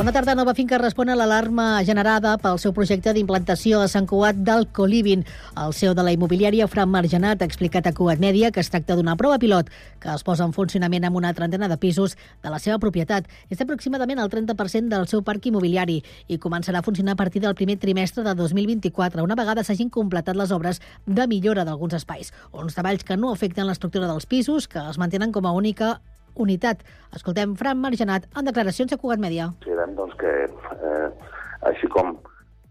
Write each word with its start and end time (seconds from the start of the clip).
Bona 0.00 0.12
tarda. 0.12 0.34
Nova 0.34 0.54
Finca 0.56 0.78
respon 0.80 1.10
a 1.12 1.14
l'alarma 1.14 1.82
generada 1.84 2.30
pel 2.40 2.56
seu 2.56 2.72
projecte 2.72 3.12
d'implantació 3.12 3.82
a 3.84 3.88
Sant 3.92 4.06
Cugat 4.08 4.38
del 4.46 4.64
Coliving. 4.72 5.26
El 5.60 5.74
CEO 5.76 5.92
de 5.92 6.06
la 6.06 6.14
immobiliària, 6.16 6.68
Fran 6.72 6.88
Margenat, 6.88 7.42
ha 7.42 7.48
explicat 7.50 7.84
a 7.84 7.92
Cugat 7.92 8.22
Mèdia 8.22 8.48
que 8.48 8.62
es 8.64 8.70
tracta 8.72 8.96
d'una 8.96 9.12
prova 9.20 9.36
pilot 9.38 9.68
que 10.00 10.08
es 10.08 10.24
posa 10.24 10.46
en 10.48 10.54
funcionament 10.56 11.04
amb 11.04 11.20
una 11.20 11.34
trentena 11.36 11.68
de 11.68 11.76
pisos 11.76 12.16
de 12.40 12.48
la 12.48 12.58
seva 12.64 12.78
propietat. 12.80 13.28
És 13.52 13.60
aproximadament 13.60 14.22
el 14.24 14.32
30% 14.32 14.88
del 14.88 15.04
seu 15.10 15.20
parc 15.20 15.50
immobiliari 15.50 15.98
i 16.28 16.38
començarà 16.40 16.80
a 16.80 16.86
funcionar 16.86 17.12
a 17.12 17.20
partir 17.20 17.42
del 17.44 17.54
primer 17.54 17.76
trimestre 17.76 18.24
de 18.24 18.34
2024, 18.38 19.20
una 19.22 19.36
vegada 19.36 19.66
s'hagin 19.68 19.90
completat 19.92 20.32
les 20.40 20.50
obres 20.56 20.80
de 21.04 21.28
millora 21.28 21.66
d'alguns 21.68 21.98
espais. 22.00 22.32
Uns 22.56 22.72
treballs 22.72 23.04
que 23.04 23.20
no 23.20 23.34
afecten 23.34 23.68
l'estructura 23.68 24.08
dels 24.08 24.24
pisos, 24.24 24.64
que 24.64 24.80
es 24.80 24.96
mantenen 24.96 25.28
com 25.30 25.44
a 25.44 25.52
única 25.52 25.98
unitat. 26.36 26.84
Escoltem 27.16 27.56
Fran 27.56 27.80
Margenat 27.80 28.28
en 28.36 28.48
declaracions 28.48 28.92
a 28.92 28.98
Cugat 29.00 29.22
Mèdia. 29.22 29.50
Considerem 29.60 29.94
doncs, 29.98 30.16
que, 30.20 30.34
eh, 30.76 31.08
així 31.70 31.88
com 31.88 32.18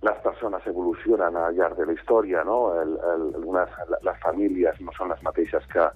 les 0.02 0.20
persones 0.24 0.66
evolucionen 0.68 1.36
al 1.36 1.56
llarg 1.56 1.78
de 1.78 1.86
la 1.86 1.94
història, 1.94 2.44
no? 2.48 2.60
el, 2.82 2.96
el, 3.14 3.26
unes, 3.44 3.70
les 4.08 4.22
famílies 4.24 4.80
no 4.80 4.94
són 4.96 5.12
les 5.12 5.22
mateixes 5.28 5.66
que, 5.74 5.88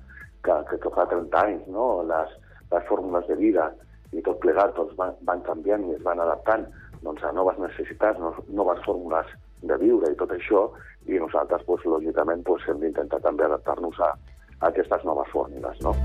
que, 0.43 0.57
que, 0.69 0.79
que 0.83 0.91
fa 0.95 1.07
30 1.07 1.43
anys, 1.45 1.67
no? 1.71 2.03
les, 2.09 2.33
les 2.73 2.87
fórmules 2.89 3.27
de 3.29 3.39
vida 3.39 3.69
i 4.13 4.21
tot 4.25 4.41
plegat 4.43 4.75
doncs, 4.77 4.95
van, 4.99 5.15
van 5.27 5.43
canviant 5.47 5.87
i 5.87 5.95
es 5.95 6.03
van 6.03 6.19
adaptant 6.19 6.67
doncs, 7.03 7.23
a 7.23 7.31
noves 7.35 7.59
necessitats, 7.63 8.19
noves 8.49 8.83
fórmules 8.85 9.31
de 9.63 9.77
viure 9.79 10.11
i 10.11 10.19
tot 10.19 10.35
això, 10.35 10.67
i 11.07 11.19
nosaltres, 11.19 11.63
doncs, 11.67 11.87
lògicament, 11.95 12.43
doncs, 12.47 12.67
hem 12.67 12.83
d'intentar 12.83 13.23
també 13.23 13.47
adaptar-nos 13.47 14.03
a, 14.03 14.11
a 14.59 14.67
aquestes 14.71 15.07
noves 15.07 15.31
fórmules. 15.31 15.79
No? 15.87 15.95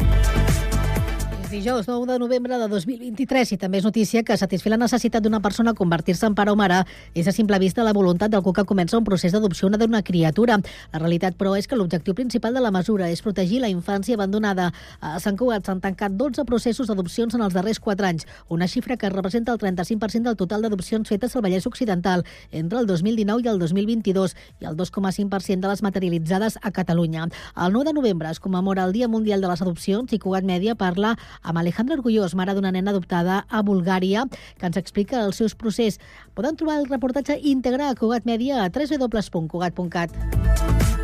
Dijous 1.50 1.88
9 1.88 2.04
de 2.12 2.18
novembre 2.18 2.58
de 2.58 2.68
2023 2.68 3.52
i 3.54 3.56
també 3.56 3.78
és 3.78 3.84
notícia 3.86 4.20
que 4.22 4.36
satisfer 4.36 4.68
la 4.68 4.76
necessitat 4.76 5.22
d'una 5.24 5.40
persona 5.40 5.72
convertir-se 5.72 6.26
en 6.28 6.34
pare 6.36 6.52
o 6.52 6.56
mare 6.56 6.82
és 7.14 7.28
a 7.28 7.32
simple 7.32 7.58
vista 7.58 7.84
la 7.86 7.94
voluntat 7.96 8.30
del 8.30 8.42
que 8.42 8.64
comença 8.68 8.98
un 8.98 9.04
procés 9.04 9.32
d'adopció 9.32 9.70
d'una 9.70 10.02
criatura. 10.02 10.58
La 10.92 10.98
realitat, 10.98 11.36
però, 11.38 11.56
és 11.56 11.66
que 11.66 11.76
l'objectiu 11.76 12.14
principal 12.14 12.52
de 12.52 12.60
la 12.60 12.70
mesura 12.70 13.08
és 13.08 13.22
protegir 13.22 13.60
la 13.60 13.68
infància 13.68 14.14
abandonada. 14.14 14.72
A 15.00 15.20
Sant 15.20 15.38
Cugat 15.38 15.64
s'han 15.64 15.80
tancat 15.80 16.12
12 16.12 16.44
processos 16.44 16.88
d'adopcions 16.88 17.34
en 17.34 17.40
els 17.40 17.54
darrers 17.54 17.80
4 17.80 18.06
anys, 18.06 18.26
una 18.48 18.68
xifra 18.68 18.96
que 18.96 19.08
representa 19.08 19.52
el 19.52 19.58
35% 19.58 20.22
del 20.24 20.36
total 20.36 20.62
d'adopcions 20.62 21.08
fetes 21.08 21.34
al 21.34 21.42
Vallès 21.42 21.66
Occidental 21.66 22.24
entre 22.50 22.78
el 22.78 22.86
2019 22.86 23.42
i 23.44 23.48
el 23.48 23.58
2022 23.58 24.36
i 24.60 24.66
el 24.66 24.76
2,5% 24.76 25.60
de 25.60 25.68
les 25.68 25.82
materialitzades 25.82 26.58
a 26.60 26.72
Catalunya. 26.72 27.28
El 27.56 27.72
9 27.72 27.88
de 27.88 27.94
novembre 27.94 28.30
es 28.30 28.40
commemora 28.40 28.84
el 28.84 28.92
Dia 28.92 29.08
Mundial 29.08 29.40
de 29.40 29.48
les 29.48 29.62
Adopcions 29.62 30.12
i 30.12 30.18
Cugat 30.18 30.44
Mèdia 30.44 30.74
parla 30.74 31.16
amb 31.42 31.58
Alejandra 31.58 31.98
Orgullós, 31.98 32.34
mare 32.34 32.54
d'una 32.56 32.72
nena 32.74 32.92
adoptada 32.94 33.44
a 33.48 33.62
Bulgària, 33.62 34.26
que 34.58 34.66
ens 34.66 34.78
explica 34.80 35.22
els 35.24 35.40
seus 35.40 35.54
procés. 35.54 35.98
Poden 36.34 36.56
trobar 36.56 36.80
el 36.82 36.88
reportatge 36.90 37.38
íntegre 37.42 37.88
a 37.88 37.96
Cugat 37.98 38.28
Mèdia 38.28 38.64
a 38.64 38.70
www.cugat.cat. 38.70 40.97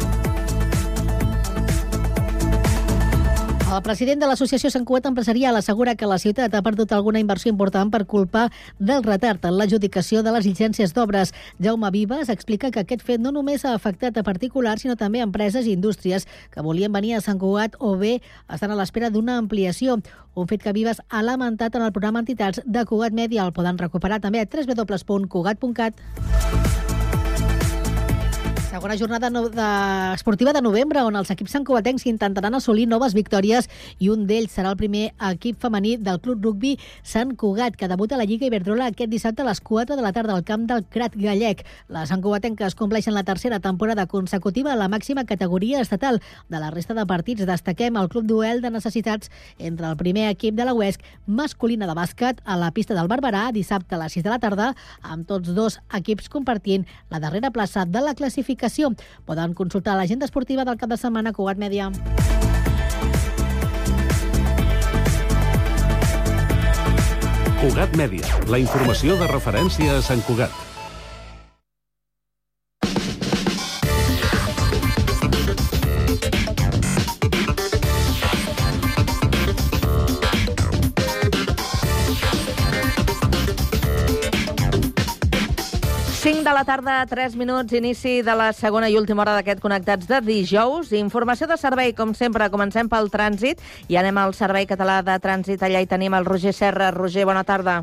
El 3.75 3.83
president 3.83 4.21
de 4.23 4.27
l'Associació 4.31 4.69
Sant 4.71 4.85
Cugat 4.87 5.09
Empresarial 5.09 5.57
assegura 5.59 5.97
que 5.99 6.07
la 6.07 6.21
ciutat 6.23 6.53
ha 6.55 6.61
perdut 6.63 6.93
alguna 6.95 7.19
inversió 7.19 7.51
important 7.51 7.89
per 7.91 8.05
culpa 8.07 8.45
del 8.79 9.03
retard 9.03 9.43
en 9.49 9.57
l'adjudicació 9.59 10.23
de 10.23 10.31
les 10.37 10.47
llicències 10.47 10.95
d'obres. 10.95 11.33
Jaume 11.59 11.91
Vives 11.91 12.31
explica 12.31 12.71
que 12.71 12.85
aquest 12.85 13.03
fet 13.03 13.19
no 13.25 13.33
només 13.35 13.65
ha 13.65 13.75
afectat 13.75 14.15
a 14.15 14.23
particulars, 14.23 14.85
sinó 14.85 14.95
també 14.95 15.19
a 15.19 15.27
empreses 15.27 15.67
i 15.67 15.75
indústries 15.75 16.29
que 16.55 16.63
volien 16.63 16.95
venir 16.95 17.17
a 17.17 17.21
Sant 17.25 17.43
Cugat 17.43 17.75
o 17.81 17.97
bé 17.99 18.21
estan 18.47 18.71
a 18.71 18.79
l'espera 18.79 19.11
d'una 19.11 19.41
ampliació. 19.43 19.99
Un 20.39 20.47
fet 20.47 20.63
que 20.63 20.77
Vives 20.77 21.03
ha 21.09 21.27
lamentat 21.27 21.75
en 21.75 21.83
el 21.83 21.91
programa 21.91 22.23
Entitats 22.23 22.63
de 22.65 22.87
Cugat 22.87 23.13
Media. 23.13 23.43
El 23.43 23.57
poden 23.59 23.79
recuperar 23.79 24.23
també 24.23 24.39
a 24.39 24.47
www.cugat.cat. 24.47 25.99
Segona 28.75 28.97
jornada 28.99 29.31
no, 29.31 29.49
de, 29.49 29.65
esportiva 30.17 30.53
de 30.53 30.61
novembre, 30.61 30.99
on 31.07 31.15
els 31.15 31.29
equips 31.31 31.53
santcubatencs 31.55 32.09
intentaran 32.11 32.57
assolir 32.59 32.89
noves 32.91 33.13
victòries 33.15 33.69
i 34.03 34.09
un 34.11 34.25
d'ells 34.27 34.51
serà 34.57 34.73
el 34.73 34.79
primer 34.81 35.05
equip 35.29 35.61
femení 35.63 35.93
del 36.03 36.19
Club 36.19 36.43
Rugby 36.43 36.73
Sant 37.07 37.37
Cugat, 37.39 37.77
que 37.79 37.87
debuta 37.87 38.17
a 38.17 38.19
la 38.19 38.27
Lliga 38.27 38.49
Iberdrola 38.49 38.89
aquest 38.91 39.13
dissabte 39.13 39.45
a 39.45 39.47
les 39.47 39.61
4 39.63 39.95
de 39.95 40.03
la 40.03 40.11
tarda 40.17 40.35
al 40.35 40.43
camp 40.43 40.65
del 40.67 40.83
Crat 40.91 41.15
Gallec. 41.15 41.63
Les 41.87 42.11
santcubatenques 42.11 42.75
compleixen 42.75 43.15
la 43.15 43.23
tercera 43.23 43.61
temporada 43.63 44.09
consecutiva 44.11 44.73
a 44.73 44.81
la 44.81 44.91
màxima 44.91 45.23
categoria 45.23 45.79
estatal. 45.79 46.19
De 46.51 46.59
la 46.59 46.73
resta 46.75 46.99
de 46.99 47.07
partits 47.07 47.47
destaquem 47.47 47.95
el 47.95 48.11
Club 48.11 48.27
Duel 48.27 48.59
de 48.59 48.75
Necessitats 48.75 49.31
entre 49.61 49.87
el 49.87 49.97
primer 50.03 50.27
equip 50.33 50.59
de 50.59 50.67
la 50.67 50.75
UESC 50.75 51.07
masculina 51.29 51.87
de 51.87 51.95
bàsquet 51.95 52.43
a 52.43 52.59
la 52.59 52.73
pista 52.75 52.99
del 52.99 53.07
Barberà 53.07 53.53
dissabte 53.55 53.95
a 53.95 54.03
les 54.03 54.19
6 54.19 54.27
de 54.27 54.35
la 54.35 54.43
tarda, 54.43 54.73
amb 55.01 55.31
tots 55.31 55.55
dos 55.55 55.79
equips 55.95 56.27
compartint 56.27 56.91
la 57.15 57.23
darrera 57.23 57.55
plaça 57.55 57.87
de 57.87 58.03
la 58.03 58.19
classificació 58.19 58.64
classificació. 58.65 58.95
Poden 59.27 59.55
consultar 59.55 59.97
l'agenda 59.97 60.27
esportiva 60.27 60.65
del 60.65 60.79
cap 60.79 60.89
de 60.89 60.97
setmana 60.97 61.31
a 61.31 61.33
Cugat 61.33 61.59
Mèdia. 61.59 61.91
Cugat 67.61 67.97
Mèdia, 67.97 68.27
la 68.49 68.59
informació 68.61 69.17
de 69.17 69.27
referència 69.27 69.99
a 69.99 70.03
Sant 70.03 70.23
Cugat. 70.27 70.74
5 86.25 86.43
de 86.43 86.53
la 86.55 86.65
tarda, 86.65 87.05
3 87.05 87.37
minuts, 87.37 87.75
inici 87.77 88.23
de 88.25 88.33
la 88.33 88.47
segona 88.57 88.89
i 88.89 88.95
última 88.97 89.21
hora 89.21 89.35
d'aquest 89.37 89.59
Connectats 89.61 90.07
de 90.09 90.23
dijous. 90.25 90.95
Informació 90.97 91.45
de 91.45 91.59
servei, 91.61 91.93
com 91.93 92.15
sempre, 92.17 92.47
comencem 92.49 92.89
pel 92.89 93.11
trànsit 93.13 93.61
i 93.93 93.99
anem 94.01 94.17
al 94.17 94.33
Servei 94.33 94.65
Català 94.65 95.03
de 95.05 95.19
Trànsit. 95.21 95.61
Allà 95.61 95.83
hi 95.85 95.91
tenim 95.91 96.17
el 96.17 96.25
Roger 96.25 96.55
Serra. 96.57 96.89
Roger, 96.97 97.27
bona 97.29 97.45
tarda. 97.45 97.83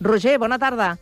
Roger, 0.00 0.38
bona 0.40 0.56
tarda. 0.56 0.94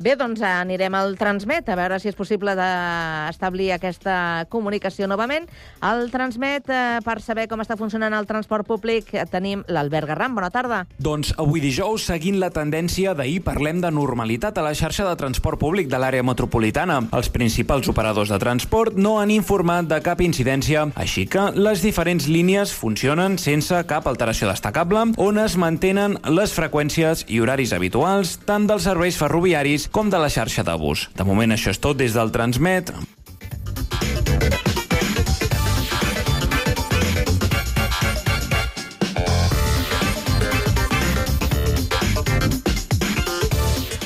Bé, 0.00 0.16
doncs 0.16 0.40
anirem 0.42 0.94
al 0.96 1.16
Transmet, 1.20 1.68
a 1.68 1.76
veure 1.76 1.98
si 2.00 2.08
és 2.10 2.16
possible 2.16 2.54
d'establir 2.56 3.68
aquesta 3.74 4.46
comunicació 4.50 5.06
novament. 5.06 5.44
Al 5.84 6.08
Transmet, 6.10 6.66
eh, 6.72 6.98
per 7.04 7.20
saber 7.20 7.46
com 7.48 7.60
està 7.60 7.76
funcionant 7.76 8.14
el 8.16 8.26
transport 8.26 8.66
públic, 8.66 9.12
tenim 9.30 9.62
l'Albert 9.68 10.08
Garram. 10.08 10.34
Bona 10.34 10.50
tarda. 10.50 10.86
Doncs 10.98 11.34
avui 11.36 11.60
dijous, 11.60 12.06
seguint 12.08 12.40
la 12.40 12.50
tendència 12.50 13.14
d'ahir, 13.14 13.42
parlem 13.44 13.80
de 13.80 13.90
normalitat 13.90 14.58
a 14.58 14.62
la 14.62 14.74
xarxa 14.74 15.06
de 15.08 15.14
transport 15.16 15.60
públic 15.60 15.88
de 15.88 16.00
l'àrea 16.00 16.24
metropolitana. 16.24 16.98
Els 17.12 17.28
principals 17.28 17.86
operadors 17.88 18.32
de 18.32 18.40
transport 18.42 18.96
no 18.96 19.20
han 19.20 19.30
informat 19.30 19.86
de 19.86 20.00
cap 20.02 20.20
incidència, 20.20 20.88
així 20.96 21.26
que 21.26 21.50
les 21.54 21.82
diferents 21.82 22.26
línies 22.26 22.72
funcionen 22.72 23.38
sense 23.38 23.84
cap 23.86 24.08
alteració 24.08 24.48
destacable, 24.48 25.12
on 25.16 25.38
es 25.38 25.56
mantenen 25.56 26.18
les 26.26 26.56
freqüències 26.56 27.26
i 27.28 27.40
horaris 27.40 27.72
habituals 27.72 28.38
tant 28.48 28.66
dels 28.66 28.88
serveis 28.88 29.20
ferroviaris 29.20 29.91
com 29.92 30.10
de 30.10 30.18
la 30.18 30.30
xarxa 30.32 30.64
de 30.64 30.74
bus. 30.80 31.08
De 31.14 31.24
moment 31.28 31.52
això 31.52 31.70
és 31.70 31.78
tot 31.78 31.98
des 32.00 32.16
del 32.16 32.32
Transmet. 32.32 32.90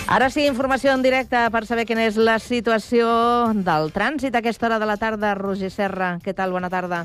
Ara 0.06 0.30
sí, 0.30 0.46
informació 0.46 0.94
en 0.94 1.02
directe 1.02 1.40
per 1.52 1.64
saber 1.66 1.84
quina 1.84 2.06
és 2.06 2.16
la 2.16 2.38
situació 2.40 3.06
del 3.52 3.90
trànsit 3.92 4.34
a 4.34 4.40
aquesta 4.40 4.70
hora 4.70 4.78
de 4.80 4.88
la 4.88 4.96
tarda. 4.96 5.34
Roger 5.34 5.70
Serra, 5.74 6.16
què 6.24 6.32
tal? 6.32 6.54
Bona 6.54 6.70
tarda. 6.72 7.04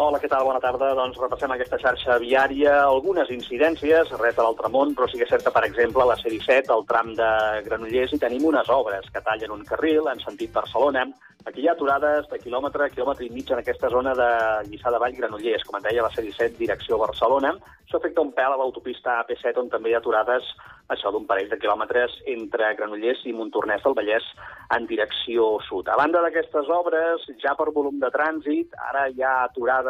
Hola, 0.00 0.16
què 0.16 0.30
tal? 0.32 0.46
Bona 0.48 0.62
tarda. 0.64 0.94
Doncs 0.96 1.18
repassem 1.20 1.52
aquesta 1.52 1.76
xarxa 1.82 2.14
viària, 2.22 2.78
algunes 2.86 3.28
incidències, 3.34 4.14
res 4.16 4.38
de 4.38 4.46
l'altre 4.46 4.70
món, 4.72 4.94
però 4.96 5.04
sí 5.10 5.20
que 5.20 5.26
és 5.26 5.32
cert 5.34 5.44
que, 5.44 5.52
per 5.52 5.60
exemple, 5.66 6.06
la 6.08 6.16
C-17, 6.16 6.72
al 6.72 6.86
tram 6.88 7.10
de 7.18 7.28
Granollers, 7.66 8.14
hi 8.16 8.20
tenim 8.22 8.46
unes 8.48 8.70
obres 8.72 9.10
que 9.12 9.20
tallen 9.26 9.52
un 9.58 9.66
carril 9.68 10.08
en 10.08 10.24
sentit 10.24 10.56
Barcelona. 10.56 11.04
Aquí 11.44 11.60
hi 11.60 11.68
ha 11.68 11.74
aturades 11.76 12.32
de 12.32 12.40
quilòmetre, 12.40 12.88
quilòmetre 12.94 13.28
i 13.28 13.30
mig 13.34 13.52
en 13.52 13.60
aquesta 13.60 13.92
zona 13.92 14.16
de 14.16 14.30
Lliçà 14.70 14.88
de 14.94 15.02
Vall 15.04 15.20
Granollers, 15.20 15.68
com 15.68 15.76
et 15.76 15.90
deia, 15.90 16.08
la 16.08 16.14
C-17, 16.16 16.56
direcció 16.64 16.96
Barcelona. 17.04 17.52
Això 17.84 18.00
afecta 18.00 18.24
un 18.24 18.32
pèl 18.32 18.56
a 18.56 18.60
l'autopista 18.60 19.20
AP7, 19.20 19.60
on 19.60 19.68
també 19.68 19.92
hi 19.92 19.98
ha 19.98 20.00
aturades 20.00 20.48
això 20.90 21.12
d'un 21.14 21.26
parell 21.26 21.48
de 21.50 21.58
quilòmetres 21.60 22.16
entre 22.32 22.72
Granollers 22.78 23.22
i 23.30 23.34
Montornès 23.36 23.84
del 23.84 23.94
Vallès 23.98 24.26
en 24.74 24.86
direcció 24.90 25.56
sud. 25.68 25.88
A 25.88 25.96
banda 25.98 26.22
d'aquestes 26.24 26.70
obres, 26.74 27.26
ja 27.42 27.54
per 27.58 27.70
volum 27.74 28.00
de 28.02 28.10
trànsit, 28.14 28.74
ara 28.90 29.06
hi 29.10 29.22
ha 29.22 29.36
aturades 29.44 29.89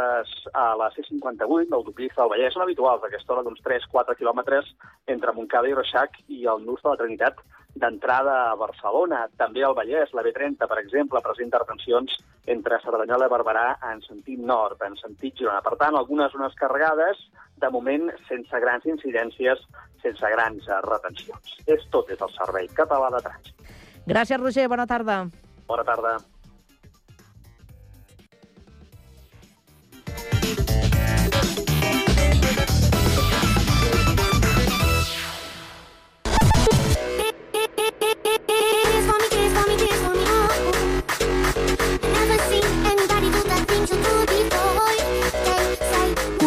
a 0.52 0.67
la 0.81 0.91
C58, 0.94 1.70
l'autopista 1.70 2.23
del 2.23 2.32
Vallès, 2.35 2.55
són 2.55 2.64
habituals 2.67 3.02
d'aquesta 3.02 3.35
hora 3.35 3.44
d'uns 3.47 3.62
3-4 3.67 4.17
quilòmetres 4.19 4.69
entre 5.14 5.35
Montcada 5.37 5.70
i 5.70 5.76
Reixac 5.76 6.20
i 6.29 6.44
el 6.50 6.64
Nus 6.67 6.82
de 6.82 6.93
la 6.93 7.00
Trinitat 7.00 7.43
d'entrada 7.81 8.37
a 8.50 8.56
Barcelona. 8.58 9.26
També 9.38 9.62
al 9.64 9.76
Vallès, 9.79 10.14
la 10.17 10.25
B30, 10.26 10.67
per 10.67 10.81
exemple, 10.82 11.23
presenta 11.25 11.61
retencions 11.62 12.17
entre 12.50 12.81
Cerdanyola 12.82 13.29
i 13.29 13.32
Barberà 13.35 13.67
en 13.93 14.02
sentit 14.06 14.41
nord, 14.41 14.82
en 14.87 14.97
sentit 14.99 15.38
Girona. 15.38 15.62
Per 15.62 15.76
tant, 15.79 15.97
algunes 15.97 16.32
zones 16.35 16.56
carregades, 16.58 17.23
de 17.61 17.70
moment 17.70 18.08
sense 18.29 18.61
grans 18.64 18.87
incidències, 18.88 19.62
sense 20.03 20.35
grans 20.35 20.67
eh, 20.67 20.82
retencions. 20.88 21.56
És 21.69 21.87
tot 21.94 22.08
des 22.08 22.19
del 22.19 22.35
Servei 22.35 22.69
Català 22.75 23.12
de 23.14 23.23
Trànsit. 23.29 23.73
Gràcies, 24.11 24.41
Roger. 24.41 24.69
Bona 24.73 24.88
tarda. 24.91 25.23
Bona 25.69 25.87
tarda. 25.87 26.19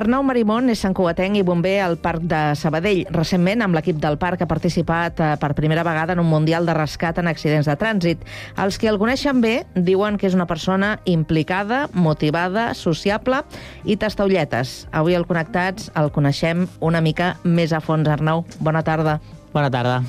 Arnau 0.00 0.22
Marimón 0.24 0.70
és 0.72 0.80
santcugatenc 0.80 1.36
i 1.36 1.42
bomber 1.44 1.74
al 1.84 1.98
Parc 2.00 2.22
de 2.24 2.38
Sabadell. 2.56 3.02
Recentment, 3.12 3.60
amb 3.60 3.76
l'equip 3.76 3.98
del 4.00 4.16
parc, 4.16 4.40
ha 4.40 4.48
participat 4.48 5.20
eh, 5.20 5.26
per 5.36 5.50
primera 5.58 5.84
vegada 5.84 6.14
en 6.16 6.22
un 6.22 6.30
Mundial 6.30 6.64
de 6.64 6.72
Rescat 6.72 7.20
en 7.20 7.28
accidents 7.28 7.68
de 7.68 7.74
trànsit. 7.76 8.22
Els 8.64 8.80
que 8.80 8.88
el 8.88 8.96
coneixen 9.02 9.42
bé 9.44 9.66
diuen 9.76 10.16
que 10.16 10.30
és 10.30 10.38
una 10.38 10.48
persona 10.48 10.94
implicada, 11.04 11.82
motivada, 11.92 12.70
sociable 12.72 13.42
i 13.84 13.98
tastaulletes. 14.00 14.88
Avui 14.88 15.18
al 15.18 15.28
Connectats 15.28 15.92
el 16.00 16.08
coneixem 16.16 16.64
una 16.80 17.04
mica 17.04 17.34
més 17.44 17.76
a 17.76 17.84
fons. 17.84 18.08
Arnau, 18.08 18.46
bona 18.56 18.80
tarda. 18.80 19.18
Bona 19.52 19.68
tarda. 19.68 20.00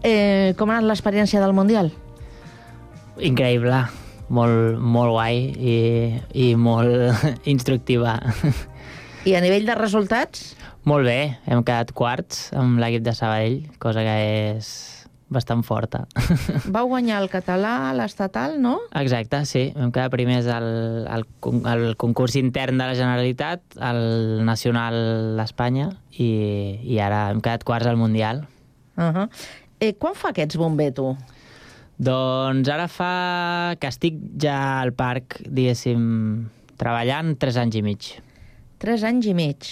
Eh, 0.00 0.56
com 0.56 0.72
ha 0.72 0.80
anat 0.80 0.88
l'experiència 0.88 1.44
del 1.44 1.52
Mundial? 1.52 1.92
Increïble. 3.20 3.84
Molt, 4.32 4.80
molt 4.80 5.12
guai 5.12 5.50
i, 5.52 5.80
i 6.32 6.54
molt 6.56 7.26
instructiva. 7.52 8.22
I 9.22 9.36
a 9.38 9.40
nivell 9.40 9.68
de 9.68 9.74
resultats? 9.78 10.56
Molt 10.82 11.06
bé, 11.06 11.36
hem 11.46 11.60
quedat 11.62 11.92
quarts 11.94 12.48
amb 12.58 12.80
l'equip 12.82 13.04
de 13.06 13.12
Sabadell, 13.14 13.60
cosa 13.78 14.02
que 14.02 14.14
és 14.56 14.70
bastant 15.30 15.62
forta. 15.62 16.00
Vau 16.74 16.88
guanyar 16.90 17.20
el 17.22 17.28
català, 17.30 17.92
l'estatal, 17.94 18.56
no? 18.58 18.80
Exacte, 18.98 19.44
sí. 19.46 19.68
Vam 19.76 19.92
quedar 19.94 20.10
primers 20.10 20.48
al, 20.50 20.66
al, 21.06 21.26
al 21.70 21.84
concurs 22.02 22.34
intern 22.40 22.82
de 22.82 22.88
la 22.90 22.96
Generalitat, 22.98 23.62
al 23.78 24.02
nacional 24.48 24.98
d'Espanya, 25.38 25.92
i, 26.18 26.28
i 26.82 26.98
ara 26.98 27.28
hem 27.30 27.44
quedat 27.46 27.62
quarts 27.68 27.92
al 27.92 28.00
Mundial. 28.02 28.42
Uh 28.98 29.06
-huh. 29.06 29.28
eh, 29.78 29.94
quan 29.94 30.18
fa 30.18 30.32
que 30.32 30.42
ets 30.42 30.58
bomber, 30.58 30.90
tu? 30.92 31.16
Doncs 31.96 32.68
ara 32.68 32.88
fa 32.88 33.76
que 33.78 33.86
estic 33.86 34.18
ja 34.42 34.80
al 34.80 34.92
parc, 34.92 35.38
diguéssim, 35.46 36.50
treballant 36.76 37.38
tres 37.38 37.56
anys 37.56 37.76
i 37.76 37.82
mig. 37.82 38.18
Tres 38.82 39.04
anys 39.06 39.28
i 39.30 39.34
mig. 39.38 39.68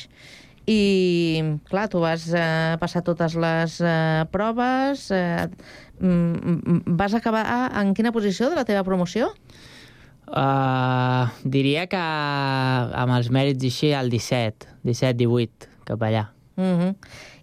I, 0.71 1.43
clar, 1.67 1.89
tu 1.91 1.99
vas 1.99 2.29
eh, 2.31 2.77
passar 2.79 3.03
totes 3.07 3.35
les 3.35 3.81
eh, 3.83 4.25
proves... 4.31 5.09
Eh, 5.11 5.49
vas 6.01 7.13
acabar 7.13 7.43
en 7.77 7.91
quina 7.93 8.13
posició 8.15 8.49
de 8.49 8.57
la 8.57 8.65
teva 8.65 8.81
promoció? 8.87 9.35
Uh, 10.31 11.27
diria 11.43 11.89
que 11.91 12.01
amb 12.01 13.17
els 13.19 13.29
mèrits 13.35 13.67
així, 13.67 13.91
el 13.99 14.09
17, 14.09 14.79
17, 14.87 15.19
18, 15.19 15.69
cap 15.91 16.07
allà. 16.07 16.31
Uh 16.57 16.63
-huh. 16.79 16.95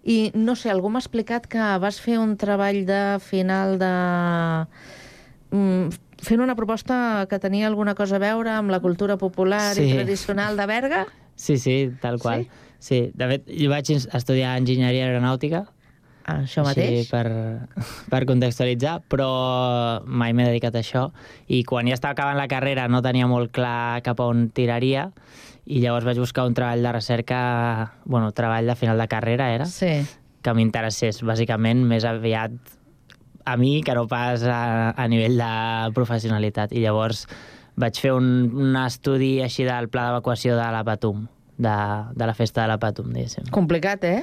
I, 0.02 0.32
no 0.34 0.56
sé, 0.56 0.70
algú 0.70 0.88
m'ha 0.88 0.98
explicat 0.98 1.46
que 1.46 1.78
vas 1.78 2.00
fer 2.00 2.18
un 2.18 2.36
treball 2.36 2.86
de 2.86 3.18
final 3.20 3.78
de... 3.78 4.66
Mm, 5.50 5.88
fent 6.22 6.40
una 6.40 6.56
proposta 6.56 7.26
que 7.28 7.38
tenia 7.38 7.66
alguna 7.66 7.94
cosa 7.94 8.16
a 8.16 8.18
veure 8.18 8.50
amb 8.50 8.70
la 8.70 8.80
cultura 8.80 9.16
popular 9.16 9.74
Sí. 9.74 9.82
i 9.82 9.92
tradicional 9.92 10.56
de 10.56 10.66
Berga? 10.66 11.06
Sí, 11.38 11.56
sí, 11.62 11.76
tal 12.02 12.18
qual. 12.20 12.44
Sí? 12.44 12.50
Sí, 12.78 12.98
de 13.14 13.26
fet, 13.32 13.48
jo 13.50 13.70
vaig 13.72 13.88
estudiar 13.96 14.56
enginyeria 14.60 15.08
aeronàutica, 15.08 15.64
Ah, 16.28 16.42
Això 16.44 16.60
mateix? 16.60 16.90
Així 16.92 17.08
per, 17.08 17.24
per 18.12 18.18
contextualitzar, 18.28 18.98
però 19.08 19.28
mai 20.04 20.34
m'he 20.36 20.44
dedicat 20.44 20.74
a 20.76 20.82
això. 20.82 21.06
I 21.48 21.62
quan 21.64 21.88
ja 21.88 21.94
estava 21.96 22.12
acabant 22.12 22.36
la 22.36 22.44
carrera 22.52 22.84
no 22.92 23.00
tenia 23.00 23.24
molt 23.30 23.48
clar 23.56 24.02
cap 24.04 24.20
a 24.20 24.26
on 24.28 24.50
tiraria 24.52 25.06
i 25.64 25.80
llavors 25.80 26.04
vaig 26.04 26.20
buscar 26.20 26.44
un 26.44 26.52
treball 26.52 26.84
de 26.84 26.92
recerca, 26.92 27.38
bueno, 28.04 28.28
treball 28.36 28.68
de 28.68 28.76
final 28.76 29.00
de 29.00 29.08
carrera 29.08 29.48
era, 29.54 29.64
Sí. 29.72 30.04
que 30.44 30.52
m'interessés 30.52 31.22
bàsicament 31.24 31.80
més 31.88 32.04
aviat 32.04 32.52
a 33.48 33.56
mi 33.56 33.78
que 33.82 33.94
no 33.96 34.04
pas 34.06 34.44
a, 34.44 34.90
a 34.92 35.08
nivell 35.08 35.40
de 35.40 35.94
professionalitat. 35.96 36.76
I 36.76 36.84
llavors 36.84 37.24
vaig 37.78 37.98
fer 38.02 38.12
un, 38.16 38.28
un 38.58 38.76
estudi 38.82 39.38
així 39.44 39.64
del 39.68 39.88
pla 39.92 40.08
d'evacuació 40.08 40.56
de 40.58 40.68
la 40.74 40.84
Patum, 40.84 41.26
de, 41.58 41.74
de 42.14 42.26
la 42.26 42.34
festa 42.34 42.62
de 42.64 42.68
la 42.74 42.78
Patum, 42.82 43.12
diguéssim. 43.14 43.46
Complicat, 43.54 44.04
eh? 44.04 44.22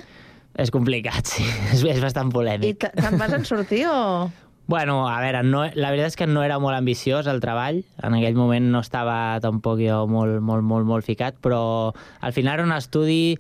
És 0.59 0.71
complicat, 0.71 1.27
sí. 1.27 1.43
És, 1.73 1.83
és 1.83 2.01
bastant 2.03 2.29
I 2.31 2.35
polèmic. 2.35 2.77
te- 2.85 2.91
te'n 2.95 3.17
vas 3.19 3.33
en 3.35 3.45
sortir 3.47 3.85
o...? 3.91 4.29
Bueno, 4.67 5.03
a 5.07 5.19
veure, 5.21 5.43
no, 5.45 5.59
la 5.77 5.91
veritat 5.93 6.07
és 6.09 6.15
que 6.17 6.25
no 6.25 6.41
era 6.41 6.55
molt 6.57 6.73
ambiciós 6.73 7.27
el 7.29 7.37
treball. 7.43 7.83
En 8.01 8.15
aquell 8.17 8.33
moment 8.33 8.65
no 8.73 8.79
estava 8.81 9.37
tampoc 9.43 9.77
jo 9.83 9.99
molt, 10.09 10.39
molt, 10.41 10.63
molt, 10.65 10.87
molt 10.89 11.05
ficat, 11.05 11.35
però 11.37 11.91
al 12.25 12.33
final 12.33 12.55
era 12.57 12.65
un 12.65 12.73
estudi 12.73 13.35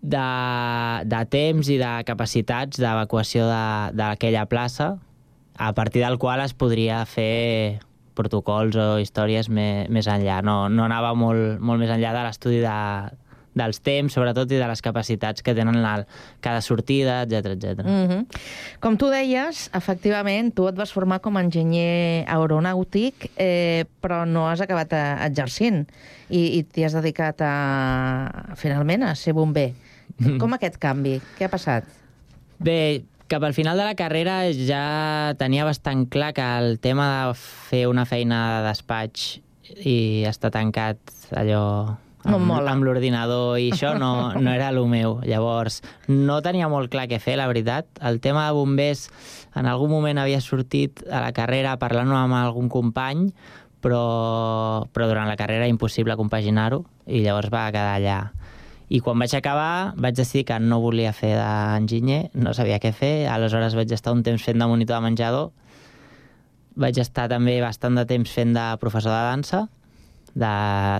de, 0.00 0.22
de 1.04 1.20
temps 1.28 1.68
i 1.68 1.76
de 1.82 1.90
capacitats 2.08 2.80
d'evacuació 2.80 3.44
de- 3.50 3.92
d'aquella 3.98 4.46
plaça, 4.48 4.94
a 5.58 5.72
partir 5.74 6.00
del 6.06 6.16
qual 6.22 6.40
es 6.40 6.54
podria 6.56 7.02
fer 7.04 7.80
protocols 8.18 8.76
o 8.76 8.90
històries 8.98 9.48
més, 9.48 9.86
més 9.94 10.10
enllà. 10.10 10.42
No, 10.42 10.64
no 10.68 10.84
anava 10.88 11.14
molt, 11.14 11.62
molt 11.62 11.82
més 11.82 11.94
enllà 11.94 12.12
de 12.16 12.26
l'estudi 12.26 12.60
de, 12.64 12.76
dels 13.58 13.80
temps, 13.84 14.14
sobretot, 14.14 14.50
i 14.52 14.60
de 14.60 14.68
les 14.70 14.82
capacitats 14.84 15.44
que 15.44 15.54
tenen 15.56 15.80
la, 15.82 15.94
cada 16.44 16.62
sortida, 16.64 17.22
etc 17.24 17.54
etc. 17.54 17.84
Mm 17.84 18.06
-hmm. 18.08 18.40
Com 18.80 18.96
tu 18.96 19.10
deies, 19.10 19.70
efectivament, 19.74 20.54
tu 20.54 20.68
et 20.68 20.76
vas 20.76 20.92
formar 20.92 21.20
com 21.20 21.36
a 21.36 21.42
enginyer 21.42 22.24
aeronàutic, 22.26 23.30
eh, 23.36 23.84
però 24.02 24.24
no 24.26 24.48
has 24.48 24.60
acabat 24.60 24.92
a, 24.92 25.26
exercint 25.26 25.86
i, 26.30 26.58
i 26.58 26.62
t'hi 26.62 26.84
has 26.84 26.92
dedicat 26.92 27.40
a, 27.40 28.54
finalment 28.56 29.02
a 29.02 29.14
ser 29.14 29.32
bomber. 29.32 29.72
Com 30.40 30.52
aquest 30.54 30.78
canvi? 30.78 31.20
Què 31.38 31.44
ha 31.44 31.48
passat? 31.48 31.84
Bé, 32.58 33.02
cap 33.28 33.44
al 33.44 33.54
final 33.54 33.78
de 33.78 33.84
la 33.84 33.94
carrera 33.94 34.40
ja 34.52 35.34
tenia 35.38 35.66
bastant 35.68 36.06
clar 36.10 36.32
que 36.34 36.44
el 36.58 36.78
tema 36.80 37.08
de 37.28 37.34
fer 37.38 37.86
una 37.88 38.06
feina 38.08 38.40
de 38.58 38.68
despatx 38.68 39.38
i 39.84 40.24
estar 40.28 40.50
tancat 40.50 40.98
allò 41.36 41.96
No 42.24 42.36
amb, 42.36 42.48
mola. 42.50 42.72
amb 42.74 42.84
l'ordinador 42.84 43.60
i 43.62 43.70
això 43.72 43.92
no, 43.96 44.32
no 44.34 44.50
era 44.50 44.68
el 44.72 44.80
meu. 44.90 45.20
Llavors, 45.24 45.82
no 46.08 46.40
tenia 46.44 46.68
molt 46.68 46.90
clar 46.92 47.06
què 47.08 47.20
fer, 47.22 47.36
la 47.38 47.46
veritat. 47.48 47.86
El 48.04 48.18
tema 48.20 48.46
de 48.48 48.56
bombers 48.56 49.06
en 49.56 49.68
algun 49.70 49.92
moment 49.92 50.18
havia 50.18 50.40
sortit 50.44 51.04
a 51.06 51.22
la 51.22 51.32
carrera 51.32 51.76
parlant 51.78 52.10
amb 52.12 52.36
algun 52.36 52.68
company, 52.68 53.28
però, 53.80 54.02
però 54.92 55.06
durant 55.08 55.30
la 55.30 55.38
carrera 55.38 55.64
era 55.64 55.70
impossible 55.72 56.18
compaginar-ho 56.18 56.82
i 57.06 57.22
llavors 57.22 57.52
va 57.54 57.68
quedar 57.70 57.94
allà. 57.96 58.18
I 58.88 59.00
quan 59.04 59.20
vaig 59.20 59.34
acabar 59.36 59.94
vaig 60.00 60.16
decidir 60.16 60.46
que 60.48 60.58
no 60.60 60.80
volia 60.80 61.12
fer 61.12 61.34
d'enginyer, 61.36 62.30
no 62.40 62.54
sabia 62.56 62.78
què 62.80 62.92
fer, 62.96 63.28
aleshores 63.28 63.76
vaig 63.76 63.92
estar 63.92 64.14
un 64.16 64.22
temps 64.24 64.42
fent 64.42 64.60
de 64.60 64.68
monitor 64.68 64.96
de 64.96 65.04
menjador, 65.04 65.50
vaig 66.78 67.00
estar 67.02 67.26
també 67.28 67.58
bastant 67.60 67.98
de 67.98 68.06
temps 68.08 68.32
fent 68.32 68.54
de 68.56 68.64
professor 68.80 69.12
de 69.12 69.24
dansa, 69.28 69.66
de, 70.32 70.54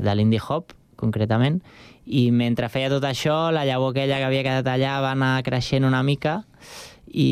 de 0.04 0.14
l'Indie 0.18 0.42
Hop, 0.42 0.75
concretament, 1.00 1.62
i 2.04 2.28
mentre 2.35 2.68
feia 2.73 2.90
tot 2.92 3.04
això, 3.04 3.49
la 3.54 3.64
llavor 3.68 3.95
aquella 3.95 4.18
que 4.21 4.28
havia 4.28 4.45
quedat 4.45 4.68
allà 4.73 4.99
va 5.04 5.12
anar 5.14 5.35
creixent 5.47 5.87
una 5.87 6.02
mica. 6.02 6.42
I, 7.09 7.28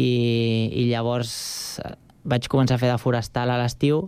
i 0.73 0.87
llavors 0.89 1.33
eh, 1.85 1.97
vaig 2.25 2.47
començar 2.49 2.79
a 2.79 2.81
fer 2.81 2.89
de 2.89 3.01
forestal 3.01 3.51
a 3.53 3.59
l'estiu 3.61 4.07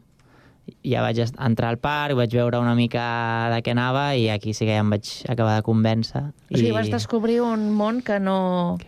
ja 0.87 1.02
vaig 1.04 1.20
entrar 1.25 1.72
al 1.72 1.78
parc, 1.82 2.16
vaig 2.18 2.34
veure 2.34 2.60
una 2.60 2.75
mica 2.78 3.04
de 3.52 3.62
què 3.64 3.75
anava 3.75 4.12
i 4.16 4.28
aquí 4.32 4.54
sí 4.56 4.66
que 4.66 4.75
ja 4.76 4.84
em 4.84 4.92
vaig 4.92 5.10
acabar 5.28 5.58
de 5.58 5.66
convèncer. 5.66 6.25
O 6.50 6.56
sigui, 6.56 6.70
I 6.70 6.76
vas 6.76 6.90
descobrir 6.92 7.40
un 7.44 7.70
món 7.76 8.02
que 8.04 8.18
no... 8.20 8.78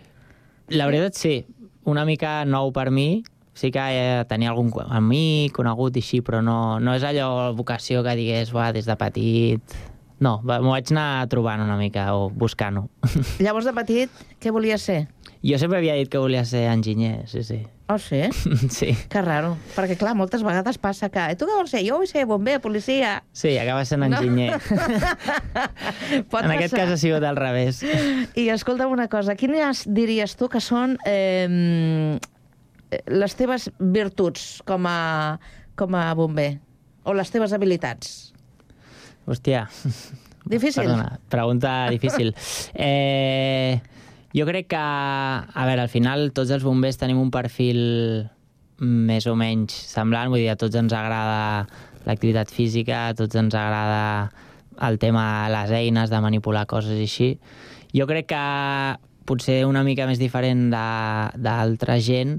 La 0.71 0.87
veritat, 0.87 1.19
sí, 1.19 1.45
una 1.91 2.07
mica 2.07 2.45
nou 2.47 2.73
per 2.73 2.91
mi. 2.95 3.23
Sí 3.61 3.73
que 3.75 3.83
eh, 3.83 4.25
tenia 4.31 4.53
algun 4.53 4.71
amic, 4.87 5.53
conegut 5.57 5.97
i 5.99 6.01
així, 6.05 6.21
però 6.25 6.39
no, 6.41 6.79
no 6.81 6.95
és 6.97 7.05
allò 7.05 7.51
vocació 7.59 8.05
que 8.07 8.15
digués, 8.17 8.55
va, 8.55 8.71
des 8.73 8.89
de 8.89 8.97
petit... 8.97 9.79
No, 10.21 10.37
m'ho 10.45 10.75
vaig 10.75 10.91
anar 10.93 11.25
trobant 11.33 11.63
una 11.65 11.79
mica 11.81 12.11
o 12.13 12.29
buscant-ho. 12.29 12.87
Llavors, 13.45 13.65
de 13.65 13.73
petit, 13.77 14.23
què 14.41 14.53
volies 14.53 14.85
ser? 14.85 15.01
Jo 15.41 15.57
sempre 15.57 15.79
havia 15.81 15.97
dit 15.97 16.11
que 16.13 16.21
volia 16.21 16.45
ser 16.45 16.67
enginyer, 16.69 17.25
sí, 17.29 17.43
sí. 17.45 17.63
Oh, 17.91 17.97
sí? 17.99 18.21
Sí, 18.71 18.93
Que 19.11 19.23
raro. 19.25 19.57
Perquè, 19.75 19.97
clar, 19.99 20.13
moltes 20.15 20.45
vegades 20.47 20.77
passa 20.79 21.09
que... 21.11 21.19
"Eh, 21.33 21.37
Tu 21.37 21.49
què 21.49 21.57
vols 21.59 21.73
ser? 21.75 21.81
Jo 21.83 21.97
vull 21.99 22.07
ser 22.07 22.23
bomber, 22.29 22.61
policia... 22.63 23.17
sí 23.35 23.57
acaba 23.59 23.83
sent 23.89 24.05
enginyer. 24.07 24.61
Pot 26.31 26.45
en 26.45 26.53
aquest 26.55 26.71
passar. 26.75 26.85
cas 26.87 26.95
ha 26.95 26.99
sigut 27.01 27.25
al 27.27 27.37
revés. 27.41 27.83
I 28.39 28.49
escolta'm 28.55 28.93
una 28.95 29.09
cosa, 29.11 29.35
quines 29.35 29.83
diries 29.91 30.37
tu 30.39 30.49
que 30.53 30.61
són 30.63 30.97
eh, 31.09 32.19
les 33.11 33.35
teves 33.39 33.71
virtuts 33.79 34.61
com 34.67 34.87
a, 34.87 35.39
com 35.79 35.95
a 35.99 36.07
bomber? 36.15 36.53
O 37.09 37.15
les 37.17 37.31
teves 37.33 37.53
habilitats? 37.57 38.33
Hòstia. 39.27 39.67
Difícil? 40.51 40.83
Perdona, 40.85 41.19
pregunta 41.33 41.75
difícil. 41.91 42.35
Eh, 42.75 43.81
jo 44.35 44.47
crec 44.47 44.69
que, 44.71 44.77
a 44.79 45.65
veure, 45.67 45.83
al 45.83 45.89
final 45.93 46.31
tots 46.37 46.51
els 46.55 46.63
bombers 46.67 46.99
tenim 47.01 47.19
un 47.19 47.31
perfil 47.35 48.29
més 48.81 49.27
o 49.29 49.35
menys 49.37 49.75
semblant, 49.91 50.31
vull 50.33 50.41
dir, 50.41 50.51
a 50.53 50.57
tots 50.61 50.77
ens 50.79 50.93
agrada 50.97 51.67
l'activitat 52.07 52.49
física, 52.55 53.09
a 53.11 53.15
tots 53.19 53.37
ens 53.37 53.55
agrada 53.55 54.31
el 54.87 54.97
tema 55.03 55.25
de 55.45 55.53
les 55.53 55.71
eines, 55.83 56.09
de 56.11 56.21
manipular 56.25 56.65
coses 56.71 56.97
i 56.97 57.05
així. 57.05 57.31
Jo 57.93 58.07
crec 58.09 58.31
que 58.31 58.97
potser 59.29 59.65
una 59.69 59.83
mica 59.85 60.07
més 60.09 60.19
diferent 60.19 60.71
de- 60.73 61.43
d'altra 61.43 61.99
gent, 62.01 62.39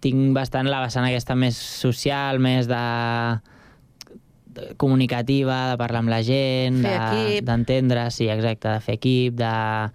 tinc 0.00 0.32
bastant 0.32 0.66
la 0.70 0.80
vessant 0.80 1.04
aquesta 1.04 1.34
més 1.36 1.56
social, 1.56 2.38
més 2.40 2.66
de 2.70 2.80
de- 4.50 4.74
comunicativa, 4.76 5.70
de 5.70 5.76
parlar 5.78 6.00
amb 6.00 6.08
la 6.10 6.22
gent, 6.22 6.80
Fer 6.82 6.96
de- 6.98 7.40
d'entendre, 7.42 8.10
sí, 8.10 8.28
exacte, 8.28 8.68
de 8.68 8.80
fer 8.80 8.94
equip, 8.96 9.34
de 9.38 9.90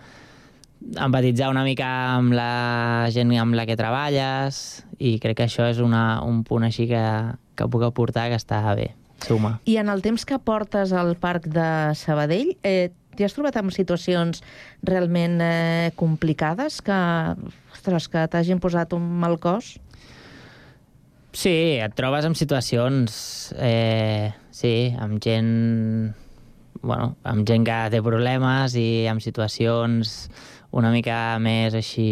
empatitzar 0.94 1.50
una 1.50 1.64
mica 1.66 1.88
amb 2.16 2.36
la 2.36 3.08
gent 3.14 3.34
amb 3.40 3.58
la 3.58 3.66
que 3.66 3.78
treballes 3.80 4.84
i 5.00 5.18
crec 5.20 5.40
que 5.40 5.48
això 5.48 5.68
és 5.72 5.82
una, 5.84 6.22
un 6.24 6.44
punt 6.46 6.66
així 6.68 6.88
que, 6.90 7.06
que 7.58 7.68
puc 7.72 7.88
aportar 7.88 8.30
que 8.32 8.40
està 8.40 8.62
bé, 8.78 8.92
suma. 9.26 9.58
I 9.66 9.80
en 9.82 9.90
el 9.90 10.04
temps 10.06 10.26
que 10.28 10.40
portes 10.40 10.94
al 10.94 11.16
parc 11.20 11.50
de 11.52 11.68
Sabadell, 11.98 12.54
eh, 12.64 12.92
t'hi 13.16 13.26
has 13.26 13.36
trobat 13.36 13.58
amb 13.60 13.74
situacions 13.74 14.44
realment 14.86 15.40
eh, 15.42 15.92
complicades 15.98 16.82
que, 16.86 17.00
ostres, 17.74 18.10
que 18.12 18.28
t'hagin 18.32 18.62
posat 18.64 18.94
un 18.96 19.08
mal 19.24 19.40
cos? 19.42 19.76
Sí, 21.36 21.82
et 21.84 21.96
trobes 21.98 22.24
en 22.24 22.36
situacions, 22.40 23.16
eh, 23.60 24.32
sí, 24.56 24.94
amb 25.04 25.20
gent, 25.24 26.14
bueno, 26.80 27.16
amb 27.28 27.44
gent 27.48 27.66
que 27.68 27.80
té 27.92 28.00
problemes 28.04 28.78
i 28.80 29.04
amb 29.12 29.24
situacions 29.24 30.14
una 30.76 30.92
mica 30.92 31.38
més 31.40 31.74
així 31.78 32.06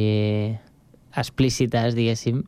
explícites, 1.16 1.94
diguéssim, 1.98 2.44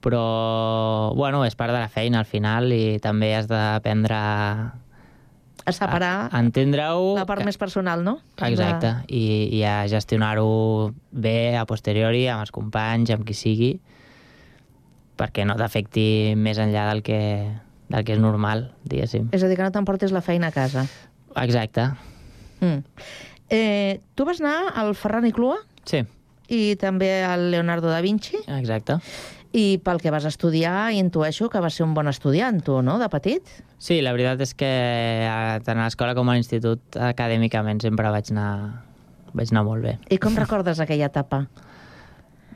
però, 0.00 1.12
bueno, 1.18 1.42
és 1.44 1.56
part 1.58 1.74
de 1.74 1.80
la 1.82 1.88
feina 1.90 2.20
al 2.22 2.28
final 2.30 2.70
i 2.72 2.98
també 3.02 3.32
has 3.36 3.48
d'aprendre 3.50 4.14
a, 4.14 4.74
A 5.68 5.72
separar 5.74 6.28
a 6.32 6.38
entendre-ho. 6.40 7.16
la 7.18 7.26
part 7.26 7.42
que- 7.42 7.44
més 7.50 7.58
personal, 7.58 8.04
no? 8.06 8.20
Exacte, 8.40 8.94
i, 9.08 9.48
i 9.58 9.64
a 9.68 9.82
gestionar-ho 9.90 10.94
bé 11.12 11.56
a 11.58 11.66
posteriori 11.66 12.26
amb 12.30 12.46
els 12.46 12.54
companys, 12.54 13.10
amb 13.12 13.26
qui 13.28 13.34
sigui, 13.36 13.72
perquè 15.18 15.44
no 15.44 15.56
t'afecti 15.58 16.34
més 16.38 16.58
enllà 16.62 16.86
del 16.92 17.02
que, 17.02 17.18
del 17.90 18.04
que 18.06 18.14
és 18.14 18.22
normal, 18.22 18.68
diguéssim. 18.86 19.28
És 19.34 19.42
a 19.42 19.48
dir, 19.50 19.56
que 19.58 19.66
no 19.66 19.72
t'emportis 19.74 20.14
la 20.14 20.22
feina 20.22 20.48
a 20.48 20.54
casa. 20.54 20.86
Exacte, 21.36 21.90
Mm. 22.60 22.80
Eh, 23.48 24.00
tu 24.14 24.26
vas 24.28 24.40
anar 24.42 24.74
al 24.76 24.94
Ferran 24.98 25.24
i 25.24 25.32
Clua 25.32 25.56
sí, 25.88 26.02
i 26.52 26.76
també 26.80 27.22
al 27.24 27.50
Leonardo 27.52 27.88
da 27.88 28.02
Vinci 28.04 28.36
exacte. 28.44 28.98
i 29.56 29.78
pel 29.84 30.02
que 30.02 30.12
vas 30.12 30.26
estudiar 30.28 30.90
intueixo 30.92 31.48
que 31.48 31.62
vas 31.64 31.78
ser 31.78 31.86
un 31.86 31.94
bon 31.96 32.08
estudiant, 32.12 32.60
tu, 32.64 32.82
no?, 32.84 32.98
de 33.00 33.08
petit? 33.08 33.48
Sí, 33.80 34.02
la 34.04 34.12
veritat 34.12 34.42
és 34.44 34.52
que 34.58 34.68
eh, 34.68 35.56
tant 35.64 35.80
a 35.80 35.86
l'escola 35.86 36.16
com 36.18 36.28
a 36.28 36.36
l'institut 36.36 37.00
acadèmicament 37.08 37.80
sempre 37.84 38.12
vaig 38.12 38.32
anar, 38.34 38.50
vaig 39.32 39.54
anar 39.54 39.64
molt 39.64 39.86
bé. 39.86 39.96
I 40.12 40.20
com 40.20 40.36
recordes 40.36 40.80
aquella 40.84 41.08
etapa? 41.08 41.46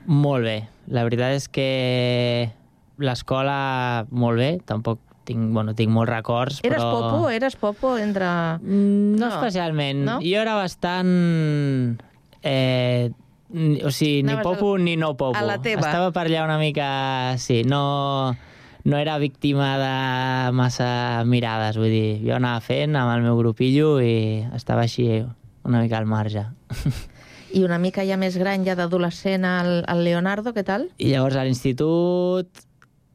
Molt 0.05 0.45
bé. 0.45 0.57
La 0.93 1.07
veritat 1.07 1.39
és 1.39 1.49
que 1.49 2.51
l'escola 3.01 4.05
molt 4.11 4.41
bé, 4.43 4.51
tampoc 4.67 5.01
tinc, 5.25 5.53
bueno, 5.55 5.75
tinc 5.79 5.91
molts 5.95 6.11
records, 6.11 6.61
Eres 6.65 6.79
però... 6.83 6.93
popo? 7.01 7.31
Eres 7.31 7.57
popo 7.57 7.97
entre... 7.99 8.27
Mm, 8.63 9.17
No, 9.19 9.29
No. 9.29 9.35
especialment. 9.37 10.05
No? 10.07 10.19
Jo 10.25 10.41
era 10.43 10.55
bastant... 10.59 11.13
Eh, 12.43 13.11
ni- 13.51 13.83
o 13.85 13.91
sigui, 13.93 14.23
ni 14.23 14.33
Anaves 14.33 14.47
popo 14.47 14.75
al- 14.75 14.83
ni 14.85 14.97
no 14.97 15.13
popo. 15.17 15.37
a 15.39 15.43
la 15.43 15.61
teva. 15.63 15.83
Estava 15.87 16.11
per 16.13 16.27
allà 16.27 16.45
una 16.45 16.59
mica... 16.59 17.37
Sí, 17.39 17.63
no, 17.65 18.35
no 18.85 18.97
era 18.99 19.19
víctima 19.19 19.77
de 19.79 20.53
massa 20.57 21.23
mirades, 21.29 21.77
vull 21.79 21.93
dir, 21.93 22.19
jo 22.25 22.35
anava 22.39 22.61
fent 22.65 22.97
amb 22.99 23.13
el 23.15 23.23
meu 23.29 23.37
grupillo 23.39 23.99
i 24.03 24.43
estava 24.57 24.83
així 24.89 25.07
una 25.63 25.81
mica 25.85 25.99
al 26.01 26.07
marge. 26.11 26.47
I 27.53 27.63
una 27.67 27.77
mica 27.79 28.03
ja 28.09 28.17
més 28.17 28.35
gran, 28.41 28.65
ja 28.65 28.75
d'adolescent, 28.75 29.45
al, 29.45 29.83
al 29.87 30.03
Leonardo, 30.03 30.55
què 30.57 30.65
tal? 30.65 30.89
I 30.97 31.11
llavors 31.13 31.37
a 31.37 31.45
l'institut 31.45 32.49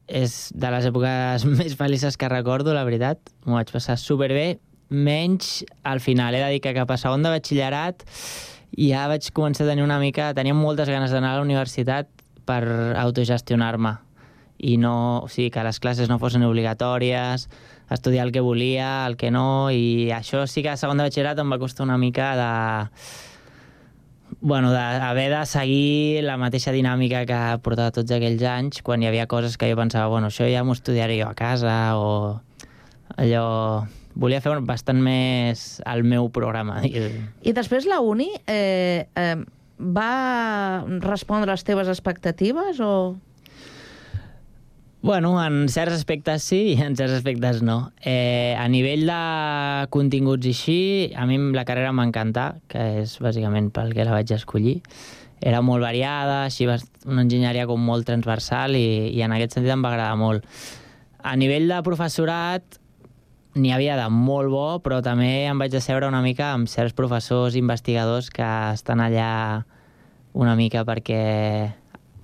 és 0.08 0.50
de 0.56 0.72
les 0.72 0.88
èpoques 0.88 1.44
més 1.60 1.76
felices 1.78 2.16
que 2.16 2.32
recordo, 2.32 2.74
la 2.74 2.86
veritat. 2.88 3.20
M'ho 3.44 3.58
vaig 3.60 3.70
passar 3.72 3.98
superbé, 4.00 4.58
menys 4.88 5.62
al 5.84 6.00
final. 6.00 6.34
He 6.34 6.42
de 6.42 6.50
dir 6.56 6.62
que 6.64 6.74
cap 6.76 6.90
a 6.90 6.98
segon 7.00 7.22
de 7.22 7.32
batxillerat 7.36 8.04
ja 8.78 9.06
vaig 9.08 9.30
començar 9.36 9.66
a 9.66 9.70
tenir 9.70 9.84
una 9.84 10.00
mica... 10.00 10.32
Tenia 10.36 10.56
moltes 10.56 10.90
ganes 10.90 11.12
d'anar 11.12 11.34
a 11.34 11.40
la 11.40 11.46
universitat 11.46 12.10
per 12.48 12.62
autogestionar-me 12.96 13.98
i 14.58 14.76
no, 14.80 15.22
o 15.22 15.28
sigui, 15.30 15.52
que 15.54 15.62
les 15.62 15.78
classes 15.78 16.08
no 16.10 16.18
fossin 16.18 16.42
obligatòries, 16.42 17.46
estudiar 17.94 18.26
el 18.26 18.32
que 18.34 18.42
volia, 18.42 19.06
el 19.06 19.16
que 19.16 19.30
no, 19.30 19.70
i 19.70 20.10
això 20.14 20.46
sí 20.50 20.64
que 20.64 20.72
a 20.72 20.80
segon 20.80 20.98
de 20.98 21.06
batxillerat 21.06 21.38
em 21.38 21.52
va 21.52 21.60
costar 21.62 21.86
una 21.86 21.98
mica 22.00 22.32
de 22.36 22.48
bueno, 24.40 24.72
d'haver 24.72 25.28
de 25.32 25.44
seguir 25.46 26.24
la 26.24 26.36
mateixa 26.38 26.72
dinàmica 26.74 27.24
que 27.26 27.38
portava 27.64 27.94
tots 27.94 28.14
aquells 28.14 28.42
anys, 28.46 28.82
quan 28.86 29.02
hi 29.02 29.08
havia 29.10 29.26
coses 29.26 29.58
que 29.58 29.70
jo 29.70 29.78
pensava, 29.78 30.08
bueno, 30.12 30.30
això 30.30 30.46
ja 30.48 30.64
m'ho 30.64 30.76
estudiaré 30.78 31.18
jo 31.20 31.30
a 31.30 31.36
casa, 31.38 31.78
o 31.98 32.40
allò... 33.16 33.46
Volia 34.18 34.40
fer 34.42 34.50
bastant 34.66 34.98
més 34.98 35.60
el 35.86 36.00
meu 36.02 36.26
programa. 36.34 36.80
I 36.82 37.52
després 37.54 37.84
la 37.86 38.00
uni 38.02 38.26
eh, 38.50 39.06
eh, 39.14 39.36
va 39.78 40.82
respondre 41.04 41.52
a 41.52 41.54
les 41.54 41.62
teves 41.62 41.86
expectatives 41.86 42.80
o... 42.82 43.14
Bueno, 45.08 45.42
en 45.42 45.70
certs 45.72 45.94
aspectes 45.94 46.42
sí 46.44 46.74
i 46.74 46.82
en 46.84 46.92
certs 46.92 47.14
aspectes 47.16 47.62
no. 47.64 47.94
Eh, 48.04 48.52
a 48.60 48.66
nivell 48.68 49.06
de 49.08 49.86
continguts 49.88 50.44
i 50.44 50.52
així, 50.52 50.82
a 51.16 51.24
mi 51.24 51.38
la 51.56 51.64
carrera 51.64 51.94
m'encanta, 51.96 52.58
que 52.68 52.82
és 53.06 53.14
bàsicament 53.24 53.70
pel 53.72 53.94
que 53.96 54.04
la 54.04 54.12
vaig 54.12 54.34
escollir. 54.36 54.74
Era 55.40 55.62
molt 55.64 55.80
variada, 55.80 56.42
així 56.50 56.68
va 56.68 56.76
una 57.06 57.24
enginyeria 57.24 57.64
com 57.64 57.88
molt 57.88 58.04
transversal 58.04 58.76
i, 58.76 59.08
i 59.16 59.24
en 59.24 59.32
aquest 59.32 59.56
sentit 59.56 59.72
em 59.72 59.88
va 59.88 59.94
agradar 59.94 60.20
molt. 60.20 60.44
A 61.24 61.32
nivell 61.40 61.72
de 61.72 61.80
professorat, 61.88 62.76
n'hi 63.56 63.72
havia 63.72 63.96
de 63.96 64.12
molt 64.12 64.52
bo, 64.52 64.68
però 64.84 65.00
també 65.00 65.46
em 65.48 65.64
vaig 65.64 65.80
asseure 65.80 66.12
una 66.12 66.20
mica 66.20 66.52
amb 66.52 66.68
certs 66.68 66.92
professors 66.92 67.56
investigadors 67.56 68.28
que 68.28 68.52
estan 68.76 69.00
allà 69.00 69.32
una 70.36 70.52
mica 70.52 70.84
perquè 70.84 71.24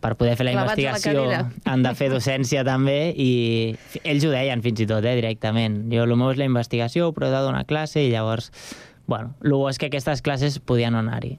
per 0.04 0.12
poder 0.20 0.34
fer 0.36 0.44
la 0.44 0.52
Clavats 0.52 0.76
la 0.76 0.82
investigació 0.84 1.22
cadira. 1.24 1.70
han 1.72 1.84
de 1.86 1.92
fer 1.96 2.10
docència 2.12 2.64
també 2.66 2.98
i 3.16 3.30
ells 4.02 4.26
ho 4.26 4.32
deien 4.34 4.60
fins 4.64 4.84
i 4.84 4.88
tot, 4.90 5.04
eh, 5.04 5.14
directament. 5.16 5.78
Jo 5.92 6.04
el 6.04 6.12
meu 6.20 6.34
és 6.34 6.40
la 6.40 6.48
investigació, 6.48 7.08
però 7.16 7.30
he 7.30 7.32
de 7.32 7.40
donar 7.46 7.64
classe 7.70 8.02
i 8.02 8.10
llavors, 8.12 8.50
bueno, 9.08 9.32
el 9.40 9.56
bo 9.56 9.70
és 9.70 9.80
que 9.80 9.88
aquestes 9.88 10.20
classes 10.24 10.60
podien 10.60 10.98
anar-hi. 10.98 11.38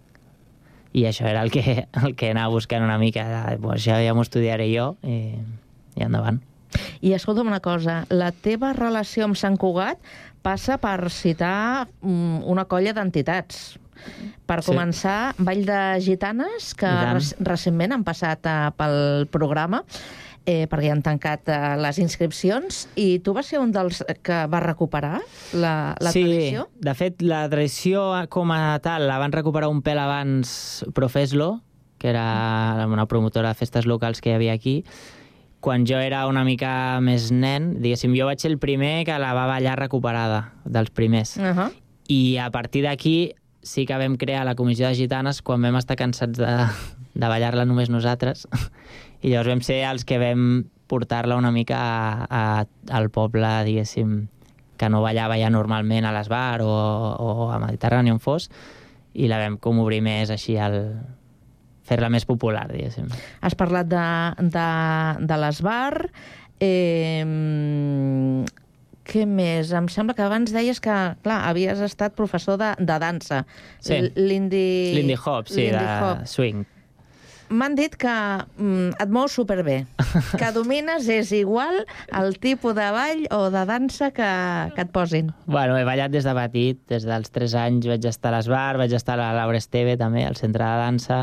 I 0.95 1.05
això 1.11 1.27
era 1.29 1.43
el 1.45 1.51
que, 1.53 1.85
el 2.01 2.15
que 2.17 2.31
anava 2.33 2.55
buscant 2.55 2.83
una 2.83 2.97
mica. 2.97 3.27
De, 3.29 3.57
pues, 3.61 3.83
ja, 3.85 3.99
ja 4.01 4.17
m'ho 4.17 4.25
estudiaré 4.25 4.71
jo 4.73 4.95
i, 5.03 5.35
i 5.99 6.05
endavant. 6.07 6.41
I 7.05 7.13
escolta'm 7.15 7.47
una 7.47 7.61
cosa, 7.63 8.03
la 8.09 8.31
teva 8.33 8.73
relació 8.73 9.27
amb 9.27 9.37
Sant 9.39 9.59
Cugat 9.61 10.01
passa 10.45 10.79
per 10.81 11.11
citar 11.13 11.85
mm, 12.01 12.41
una 12.49 12.65
colla 12.69 12.95
d'entitats. 12.97 13.75
Per 14.45 14.61
Sí. 14.61 14.71
començar, 14.71 15.33
Vall 15.37 15.65
de 15.65 15.99
Gitanes, 16.01 16.73
que 16.75 16.87
rec 16.87 17.33
recentment 17.39 17.91
han 17.93 18.03
passat 18.03 18.45
eh, 18.45 18.71
pel 18.77 19.27
programa, 19.31 19.83
eh, 20.45 20.67
perquè 20.69 20.91
han 20.91 21.01
tancat 21.01 21.49
eh, 21.49 21.75
les 21.81 21.97
inscripcions, 21.97 22.87
i 22.95 23.19
tu 23.19 23.33
vas 23.33 23.45
ser 23.47 23.59
un 23.59 23.71
dels 23.71 24.03
que 24.21 24.45
va 24.47 24.59
recuperar 24.59 25.21
la, 25.53 25.95
la 25.99 26.11
sí, 26.11 26.21
tradició? 26.23 26.67
de 26.79 26.93
fet, 26.93 27.21
la 27.21 27.49
tradició 27.49 28.11
com 28.29 28.51
a 28.51 28.77
tal 28.79 29.07
la 29.07 29.17
van 29.17 29.31
recuperar 29.31 29.69
un 29.69 29.81
pèl 29.81 29.97
abans 29.97 30.85
Profeslo, 30.93 31.61
que 31.97 32.09
era 32.09 32.85
una 32.87 33.07
promotora 33.07 33.49
de 33.49 33.55
festes 33.55 33.85
locals 33.87 34.21
que 34.21 34.29
hi 34.29 34.33
havia 34.33 34.53
aquí. 34.53 34.83
Quan 35.61 35.87
jo 35.89 35.97
era 35.97 36.27
una 36.27 36.43
mica 36.45 36.99
més 37.01 37.31
nen, 37.33 37.81
diguéssim, 37.81 38.13
jo 38.13 38.27
vaig 38.27 38.37
ser 38.37 38.51
el 38.51 38.59
primer 38.59 39.03
que 39.07 39.17
la 39.17 39.33
va 39.33 39.47
ballar 39.49 39.79
recuperada, 39.79 40.51
dels 40.63 40.91
primers. 40.91 41.37
Uh 41.37 41.41
-huh. 41.55 41.71
I 42.07 42.37
a 42.37 42.51
partir 42.51 42.83
d'aquí 42.83 43.33
sí 43.65 43.87
que 43.89 43.97
vam 43.97 44.15
crear 44.21 44.45
la 44.45 44.55
comissió 44.55 44.87
de 44.87 44.95
gitanes 44.95 45.41
quan 45.41 45.63
vam 45.65 45.75
estar 45.79 45.97
cansats 45.97 46.37
de, 46.37 46.53
de 47.17 47.27
ballar-la 47.27 47.65
només 47.65 47.89
nosaltres. 47.89 48.45
I 49.25 49.33
llavors 49.33 49.49
vam 49.49 49.65
ser 49.65 49.81
els 49.89 50.05
que 50.05 50.21
vam 50.21 50.65
portar-la 50.87 51.35
una 51.35 51.51
mica 51.51 51.79
a, 51.81 52.21
a, 52.29 52.43
al 52.93 53.09
poble, 53.09 53.49
diguéssim, 53.65 54.27
que 54.77 54.89
no 54.91 55.01
ballava 55.01 55.39
ja 55.41 55.49
normalment 55.49 56.05
a 56.05 56.13
l'Esbar 56.13 56.61
o, 56.61 56.69
o 56.69 57.49
a 57.49 57.59
Mediterrani 57.63 58.13
on 58.13 58.21
fos, 58.21 58.49
i 59.15 59.29
la 59.31 59.39
vam 59.41 59.57
com 59.57 59.79
obrir 59.81 60.01
més 60.05 60.29
així 60.29 60.59
al 60.61 60.77
fer-la 61.85 62.09
més 62.13 62.25
popular, 62.27 62.67
diguéssim. 62.69 63.09
Has 63.45 63.57
parlat 63.57 63.89
de, 63.89 64.05
de, 64.53 64.69
de 65.25 65.39
l'esbar. 65.41 66.09
Eh, 66.61 67.23
què 69.05 69.25
més? 69.29 69.73
Em 69.75 69.89
sembla 69.91 70.15
que 70.17 70.25
abans 70.25 70.53
deies 70.53 70.81
que, 70.83 70.93
clar, 71.25 71.41
havies 71.49 71.81
estat 71.85 72.15
professor 72.17 72.59
de, 72.61 72.73
de 72.79 73.01
dansa. 73.01 73.43
Sí. 73.79 74.01
Lindy... 74.15 74.95
Lindy 74.97 75.17
Hop, 75.19 75.51
sí, 75.51 75.69
de 75.73 75.83
Hop. 75.83 76.25
swing. 76.29 76.65
M'han 77.53 77.75
dit 77.77 77.93
que 78.01 78.09
mm, 78.09 78.95
et 79.03 79.11
mous 79.13 79.29
superbé, 79.37 79.83
que 80.41 80.47
domines 80.55 81.05
és 81.13 81.29
igual 81.37 81.83
el 82.17 82.39
tipus 82.41 82.73
de 82.73 82.87
ball 82.95 83.21
o 83.37 83.51
de 83.53 83.61
dansa 83.69 84.09
que, 84.15 84.29
que 84.73 84.85
et 84.87 84.93
posin. 84.95 85.29
Bueno, 85.45 85.77
he 85.77 85.85
ballat 85.85 86.13
des 86.13 86.25
de 86.25 86.33
petit, 86.39 86.81
des 86.89 87.05
dels 87.05 87.29
3 87.35 87.57
anys 87.67 87.89
vaig 87.91 88.09
estar 88.09 88.33
a 88.33 88.39
l'Esbar, 88.39 88.79
vaig 88.81 88.97
estar 88.97 89.19
a 89.19 89.21
la 89.21 89.33
Laura 89.37 89.61
Esteve 89.61 89.93
també, 90.01 90.25
al 90.25 90.39
centre 90.41 90.65
de 90.65 90.81
dansa, 90.81 91.19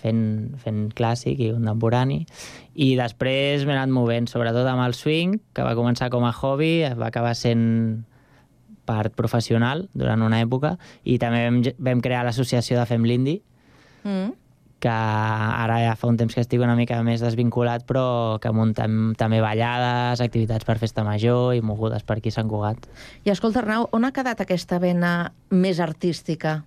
fent, 0.00 0.56
fent 0.62 0.88
clàssic 0.96 1.38
i 1.40 1.50
contemporani. 1.52 2.24
I 2.74 2.94
després 2.98 3.66
m'he 3.66 3.76
anat 3.76 3.92
movent, 3.92 4.28
sobretot 4.32 4.66
amb 4.66 4.84
el 4.86 4.96
swing, 4.96 5.38
que 5.54 5.66
va 5.66 5.76
començar 5.78 6.10
com 6.10 6.24
a 6.24 6.32
hobby, 6.32 6.80
va 6.96 7.10
acabar 7.12 7.36
sent 7.38 8.06
part 8.88 9.14
professional 9.14 9.84
durant 9.94 10.22
una 10.26 10.40
època, 10.42 10.74
i 11.04 11.18
també 11.22 11.44
vam, 11.46 11.62
vam 11.78 12.00
crear 12.02 12.24
l'associació 12.26 12.80
de 12.80 12.86
Fem 12.90 13.04
l'Indi, 13.06 13.40
Mm. 14.02 14.32
que 14.80 14.88
ara 14.88 15.76
ja 15.84 15.92
fa 15.94 16.08
un 16.08 16.16
temps 16.16 16.32
que 16.34 16.40
estic 16.40 16.62
una 16.64 16.74
mica 16.74 17.02
més 17.04 17.20
desvinculat, 17.20 17.84
però 17.84 18.38
que 18.40 18.48
muntem 18.50 19.12
també 19.20 19.42
ballades, 19.44 20.22
activitats 20.24 20.64
per 20.64 20.78
festa 20.80 21.04
major 21.04 21.52
i 21.54 21.60
mogudes 21.60 22.02
per 22.02 22.16
aquí 22.16 22.32
a 22.32 22.38
Sant 22.38 22.48
Cugat. 22.48 22.88
I 23.28 23.30
escolta, 23.30 23.60
Arnau, 23.60 23.90
on 23.92 24.08
ha 24.08 24.12
quedat 24.16 24.40
aquesta 24.40 24.78
vena 24.80 25.34
més 25.50 25.80
artística? 25.84 26.64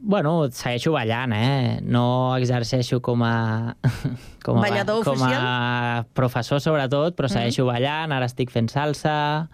Bueno, 0.00 0.48
segueixo 0.54 0.92
ballant, 0.94 1.32
eh? 1.34 1.80
No 1.82 2.36
exerceixo 2.38 3.00
com 3.02 3.22
a... 3.26 3.76
Com 4.44 4.58
a 4.58 4.62
Ballador 4.62 5.02
com 5.04 5.12
oficial? 5.18 5.42
a 5.44 6.06
professor, 6.16 6.60
sobretot, 6.62 7.16
però 7.18 7.28
segueixo 7.28 7.66
ballant. 7.66 8.14
Ara 8.14 8.28
estic 8.30 8.52
fent 8.54 8.70
salsa, 8.72 9.48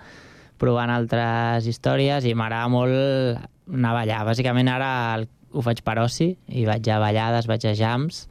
provant 0.60 0.92
altres 0.92 1.66
històries 1.66 2.26
i 2.28 2.34
m'agrada 2.38 2.68
molt 2.70 3.40
anar 3.72 3.90
a 3.90 3.96
ballar. 3.96 4.20
Bàsicament 4.28 4.68
ara 4.70 4.90
el- 5.16 5.26
ho 5.54 5.62
faig 5.64 5.80
per 5.86 5.96
oci 6.02 6.36
i 6.48 6.64
vaig 6.68 6.86
a 6.92 7.00
ballades, 7.02 7.48
vaig 7.50 7.64
a 7.66 7.74
jams 7.74 8.26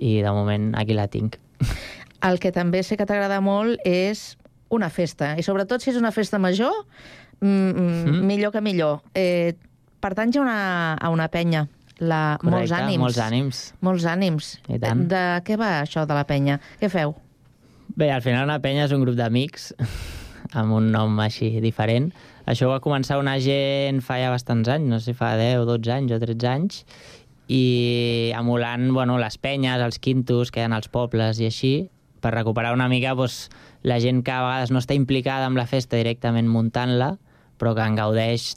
i 0.00 0.18
de 0.24 0.30
moment 0.34 0.72
aquí 0.76 0.92
la 0.98 1.06
tinc. 1.08 1.38
El 2.28 2.38
que 2.40 2.50
també 2.52 2.82
sé 2.82 2.96
que 2.96 3.04
t'agrada 3.06 3.40
molt 3.44 3.78
és 3.84 4.34
una 4.72 4.88
festa, 4.90 5.34
i 5.38 5.44
sobretot 5.46 5.80
si 5.84 5.90
és 5.92 5.96
una 6.00 6.10
festa 6.12 6.38
major, 6.40 6.72
mm, 7.40 7.46
mm, 7.46 8.04
Mm. 8.10 8.26
millor 8.26 8.52
que 8.52 8.60
millor. 8.64 9.00
Eh, 9.14 9.54
pertanys 10.04 10.36
a 10.36 10.44
una, 10.44 10.58
a 10.94 11.10
una 11.14 11.30
penya, 11.32 11.64
la 11.98 12.36
Correcte, 12.40 12.58
Molts 12.60 12.74
Ànims. 12.76 13.00
molts 13.00 13.20
ànims. 13.22 13.62
Molts 13.80 14.04
ànims. 14.10 14.50
I 14.68 14.80
tant. 14.82 15.06
De 15.08 15.24
què 15.46 15.56
va 15.60 15.78
això 15.80 16.04
de 16.08 16.16
la 16.16 16.26
penya? 16.28 16.58
Què 16.80 16.90
feu? 16.92 17.14
Bé, 17.96 18.10
al 18.10 18.22
final 18.24 18.44
una 18.48 18.60
penya 18.60 18.84
és 18.88 18.92
un 18.92 19.04
grup 19.04 19.16
d'amics 19.16 19.72
amb 20.58 20.76
un 20.76 20.90
nom 20.92 21.18
així 21.22 21.54
diferent. 21.64 22.10
Això 22.50 22.68
va 22.68 22.82
començar 22.84 23.16
una 23.20 23.38
gent 23.40 24.02
fa 24.04 24.18
ja 24.20 24.32
bastants 24.34 24.68
anys, 24.68 24.90
no 24.90 25.00
sé 25.00 25.14
fa 25.16 25.32
10 25.40 25.62
o 25.62 25.68
12 25.72 25.92
anys 25.94 26.12
o 26.12 26.20
13 26.20 26.50
anys, 26.50 26.82
i 27.48 28.32
emulant 28.36 28.90
bueno, 28.92 29.16
les 29.20 29.38
penyes, 29.40 29.80
els 29.80 30.00
quintos 30.00 30.52
que 30.52 30.64
hi 30.64 30.68
als 30.68 30.90
pobles 30.92 31.40
i 31.40 31.48
així, 31.48 31.74
per 32.20 32.34
recuperar 32.34 32.72
una 32.76 32.88
mica 32.88 33.14
doncs, 33.16 33.48
la 33.84 33.98
gent 34.00 34.22
que 34.24 34.32
a 34.32 34.42
vegades 34.44 34.72
no 34.72 34.80
està 34.80 34.96
implicada 34.96 35.48
amb 35.48 35.60
la 35.60 35.68
festa 35.68 35.96
directament 36.00 36.48
muntant-la, 36.48 37.14
però 37.60 37.74
que 37.76 37.84
en 37.84 37.96
gaudeix 37.96 38.54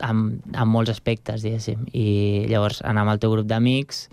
amb, 0.00 0.40
amb 0.54 0.72
molts 0.72 0.92
aspectes, 0.92 1.42
diguéssim. 1.44 1.86
I 1.92 2.46
llavors 2.50 2.82
anar 2.84 3.06
amb 3.06 3.14
el 3.14 3.22
teu 3.22 3.32
grup 3.34 3.48
d'amics, 3.50 4.06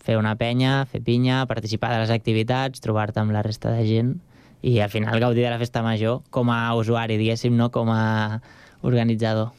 fer 0.00 0.16
una 0.18 0.34
penya, 0.40 0.84
fer 0.90 1.02
pinya, 1.04 1.44
participar 1.50 1.92
de 1.94 2.02
les 2.02 2.12
activitats, 2.14 2.82
trobar-te 2.84 3.20
amb 3.20 3.34
la 3.36 3.44
resta 3.46 3.72
de 3.74 3.86
gent 3.88 4.18
i 4.62 4.78
al 4.80 4.90
final 4.92 5.20
gaudir 5.20 5.44
de 5.44 5.50
la 5.52 5.58
festa 5.60 5.82
major 5.82 6.20
com 6.30 6.50
a 6.52 6.74
usuari, 6.76 7.16
diguéssim, 7.20 7.56
no 7.56 7.70
com 7.72 7.88
a 7.92 8.40
organitzador. 8.82 9.50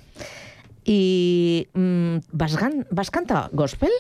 I 0.85 1.67
mm, 1.73 2.31
vas, 2.33 2.57
gan 2.57 2.81
vas 2.89 3.11
cantar 3.13 3.47
gospel? 3.53 3.93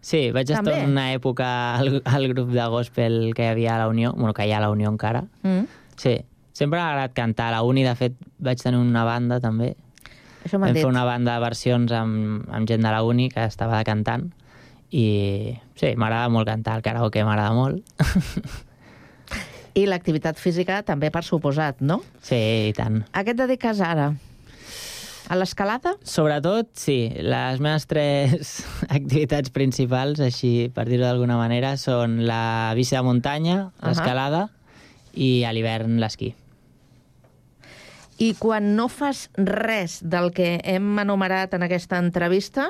Sí, 0.00 0.30
vaig 0.32 0.48
estar 0.48 0.64
També? 0.64 0.86
una 0.88 1.10
època 1.12 1.46
al, 1.76 2.00
al 2.08 2.28
grup 2.32 2.50
de 2.54 2.66
gospel 2.72 3.34
que 3.36 3.44
hi 3.44 3.52
havia 3.52 3.74
a 3.76 3.82
la 3.82 3.88
Unió, 3.90 4.14
bueno, 4.16 4.32
que 4.34 4.46
hi 4.46 4.54
ha 4.54 4.58
a 4.58 4.64
la 4.64 4.70
Unió 4.72 4.88
encara. 4.88 5.26
Mm. 5.42 5.66
Sí, 6.00 6.16
sempre 6.56 6.78
m'ha 6.80 6.88
agradat 6.94 7.14
cantar. 7.14 7.50
A 7.50 7.58
la 7.58 7.62
Uni, 7.66 7.84
de 7.84 7.94
fet, 7.98 8.16
vaig 8.38 8.62
tenir 8.62 8.80
una 8.80 9.04
banda 9.04 9.40
també. 9.42 9.74
Això 10.44 10.58
Vam 10.58 10.72
dit. 10.72 10.80
fer 10.82 10.88
una 10.88 11.04
banda 11.04 11.34
de 11.36 11.44
versions 11.44 11.92
amb, 11.92 12.46
amb 12.48 12.68
gent 12.68 12.82
de 12.82 12.90
la 12.90 13.02
Uni 13.04 13.28
que 13.32 13.44
estava 13.44 13.78
de 13.78 13.84
cantant 13.84 14.30
i 14.90 15.04
sí, 15.78 15.92
m'agrada 15.96 16.30
molt 16.32 16.48
cantar, 16.48 16.78
el 16.80 16.82
karaoke 16.82 17.22
m'agrada 17.24 17.52
molt. 17.54 17.84
I 19.78 19.84
l'activitat 19.86 20.40
física 20.40 20.80
també 20.82 21.12
per 21.14 21.22
suposat, 21.22 21.78
no? 21.80 22.00
Sí, 22.26 22.40
i 22.70 22.74
tant. 22.74 23.04
A 23.14 23.22
què 23.22 23.36
et 23.36 23.38
dediques 23.38 23.80
ara? 23.86 24.10
A 25.30 25.36
l'escalada? 25.38 25.92
Sobretot, 26.02 26.72
sí. 26.74 27.12
Les 27.22 27.60
meves 27.62 27.86
tres 27.86 28.56
activitats 28.90 29.52
principals, 29.54 30.18
així 30.18 30.72
per 30.74 30.88
dir-ho 30.88 31.04
d'alguna 31.06 31.38
manera, 31.38 31.76
són 31.78 32.24
la 32.26 32.72
bici 32.74 32.96
de 32.98 33.04
muntanya, 33.06 33.60
l'escalada 33.86 34.48
i 35.14 35.44
a 35.46 35.54
l'hivern 35.54 36.00
l'esquí. 36.02 36.32
I 38.20 38.34
quan 38.36 38.74
no 38.76 38.90
fas 38.92 39.30
res 39.36 40.00
del 40.04 40.28
que 40.36 40.58
hem 40.68 40.98
enumerat 41.00 41.54
en 41.56 41.64
aquesta 41.64 41.96
entrevista, 42.02 42.68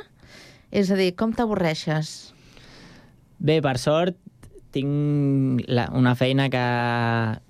és 0.70 0.92
a 0.94 0.98
dir, 0.98 1.10
com 1.18 1.34
t'avorreixes? 1.34 2.30
Bé, 3.42 3.58
per 3.64 3.74
sort, 3.82 4.14
tinc 4.70 5.64
la, 5.66 5.88
una 5.98 6.14
feina 6.14 6.46
que 6.52 6.62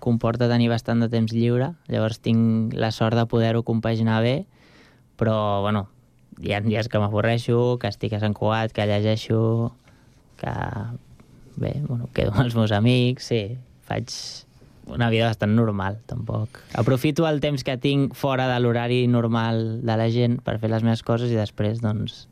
comporta 0.01 0.49
tenir 0.49 0.71
bastant 0.73 1.05
de 1.05 1.11
temps 1.13 1.37
lliure, 1.37 1.75
llavors 1.93 2.23
tinc 2.25 2.73
la 2.73 2.89
sort 2.97 3.21
de 3.21 3.27
poder-ho 3.29 3.67
compaginar 3.69 4.23
bé, 4.25 4.37
però, 5.21 5.61
bueno, 5.61 5.91
hi 6.41 6.57
ha 6.57 6.65
dies 6.65 6.89
que 6.89 7.01
m'avorreixo, 7.03 7.77
que 7.83 7.93
estic 7.93 8.17
a 8.17 8.25
Sant 8.25 8.33
Cugat, 8.33 8.73
que 8.73 8.89
llegeixo, 8.89 9.75
que, 10.41 10.55
bé, 11.61 11.75
bueno, 11.85 12.09
quedo 12.17 12.33
amb 12.33 12.47
els 12.47 12.57
meus 12.57 12.73
amics, 12.73 13.29
sí, 13.29 13.43
faig 13.85 14.09
una 14.95 15.09
vida 15.11 15.27
bastant 15.29 15.53
normal, 15.57 15.99
tampoc. 16.07 16.61
Aprofito 16.75 17.27
el 17.29 17.41
temps 17.41 17.65
que 17.65 17.77
tinc 17.79 18.15
fora 18.19 18.49
de 18.53 18.59
l'horari 18.61 19.07
normal 19.09 19.81
de 19.87 19.97
la 19.97 20.09
gent 20.11 20.39
per 20.45 20.59
fer 20.63 20.71
les 20.73 20.83
meves 20.87 21.03
coses 21.07 21.31
i 21.33 21.39
després, 21.39 21.81
doncs, 21.85 22.27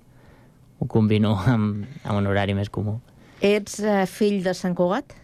ho 0.78 0.86
combino 0.86 1.36
amb, 1.54 1.86
amb 2.04 2.18
un 2.20 2.26
horari 2.30 2.54
més 2.54 2.70
comú. 2.70 2.98
Ets 3.40 3.78
eh, 3.80 4.04
fill 4.10 4.40
de 4.42 4.54
Sant 4.54 4.74
Cugat? 4.78 5.14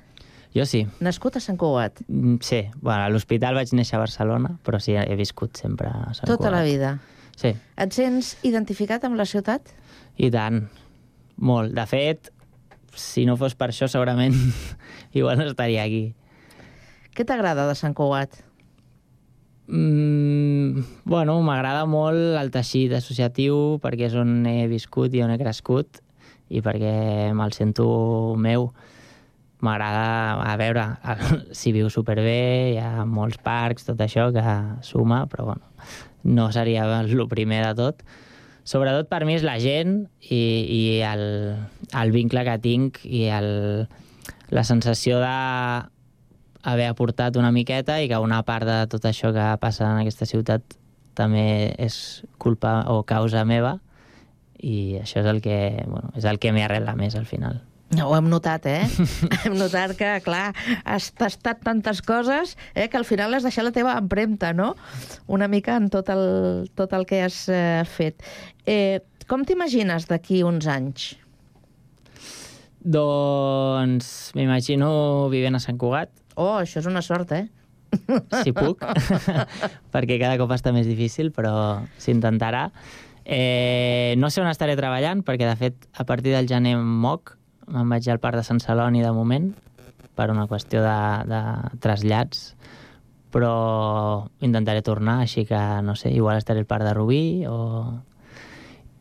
Jo 0.55 0.62
sí. 0.70 0.85
Nascut 1.03 1.35
a 1.35 1.40
Sant 1.42 1.57
Cugat? 1.59 1.99
Mm, 2.07 2.37
Sí, 2.47 2.61
bueno, 2.81 3.03
a 3.03 3.11
l'hospital 3.11 3.57
vaig 3.59 3.73
néixer 3.75 3.97
a 3.99 4.05
Barcelona, 4.05 4.53
però 4.62 4.79
sí, 4.79 4.94
he 4.94 5.16
viscut 5.18 5.57
sempre 5.59 5.88
a 5.90 6.12
Sant 6.14 6.29
Tota 6.31 6.44
Cugat. 6.44 6.53
la 6.55 6.62
vida. 6.62 6.92
Sí, 7.35 7.51
Et 7.77 7.90
sents 7.97 8.37
identificat 8.47 9.03
amb 9.05 9.16
la 9.18 9.27
ciutat? 9.27 9.73
i 10.16 10.29
tant. 10.31 10.68
Molt. 11.42 11.73
De 11.75 11.83
fet, 11.90 12.29
si 12.94 13.25
no 13.27 13.35
fos 13.37 13.57
per 13.59 13.73
això, 13.73 13.88
segurament 13.90 14.37
igual 15.18 15.38
no 15.40 15.49
estaria 15.51 15.83
aquí. 15.83 16.12
Què 17.14 17.22
t'agrada 17.22 17.68
de 17.68 17.74
Sant 17.79 17.94
Cugat? 17.94 18.40
Mm, 19.70 20.83
bueno, 21.07 21.37
m'agrada 21.46 21.85
molt 21.87 22.35
el 22.40 22.50
teixit 22.53 22.92
associatiu 22.98 23.79
perquè 23.81 24.09
és 24.11 24.16
on 24.18 24.42
he 24.50 24.66
viscut 24.68 25.14
i 25.14 25.22
on 25.22 25.31
he 25.31 25.38
crescut 25.38 26.03
i 26.50 26.61
perquè 26.61 27.31
me'l 27.33 27.55
sento 27.55 27.87
meu. 28.37 28.72
m'agrada, 29.64 30.42
a 30.44 30.57
veure, 30.61 30.83
si 31.57 31.70
viu 31.72 31.87
superbé, 31.88 32.74
hi 32.74 32.81
ha 32.83 33.07
molts 33.09 33.38
parcs, 33.40 33.87
tot 33.87 34.03
això 34.05 34.27
que 34.35 34.42
suma, 34.85 35.22
però 35.31 35.46
bueno, 35.46 35.70
no 36.24 36.50
seria 36.53 36.85
el 36.98 37.14
primer 37.31 37.62
de 37.64 37.72
tot. 37.79 38.03
Sobretot 38.64 39.09
per 39.09 39.24
mi 39.24 39.38
és 39.38 39.46
la 39.46 39.57
gent 39.62 40.03
i, 40.20 40.42
i 40.68 40.83
el, 41.07 41.24
el 41.96 42.12
vincle 42.12 42.44
que 42.44 42.59
tinc 42.61 43.00
i 43.07 43.24
el, 43.33 43.48
la 44.50 44.64
sensació 44.68 45.22
de 45.22 45.33
haver 46.64 46.88
aportat 46.88 47.37
una 47.37 47.53
miqueta 47.53 48.00
i 48.00 48.09
que 48.09 48.18
una 48.18 48.40
part 48.48 48.66
de 48.66 48.79
tot 48.90 49.05
això 49.05 49.33
que 49.37 49.44
passa 49.61 49.90
en 49.90 50.00
aquesta 50.03 50.27
ciutat 50.27 50.79
també 51.14 51.74
és 51.79 52.24
culpa 52.42 52.81
o 52.90 53.03
causa 53.07 53.44
meva 53.46 53.79
i 54.64 54.96
això 55.03 55.20
és 55.20 55.29
el 55.29 55.40
que, 55.44 55.85
bueno, 55.87 56.11
és 56.16 56.24
el 56.24 56.40
que 56.40 56.53
m'arrela 56.57 56.96
més 56.98 57.14
al 57.20 57.29
final. 57.29 57.61
Ho 58.03 58.14
hem 58.16 58.27
notat, 58.33 58.64
eh? 58.66 58.87
hem 59.44 59.55
notat 59.61 59.92
que, 59.98 60.09
clar, 60.24 60.48
has 60.88 61.11
tastat 61.14 61.61
tantes 61.62 62.00
coses 62.03 62.57
eh, 62.72 62.88
que 62.88 62.98
al 62.98 63.05
final 63.07 63.37
has 63.37 63.44
deixat 63.46 63.68
la 63.68 63.74
teva 63.77 63.94
empremta, 64.00 64.55
no? 64.57 64.72
Una 65.29 65.46
mica 65.53 65.77
en 65.79 65.90
tot 65.92 66.09
el, 66.11 66.70
tot 66.74 66.96
el 66.96 67.05
que 67.07 67.20
has 67.27 67.44
eh, 67.53 67.85
fet. 67.87 68.24
Eh, 68.66 69.05
com 69.31 69.44
t'imagines 69.46 70.09
d'aquí 70.11 70.42
uns 70.48 70.66
anys? 70.70 71.12
Doncs 72.85 74.09
m'imagino 74.37 74.90
vivint 75.33 75.57
a 75.57 75.62
Sant 75.62 75.79
Cugat. 75.81 76.11
Oh, 76.35 76.57
això 76.59 76.81
és 76.83 76.88
una 76.90 77.03
sort, 77.03 77.33
eh? 77.33 77.47
Si 78.44 78.53
puc, 78.55 78.83
perquè 79.94 80.18
cada 80.18 80.38
cop 80.40 80.53
està 80.55 80.73
més 80.75 80.88
difícil, 80.90 81.31
però 81.35 81.83
s'intentarà. 82.01 82.68
Eh, 83.25 84.14
no 84.18 84.29
sé 84.29 84.42
on 84.42 84.51
estaré 84.51 84.75
treballant, 84.77 85.23
perquè 85.25 85.47
de 85.49 85.57
fet 85.57 85.87
a 85.94 86.05
partir 86.05 86.35
del 86.35 86.51
gener 86.51 86.77
moc, 86.79 87.37
me'n 87.70 87.88
vaig 87.88 88.09
al 88.11 88.20
parc 88.20 88.40
de 88.40 88.47
Sant 88.47 88.61
Celoni 88.61 89.05
de 89.05 89.12
moment, 89.16 89.53
per 90.14 90.31
una 90.31 90.47
qüestió 90.51 90.83
de, 90.85 90.99
de 91.31 91.40
trasllats, 91.83 92.53
però 93.35 94.29
intentaré 94.47 94.83
tornar, 94.87 95.20
així 95.25 95.42
que 95.49 95.61
no 95.83 95.97
sé, 95.99 96.12
igual 96.14 96.38
estaré 96.38 96.62
al 96.62 96.70
parc 96.70 96.87
de 96.87 96.92
Rubí 96.94 97.25
o 97.51 97.57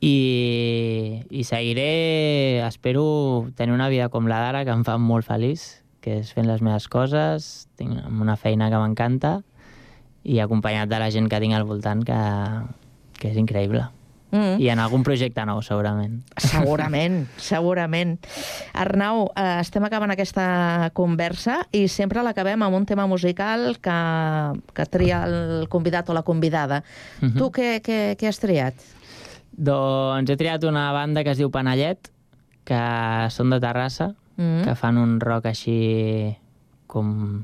i, 0.03 1.23
i 1.29 1.43
seguiré, 1.47 2.65
espero 2.65 3.47
tenir 3.55 3.75
una 3.75 3.87
vida 3.93 4.09
com 4.09 4.27
la 4.27 4.41
d'ara, 4.41 4.65
que 4.65 4.73
em 4.73 4.83
fa 4.83 4.97
molt 4.99 5.27
feliç, 5.27 5.82
que 6.03 6.19
és 6.19 6.35
fent 6.35 6.49
les 6.49 6.61
meves 6.61 6.89
coses, 6.91 7.49
tinc 7.79 7.95
una 8.11 8.35
feina 8.35 8.69
que 8.69 8.79
m'encanta 8.81 9.37
i 10.23 10.39
acompanyat 10.43 10.91
de 10.91 10.99
la 10.99 11.09
gent 11.11 11.27
que 11.31 11.39
tinc 11.43 11.55
al 11.55 11.67
voltant, 11.67 12.03
que, 12.07 12.19
que 13.19 13.31
és 13.31 13.39
increïble. 13.39 13.85
Mm. 14.33 14.57
I 14.57 14.69
en 14.73 14.79
algun 14.81 15.03
projecte 15.05 15.43
nou, 15.45 15.59
segurament. 15.61 16.15
Segurament, 16.41 17.19
segurament. 17.37 18.15
Arnau, 18.73 19.27
eh, 19.37 19.59
estem 19.61 19.85
acabant 19.85 20.09
aquesta 20.09 20.89
conversa 20.97 21.59
i 21.69 21.85
sempre 21.85 22.23
l'acabem 22.25 22.65
amb 22.65 22.79
un 22.79 22.87
tema 22.89 23.05
musical 23.05 23.75
que, 23.77 23.99
que 24.73 24.87
tria 24.89 25.21
el 25.29 25.69
convidat 25.69 26.09
o 26.09 26.17
la 26.17 26.25
convidada. 26.25 26.81
Mhm. 27.21 27.37
Tu 27.37 27.51
què, 27.53 27.69
què, 27.85 27.99
què 28.17 28.31
has 28.31 28.41
triat? 28.41 28.81
Doncs 29.53 30.33
he 30.33 30.39
triat 30.39 30.65
una 30.65 30.89
banda 30.91 31.21
que 31.21 31.29
es 31.29 31.37
diu 31.37 31.53
Panellet, 31.53 32.09
que 32.65 32.83
són 33.29 33.53
de 33.53 33.61
Terrassa, 33.61 34.15
Mm. 34.37 34.63
que 34.65 34.73
fan 34.75 34.97
un 34.97 35.19
rock 35.21 35.51
així 35.51 36.35
com 36.87 37.43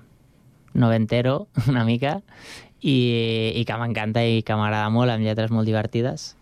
noventero, 0.73 1.47
una 1.71 1.85
mica, 1.85 2.19
i, 2.81 3.53
i 3.59 3.63
que 3.67 3.77
m'encanta 3.77 4.23
i 4.25 4.41
que 4.45 4.57
m'agrada 4.57 4.89
molt, 4.93 5.11
amb 5.13 5.25
lletres 5.25 5.51
molt 5.53 5.67
divertides. 5.69 6.33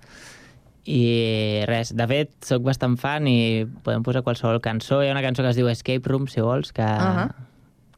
I 0.88 1.65
res, 1.67 1.91
de 1.99 2.05
fet, 2.07 2.31
sóc 2.47 2.63
bastant 2.63 2.95
fan 2.99 3.27
i 3.27 3.65
podem 3.83 4.05
posar 4.07 4.23
qualsevol 4.23 4.62
cançó. 4.63 5.01
Hi 5.03 5.10
ha 5.10 5.15
una 5.15 5.23
cançó 5.25 5.43
que 5.43 5.51
es 5.51 5.60
diu 5.60 5.67
Escape 5.67 6.07
Room, 6.07 6.29
si 6.31 6.39
vols, 6.39 6.71
que, 6.71 6.86
Ahà. 6.86 7.27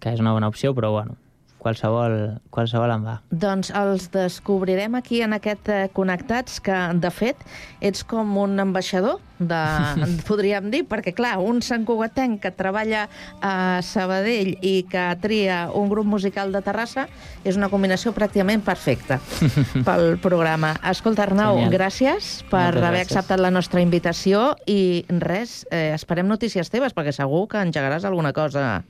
que 0.01 0.15
és 0.15 0.23
una 0.23 0.33
bona 0.33 0.49
opció, 0.49 0.73
però 0.73 0.89
bueno, 0.95 1.19
qualsevol, 1.59 2.39
qualsevol 2.53 2.91
em 2.95 3.03
va. 3.05 3.17
Doncs 3.29 3.69
els 3.75 4.09
descobrirem 4.13 4.95
aquí 4.95 5.21
en 5.25 5.35
aquest 5.37 5.69
eh, 5.69 5.87
Connectats, 5.93 6.59
que 6.63 6.77
de 6.99 7.11
fet 7.13 7.41
ets 7.81 8.03
com 8.07 8.37
un 8.41 8.59
ambaixador, 8.59 9.19
de, 9.39 9.59
podríem 10.27 10.67
dir, 10.71 10.83
perquè 10.89 11.13
clar, 11.15 11.37
un 11.39 11.61
santcugatenc 11.63 12.41
que 12.43 12.51
treballa 12.51 13.05
a 13.39 13.79
Sabadell 13.85 14.55
i 14.59 14.81
que 14.89 15.05
tria 15.23 15.61
un 15.75 15.87
grup 15.91 16.07
musical 16.11 16.51
de 16.51 16.61
Terrassa 16.65 17.05
és 17.47 17.55
una 17.55 17.69
combinació 17.71 18.11
pràcticament 18.15 18.63
perfecta 18.65 19.19
pel 19.87 20.17
programa. 20.23 20.73
Escolta, 20.91 21.23
Arnau, 21.27 21.55
Genial. 21.61 21.73
gràcies 21.77 22.31
per 22.51 22.65
Moltes 22.73 22.83
haver 22.89 23.03
gràcies. 23.03 23.07
acceptat 23.15 23.39
la 23.43 23.51
nostra 23.53 23.83
invitació 23.83 24.53
i 24.67 25.05
res, 25.23 25.61
eh, 25.71 25.91
esperem 25.95 26.27
notícies 26.27 26.71
teves, 26.71 26.95
perquè 26.95 27.15
segur 27.15 27.47
que 27.51 27.63
engegaràs 27.63 28.05
alguna 28.07 28.33
cosa 28.35 28.81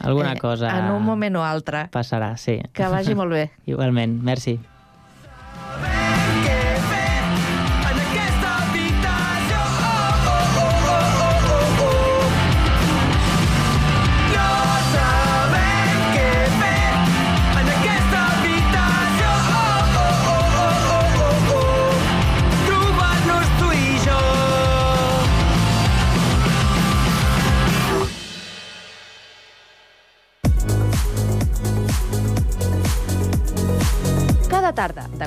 Alguna 0.00 0.32
eh, 0.32 0.38
cosa 0.38 0.72
en 0.78 0.90
un 0.94 1.04
moment 1.04 1.36
o 1.36 1.44
altre. 1.44 1.88
passarà, 1.90 2.36
sí. 2.36 2.60
Que 2.72 2.88
vagi 2.88 3.14
molt 3.18 3.34
bé. 3.34 3.48
Igualment, 3.72 4.20
merci. 4.22 4.58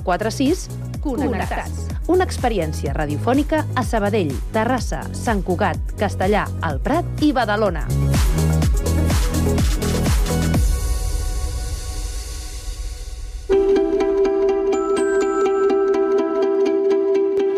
446 0.04 0.70
Connectats. 1.04 1.88
Una 2.08 2.24
experiència 2.28 2.94
radiofònica 2.96 3.64
a 3.76 3.84
Sabadell, 3.84 4.32
Terrassa, 4.56 5.02
Sant 5.16 5.44
Cugat, 5.44 5.96
Castellà, 6.00 6.46
El 6.68 6.80
Prat 6.84 7.24
i 7.24 7.32
Badalona. 7.36 7.88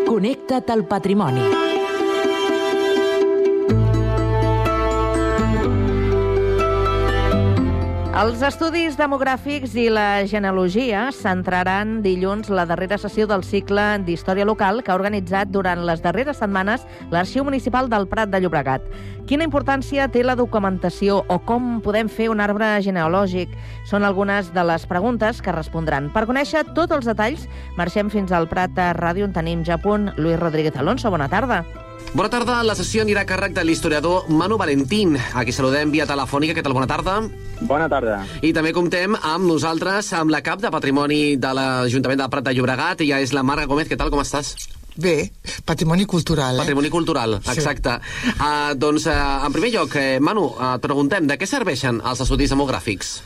Connecta't 0.06 0.72
al 0.72 0.86
patrimoni. 0.88 1.85
Els 8.16 8.40
estudis 8.40 8.94
demogràfics 8.96 9.74
i 9.76 9.90
la 9.92 10.22
genealogia 10.24 11.02
centraran 11.12 11.98
dilluns 12.00 12.48
la 12.48 12.64
darrera 12.64 12.96
sessió 12.96 13.26
del 13.28 13.42
cicle 13.44 13.82
d'història 14.06 14.46
local 14.48 14.80
que 14.80 14.94
ha 14.94 14.96
organitzat 14.96 15.50
durant 15.52 15.82
les 15.84 16.00
darreres 16.00 16.40
setmanes 16.40 16.86
l'Arxiu 17.12 17.44
Municipal 17.44 17.90
del 17.92 18.08
Prat 18.08 18.32
de 18.32 18.40
Llobregat. 18.40 18.88
Quina 19.28 19.44
importància 19.44 20.08
té 20.08 20.24
la 20.24 20.38
documentació 20.40 21.26
o 21.28 21.36
com 21.44 21.82
podem 21.84 22.08
fer 22.08 22.30
un 22.32 22.40
arbre 22.40 22.78
genealògic? 22.80 23.52
Són 23.84 24.08
algunes 24.08 24.48
de 24.54 24.64
les 24.64 24.88
preguntes 24.88 25.44
que 25.44 25.52
respondran. 25.52 26.08
Per 26.16 26.24
conèixer 26.24 26.64
tots 26.72 26.96
els 26.96 27.12
detalls, 27.12 27.44
marxem 27.76 28.08
fins 28.08 28.32
al 28.32 28.48
Prat 28.48 28.72
de 28.72 28.94
Ràdio 28.96 29.28
on 29.28 29.36
tenim 29.36 29.60
ja 29.60 29.76
a 29.76 29.84
punt 29.84 30.14
Lluís 30.16 30.40
Rodríguez 30.40 30.80
Alonso. 30.80 31.12
Bona 31.12 31.28
tarda. 31.28 31.66
Bona 32.14 32.30
tarda, 32.32 32.62
la 32.64 32.74
sessió 32.78 33.02
anirà 33.04 33.22
a 33.26 33.28
càrrec 33.28 33.52
de 33.56 33.62
l'historiador 33.66 34.30
Manu 34.32 34.56
Valentín, 34.56 35.16
a 35.16 35.42
qui 35.44 35.52
saludem 35.52 35.90
via 35.92 36.06
telefònica. 36.08 36.54
Què 36.56 36.62
tal, 36.64 36.72
bona 36.76 36.88
tarda? 36.88 37.18
Bona 37.68 37.88
tarda. 37.92 38.22
I 38.46 38.54
també 38.56 38.72
comptem 38.76 39.16
amb 39.18 39.44
nosaltres, 39.50 40.12
amb 40.16 40.32
la 40.32 40.40
cap 40.44 40.62
de 40.62 40.70
Patrimoni 40.72 41.36
de 41.40 41.50
l'Ajuntament 41.58 42.22
del 42.22 42.30
Prat 42.32 42.46
de 42.48 42.54
Llobregat, 42.56 43.04
ella 43.04 43.20
és 43.20 43.34
la 43.36 43.44
Marga 43.44 43.66
Gómez. 43.68 43.90
Què 43.90 43.98
tal, 44.00 44.08
com 44.14 44.22
estàs? 44.24 44.54
Bé, 44.96 45.28
patrimoni 45.68 46.06
cultural, 46.08 46.56
eh? 46.56 46.62
Patrimoni 46.64 46.88
cultural, 46.88 47.36
Sí. 47.44 47.50
exacte. 47.52 47.98
Uh, 48.40 48.72
doncs, 48.80 49.04
uh, 49.12 49.44
en 49.44 49.52
primer 49.52 49.74
lloc, 49.74 49.94
eh, 49.96 50.18
Manu, 50.18 50.46
uh, 50.56 50.76
et 50.76 50.80
preguntem, 50.80 51.26
de 51.28 51.36
què 51.36 51.44
serveixen 51.46 52.00
els 52.00 52.20
estudis 52.24 52.48
demogràfics? 52.54 53.18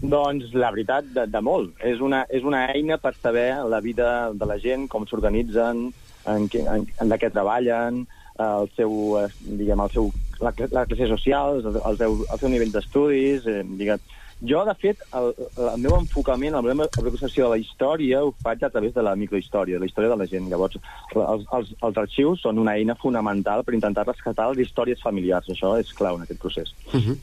Doncs 0.00 0.54
la 0.54 0.70
veritat, 0.70 1.04
de, 1.12 1.26
de 1.26 1.40
molt. 1.44 1.74
És 1.84 2.00
una, 2.00 2.24
és 2.30 2.42
una 2.44 2.64
eina 2.72 2.96
per 2.96 3.12
saber 3.20 3.58
la 3.68 3.80
vida 3.80 4.30
de 4.32 4.46
la 4.48 4.56
gent, 4.58 4.88
com 4.88 5.04
s'organitzen, 5.04 5.92
en, 6.26 6.48
en, 6.62 6.86
en 7.00 7.12
de 7.12 7.18
què 7.20 7.30
treballen, 7.32 8.04
el 8.42 8.68
seu, 8.76 8.92
eh, 9.22 9.28
diguem, 9.40 9.80
el 9.80 9.92
seu, 9.94 10.12
la, 10.42 10.52
la 10.72 10.84
classe 10.88 11.08
social, 11.08 11.62
el, 11.62 11.80
el, 11.80 11.98
seu, 12.00 12.22
el 12.26 12.40
seu 12.42 12.52
nivell 12.52 12.72
d'estudis, 12.74 13.48
eh, 13.48 13.62
diguem. 13.78 14.02
Jo, 14.44 14.66
de 14.68 14.74
fet, 14.76 15.00
el, 15.16 15.30
el 15.56 15.78
meu 15.80 15.94
enfocament, 15.96 16.52
la 16.52 16.60
meva 16.60 16.84
aplicació 16.90 17.46
de 17.46 17.54
la 17.54 17.60
història 17.62 18.20
ho 18.20 18.34
faig 18.44 18.66
a 18.66 18.70
través 18.72 18.92
de 18.92 19.04
la 19.04 19.14
microhistòria, 19.16 19.80
la 19.80 19.88
història 19.88 20.12
de 20.12 20.18
la 20.20 20.26
gent. 20.28 20.50
Llavors, 20.50 20.76
els, 21.14 21.46
els, 21.56 21.72
els 21.88 22.02
arxius 22.02 22.44
són 22.44 22.60
una 22.60 22.74
eina 22.76 22.98
fonamental 23.00 23.64
per 23.64 23.72
intentar 23.78 24.04
rescatar 24.04 24.50
les 24.52 24.66
històries 24.66 25.00
familiars. 25.00 25.48
Això 25.48 25.72
és 25.80 25.94
clau 25.96 26.20
en 26.20 26.26
aquest 26.26 26.42
procés. 26.42 26.74
Uh 26.92 27.00
-huh. 27.00 27.16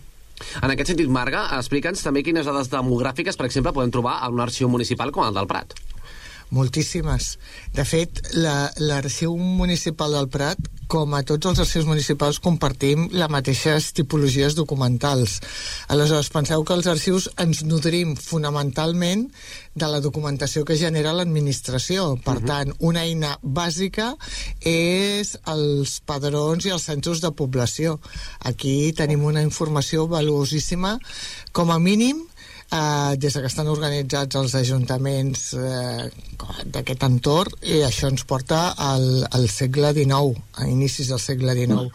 En 0.63 0.71
aquest 0.71 0.89
sentit, 0.89 1.07
Marga, 1.07 1.45
explica'ns 1.59 2.01
també 2.01 2.23
quines 2.23 2.45
dades 2.45 2.71
demogràfiques, 2.71 3.37
per 3.37 3.45
exemple, 3.45 3.73
podem 3.73 3.91
trobar 3.91 4.25
en 4.25 4.33
un 4.33 4.39
arxiu 4.39 4.67
municipal 4.67 5.11
com 5.11 5.27
el 5.27 5.33
del 5.33 5.47
Prat. 5.47 5.75
Moltíssimes. 6.53 7.37
De 7.73 7.83
fet, 7.85 8.19
la- 8.37 8.71
l'Arxiu 8.77 9.35
Municipal 9.37 10.13
del 10.13 10.29
Prat, 10.29 10.59
com 10.87 11.13
a 11.17 11.23
tots 11.25 11.47
els 11.49 11.59
arxius 11.63 11.87
municipals, 11.89 12.37
compartim 12.43 13.07
les 13.11 13.29
mateixes 13.33 13.87
tipologies 13.97 14.53
documentals. 14.53 15.39
Aleshores, 15.89 16.29
penseu 16.29 16.61
que 16.63 16.75
els 16.77 16.85
arxius 16.91 17.29
ens 17.41 17.63
nodrim 17.65 18.13
fonamentalment 18.15 19.23
de 19.73 19.87
la 19.89 20.01
documentació 20.05 20.61
que 20.67 20.77
genera 20.77 21.15
l'administració. 21.17 22.19
Per 22.21 22.37
tant, 22.45 22.75
una 22.79 23.01
eina 23.07 23.39
bàsica 23.41 24.11
és 24.61 25.33
els 25.49 25.95
padrons 26.05 26.67
i 26.67 26.69
els 26.75 26.85
censos 26.85 27.21
de 27.23 27.31
població. 27.31 27.99
Aquí 28.45 28.93
tenim 28.93 29.23
una 29.25 29.41
informació 29.41 30.05
valuosíssima, 30.07 30.99
com 31.51 31.71
a 31.71 31.79
mínim, 31.79 32.27
Uh, 32.73 33.13
des 33.21 33.29
de 33.35 33.41
que 33.43 33.49
estan 33.51 33.67
organitzats 33.69 34.33
els 34.39 34.55
ajuntaments 34.57 35.41
uh, 35.53 36.07
d'aquest 36.65 37.03
entorn 37.05 37.53
i 37.69 37.83
això 37.85 38.09
ens 38.09 38.23
porta 38.25 38.73
al, 38.81 39.27
al 39.29 39.45
segle 39.51 39.91
XIX, 39.93 40.39
a 40.57 40.65
inicis 40.65 41.11
del 41.11 41.21
segle 41.21 41.53
XIX. 41.53 41.91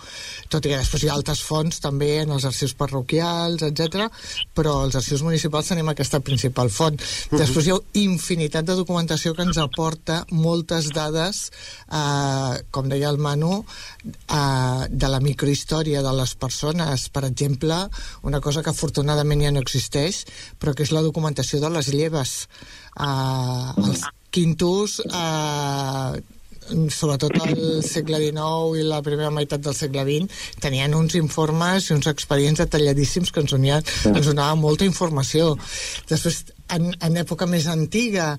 Tot 0.49 0.65
i 0.65 0.71
que 0.71 0.79
després 0.79 1.03
hi 1.03 1.11
ha 1.11 1.17
altres 1.19 1.43
fonts 1.43 1.83
també 1.83 2.13
en 2.23 2.31
els 2.37 2.47
arxius 2.47 2.77
parroquials, 2.79 3.65
etc. 3.67 4.07
però 4.55 4.77
els 4.85 4.95
arxius 5.01 5.25
municipals 5.27 5.73
tenim 5.73 5.91
aquesta 5.91 6.21
principal 6.23 6.71
font. 6.71 7.01
Després 7.33 7.67
hi 7.67 7.75
ha 7.75 7.81
infinitat 8.05 8.69
de 8.69 8.79
documentació 8.79 9.35
que 9.35 9.45
ens 9.49 9.59
aporta 9.59 10.21
moltes 10.31 10.93
dades, 10.95 11.49
uh, 11.91 12.55
com 12.71 12.87
deia 12.87 13.11
el 13.11 13.19
Manu, 13.19 13.65
uh, 13.65 14.87
de 14.89 15.11
la 15.11 15.21
microhistòria 15.25 16.05
de 16.07 16.15
les 16.23 16.37
persones. 16.39 17.09
Per 17.11 17.27
exemple, 17.27 17.83
una 18.23 18.41
cosa 18.41 18.63
que 18.63 18.71
afortunadament 18.71 19.43
ja 19.43 19.53
no 19.53 19.67
existeix, 19.67 20.23
però 20.59 20.68
que 20.75 20.87
és 20.87 20.95
la 20.95 21.05
documentació 21.05 21.61
de 21.63 21.71
les 21.75 21.93
lleves. 21.95 22.35
Uh, 22.99 23.73
els 23.85 24.05
quintos, 24.35 24.99
uh, 25.09 26.19
sobretot 26.93 27.33
al 27.41 27.83
segle 27.87 28.21
XIX 28.21 28.79
i 28.81 28.85
la 28.87 29.01
primera 29.05 29.31
meitat 29.33 29.63
del 29.65 29.77
segle 29.77 30.05
XX, 30.05 30.41
tenien 30.61 30.95
uns 30.95 31.17
informes 31.17 31.89
i 31.89 31.95
uns 31.97 32.09
expedients 32.11 32.61
detalladíssims 32.61 33.33
que 33.33 33.41
ens, 33.45 33.55
donien, 33.55 33.85
ens 34.13 34.29
donaven 34.29 34.61
molta 34.61 34.89
informació. 34.89 35.55
Després, 36.11 36.45
en, 36.75 36.91
en 36.93 37.21
època 37.23 37.49
més 37.49 37.69
antiga 37.73 38.35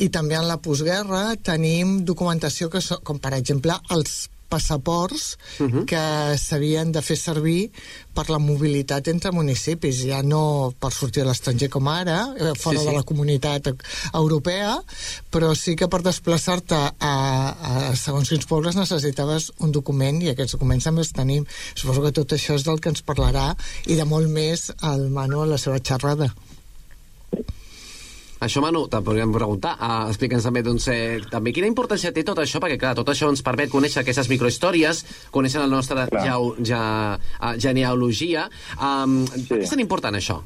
i 0.00 0.08
també 0.08 0.38
en 0.38 0.48
la 0.48 0.60
postguerra, 0.64 1.34
tenim 1.36 2.00
documentació 2.08 2.70
que 2.72 2.82
so, 2.84 3.00
com 3.04 3.20
per 3.20 3.34
exemple 3.36 3.76
els 3.94 4.24
passaports 4.48 5.36
uh 5.58 5.66
-huh. 5.66 5.84
que 5.84 6.38
s'havien 6.38 6.92
de 6.92 7.02
fer 7.02 7.16
servir 7.16 7.70
per 8.14 8.28
la 8.30 8.38
mobilitat 8.38 9.08
entre 9.08 9.32
municipis, 9.32 10.04
ja 10.06 10.22
no 10.22 10.72
per 10.78 10.92
sortir 10.92 11.22
a 11.22 11.26
l'estranger 11.26 11.68
com 11.68 11.88
ara, 11.88 12.34
eh, 12.38 12.52
fora 12.56 12.78
sí, 12.78 12.84
sí. 12.84 12.90
de 12.90 12.96
la 12.96 13.02
comunitat 13.02 13.68
europea, 14.12 14.82
però 15.30 15.54
sí 15.54 15.74
que 15.76 15.88
per 15.88 16.02
desplaçar-te 16.02 16.74
a, 16.98 17.14
a 17.90 17.96
segons 17.96 18.28
quins 18.28 18.46
pobles 18.46 18.76
necessitaves 18.76 19.52
un 19.58 19.72
document 19.72 20.22
i 20.22 20.28
aquests 20.28 20.52
documents 20.52 20.84
també 20.84 21.00
els 21.00 21.12
tenim. 21.12 21.46
Suposo 21.74 22.02
que 22.02 22.12
tot 22.12 22.32
això 22.32 22.54
és 22.54 22.64
del 22.64 22.80
que 22.80 22.88
ens 22.88 23.02
parlarà 23.02 23.56
i 23.86 23.94
de 23.94 24.04
molt 24.04 24.28
més 24.28 24.70
el 24.82 25.10
Manu 25.10 25.42
a 25.42 25.46
la 25.46 25.58
seva 25.58 25.78
xerrada. 25.78 26.34
Això, 28.44 28.60
Manu, 28.60 28.84
te 28.92 29.00
podríem 29.04 29.32
preguntar. 29.32 29.74
Uh, 29.78 30.10
Explica'ns 30.12 30.44
també, 30.44 30.62
doncs, 30.66 30.88
eh, 30.92 31.20
també 31.32 31.54
quina 31.56 31.70
importància 31.70 32.12
té 32.12 32.24
tot 32.26 32.42
això, 32.42 32.60
perquè, 32.60 32.76
clar, 32.80 32.94
tot 32.98 33.08
això 33.08 33.30
ens 33.32 33.44
permet 33.44 33.72
conèixer 33.72 34.02
aquestes 34.02 34.28
microhistòries, 34.28 35.04
conèixer 35.32 35.62
la 35.62 35.70
nostra 35.70 36.04
Clar. 36.10 36.26
geo, 36.26 36.50
ja, 36.60 36.82
uh, 37.40 37.54
genealogia. 37.56 38.50
Um, 38.76 39.22
sí. 39.30 39.46
Per 39.48 39.62
què 39.62 39.64
és 39.64 39.72
tan 39.72 39.80
important 39.80 40.20
això? 40.20 40.42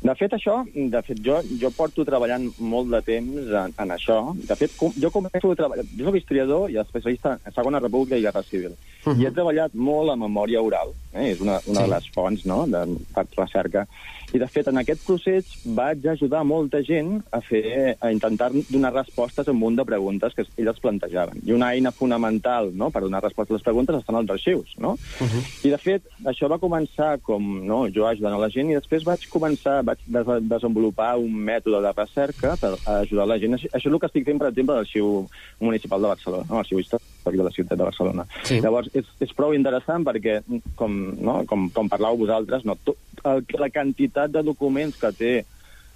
De 0.00 0.14
fet, 0.16 0.32
això, 0.32 0.54
de 0.72 1.00
fet, 1.04 1.18
jo, 1.20 1.34
jo 1.60 1.68
porto 1.76 2.06
treballant 2.08 2.46
molt 2.56 2.88
de 2.94 3.00
temps 3.04 3.50
en, 3.60 3.74
en 3.84 3.90
això. 3.92 4.16
De 4.48 4.56
fet, 4.56 4.72
com, 4.78 4.94
jo 4.96 5.10
començo 5.12 5.50
a 5.52 5.58
treballar... 5.58 5.84
Jo 5.98 6.06
soc 6.06 6.16
historiador 6.16 6.72
i 6.72 6.78
especialista 6.80 7.34
en 7.36 7.56
Segona 7.56 7.82
República 7.84 8.16
i 8.16 8.24
Guerra 8.24 8.42
Civil. 8.46 8.72
Uh 9.04 9.10
-huh. 9.12 9.18
I 9.20 9.26
he 9.26 9.34
treballat 9.36 9.74
molt 9.74 10.14
en 10.14 10.22
memòria 10.22 10.62
oral. 10.62 10.94
Eh? 11.12 11.30
És 11.32 11.40
una, 11.40 11.60
una 11.66 11.80
Sí. 11.80 11.86
de 11.86 11.94
les 11.94 12.08
fonts 12.14 12.46
no? 12.46 12.66
de, 12.66 12.84
per 13.14 13.26
recerca. 13.36 13.86
I, 14.32 14.38
de 14.38 14.46
fet, 14.46 14.68
en 14.70 14.78
aquest 14.78 15.00
procés 15.02 15.46
vaig 15.74 16.04
ajudar 16.06 16.44
molta 16.46 16.84
gent 16.86 17.16
a 17.34 17.40
fer 17.42 17.96
a 17.98 18.12
intentar 18.14 18.52
donar 18.68 18.92
respostes 18.94 19.48
a 19.48 19.50
un 19.50 19.58
munt 19.58 19.80
de 19.80 19.84
preguntes 19.84 20.36
que 20.36 20.44
ells 20.56 20.78
plantejaven. 20.78 21.40
I 21.42 21.56
una 21.56 21.72
eina 21.74 21.90
fonamental 21.90 22.70
no? 22.78 22.92
per 22.94 23.02
donar 23.02 23.24
respostes 23.24 23.56
a 23.56 23.58
les 23.58 23.66
preguntes 23.66 23.98
estan 23.98 24.20
als 24.20 24.30
arxius. 24.30 24.76
No? 24.78 24.92
Uh 24.92 25.26
-huh. 25.26 25.42
I, 25.66 25.70
de 25.70 25.78
fet, 25.78 26.02
això 26.24 26.48
va 26.48 26.60
començar 26.62 27.18
com 27.18 27.42
no, 27.66 27.88
jo 27.90 28.06
ajudant 28.06 28.34
a 28.34 28.38
la 28.38 28.48
gent 28.48 28.70
i 28.70 28.74
després 28.78 29.04
vaig 29.04 29.26
començar, 29.28 29.82
vaig 29.82 29.98
des 30.06 30.26
desenvolupar 30.42 31.18
un 31.18 31.34
mètode 31.34 31.82
de 31.82 31.92
recerca 31.92 32.56
per 32.56 32.78
ajudar 32.86 33.26
la 33.26 33.38
gent. 33.38 33.54
Això, 33.54 33.68
això 33.72 33.88
és 33.88 33.92
el 33.92 33.98
que 33.98 34.06
estic 34.06 34.24
fent, 34.24 34.38
per 34.38 34.48
exemple, 34.48 34.74
a 34.74 34.78
l'Arxiu 34.78 35.26
Municipal 35.58 36.00
de 36.02 36.06
Barcelona, 36.06 36.44
no? 36.48 36.54
l'Arxiu 36.54 36.78
Històric 36.78 37.02
de 37.24 37.44
la 37.44 37.52
ciutat 37.54 37.78
de 37.78 37.84
Barcelona. 37.84 38.26
Sí. 38.48 38.60
Llavors, 38.64 38.90
és, 38.96 39.06
és 39.20 39.32
prou 39.36 39.54
interessant 39.56 40.04
perquè, 40.06 40.40
com, 40.78 40.98
no, 41.20 41.40
com, 41.46 41.68
com 41.74 41.90
parlàveu 41.92 42.24
vosaltres, 42.24 42.64
no, 42.64 42.76
tot, 42.84 42.98
el, 43.24 43.44
la 43.60 43.70
quantitat 43.72 44.32
de 44.32 44.44
documents 44.46 44.98
que 45.00 45.12
té 45.16 45.34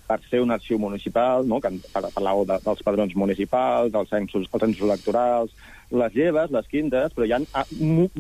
per 0.05 0.19
ser 0.29 0.43
un 0.45 0.53
arxiu 0.53 0.79
municipal, 0.79 1.47
no? 1.49 1.61
que 1.65 1.71
par- 1.93 2.11
parlàveu 2.13 2.45
de, 2.49 2.59
dels 2.65 2.83
padrons 2.85 3.15
municipals, 3.17 3.93
dels 3.93 4.11
censos, 4.13 4.45
els 4.53 4.61
censos 4.67 4.85
electorals, 4.85 5.55
les 5.95 6.15
lleves, 6.17 6.51
les 6.53 6.69
quintes, 6.69 7.13
però 7.15 7.27
hi 7.27 7.33
ha 7.33 7.41
ah, 7.57 7.65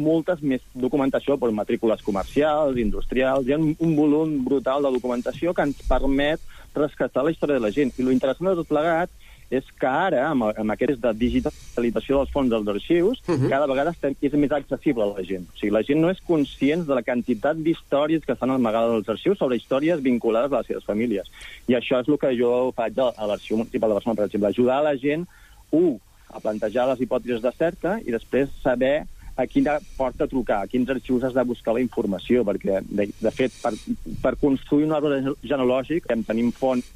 moltes 0.00 0.40
més 0.44 0.64
documentació 0.72 1.36
per 1.40 1.50
matrícules 1.52 2.02
comercials, 2.06 2.78
industrials, 2.80 3.46
hi 3.46 3.56
ha 3.56 3.60
un, 3.60 3.94
volum 3.96 4.38
brutal 4.46 4.84
de 4.84 4.92
documentació 4.94 5.54
que 5.54 5.66
ens 5.68 5.80
permet 5.88 6.40
rescatar 6.74 7.24
la 7.24 7.34
història 7.34 7.58
de 7.60 7.66
la 7.66 7.72
gent. 7.74 7.92
I 7.98 8.06
lo 8.06 8.14
interessant 8.14 8.50
de 8.50 8.56
tot 8.60 8.70
plegat 8.70 9.12
és 9.50 9.64
que 9.78 9.86
ara, 9.86 10.28
amb, 10.30 10.46
amb 10.56 10.74
aquest 10.74 11.00
de 11.02 11.12
digitalització 11.18 12.20
dels 12.20 12.32
fons 12.32 12.50
dels 12.50 12.68
arxius, 12.68 13.20
uh 13.26 13.34
-huh. 13.34 13.48
cada 13.48 13.66
vegada 13.66 13.90
estem, 13.90 14.16
és 14.20 14.32
més 14.32 14.52
accessible 14.52 15.02
a 15.02 15.06
la 15.06 15.22
gent. 15.22 15.46
O 15.48 15.58
sigui, 15.58 15.72
la 15.72 15.82
gent 15.82 16.00
no 16.00 16.10
és 16.10 16.20
conscient 16.26 16.86
de 16.86 16.94
la 16.94 17.02
quantitat 17.02 17.56
d'històries 17.56 18.24
que 18.24 18.32
estan 18.32 18.50
amagades 18.50 18.90
als 18.90 19.08
arxius 19.08 19.38
sobre 19.38 19.56
històries 19.56 20.02
vinculades 20.02 20.52
a 20.52 20.58
les 20.58 20.66
seves 20.66 20.84
famílies. 20.84 21.26
I 21.68 21.74
això 21.74 22.00
és 22.00 22.08
el 22.08 22.18
que 22.18 22.36
jo 22.36 22.72
faig 22.76 22.98
a, 22.98 23.12
a 23.16 23.26
l'Arxiu 23.26 23.56
Municipal 23.56 23.90
de 23.90 23.94
Barcelona, 23.94 24.16
per 24.16 24.26
exemple, 24.26 24.48
ajudar 24.48 24.82
la 24.82 24.96
gent, 24.96 25.26
un, 25.70 26.00
a 26.34 26.40
plantejar 26.40 26.88
les 26.88 27.00
hipòtesis 27.00 27.42
de 27.42 27.52
cerca 27.52 28.00
i 28.04 28.10
després 28.10 28.48
saber 28.62 29.06
a 29.36 29.46
quina 29.50 29.78
porta 29.98 30.28
trucar, 30.30 30.60
a 30.62 30.70
quins 30.70 30.90
arxius 30.90 31.24
has 31.26 31.34
de 31.34 31.44
buscar 31.44 31.74
la 31.74 31.82
informació, 31.82 32.44
perquè, 32.46 32.80
de, 32.86 33.08
de 33.18 33.32
fet, 33.34 33.54
per, 33.62 33.72
per 34.22 34.34
construir 34.40 34.86
un 34.86 34.94
arbre 34.94 35.20
genealògic 35.42 36.06
hem 36.12 36.22
tenim 36.26 36.52
fonts 36.54 36.86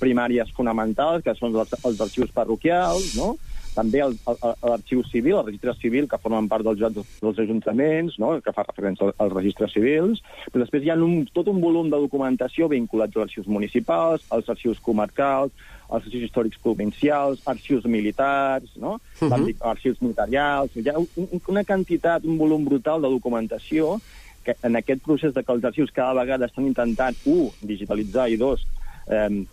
primàries 0.00 0.52
fonamentals, 0.56 1.24
que 1.24 1.36
són 1.36 1.52
els, 1.52 1.74
els 1.84 2.00
arxius 2.06 2.32
parroquials, 2.34 3.12
no? 3.18 3.34
També 3.74 4.02
l'arxiu 4.04 5.02
civil, 5.08 5.38
el 5.40 5.46
registre 5.46 5.74
civil, 5.80 6.08
que 6.08 6.18
formen 6.22 6.48
part 6.50 6.64
dels, 6.66 6.80
dels, 6.82 7.06
dels 7.22 7.38
ajuntaments, 7.44 8.18
no? 8.20 8.34
que 8.44 8.52
fa 8.52 8.64
referència 8.68 9.06
als, 9.08 9.16
als 9.18 9.32
registres 9.32 9.72
civils, 9.72 10.20
però 10.52 10.64
després 10.64 10.84
hi 10.84 10.90
ha 10.92 10.96
un, 11.00 11.22
tot 11.32 11.48
un 11.48 11.60
volum 11.62 11.88
de 11.92 12.00
documentació 12.02 12.68
vinculats 12.72 13.16
als 13.16 13.28
arxius 13.30 13.48
municipals, 13.48 14.24
als 14.30 14.48
arxius 14.52 14.80
comarcals, 14.84 15.52
als 15.88 16.04
arxius 16.04 16.26
històrics 16.28 16.60
provincials, 16.62 17.40
arxius 17.46 17.84
militars, 17.84 18.70
no? 18.76 18.98
Mhm. 19.20 19.30
L'àmbit- 19.32 19.64
arxius 19.74 20.00
notarials... 20.04 20.76
Hi 20.76 20.88
ha 20.90 20.98
un, 20.98 21.08
un- 21.16 21.42
una 21.48 21.64
quantitat, 21.64 22.24
un 22.24 22.36
volum 22.38 22.64
brutal 22.64 23.00
de 23.02 23.08
documentació 23.12 23.98
que 24.44 24.56
en 24.66 24.74
aquest 24.76 25.00
procés 25.06 25.32
de 25.34 25.44
que 25.44 25.52
els 25.54 25.64
arxius 25.64 25.92
cada 25.94 26.12
vegada 26.18 26.46
estan 26.48 26.66
intentant, 26.66 27.14
un, 27.30 27.52
digitalitzar 27.62 28.28
i 28.32 28.36
dos, 28.40 28.64
eh, 29.06 29.44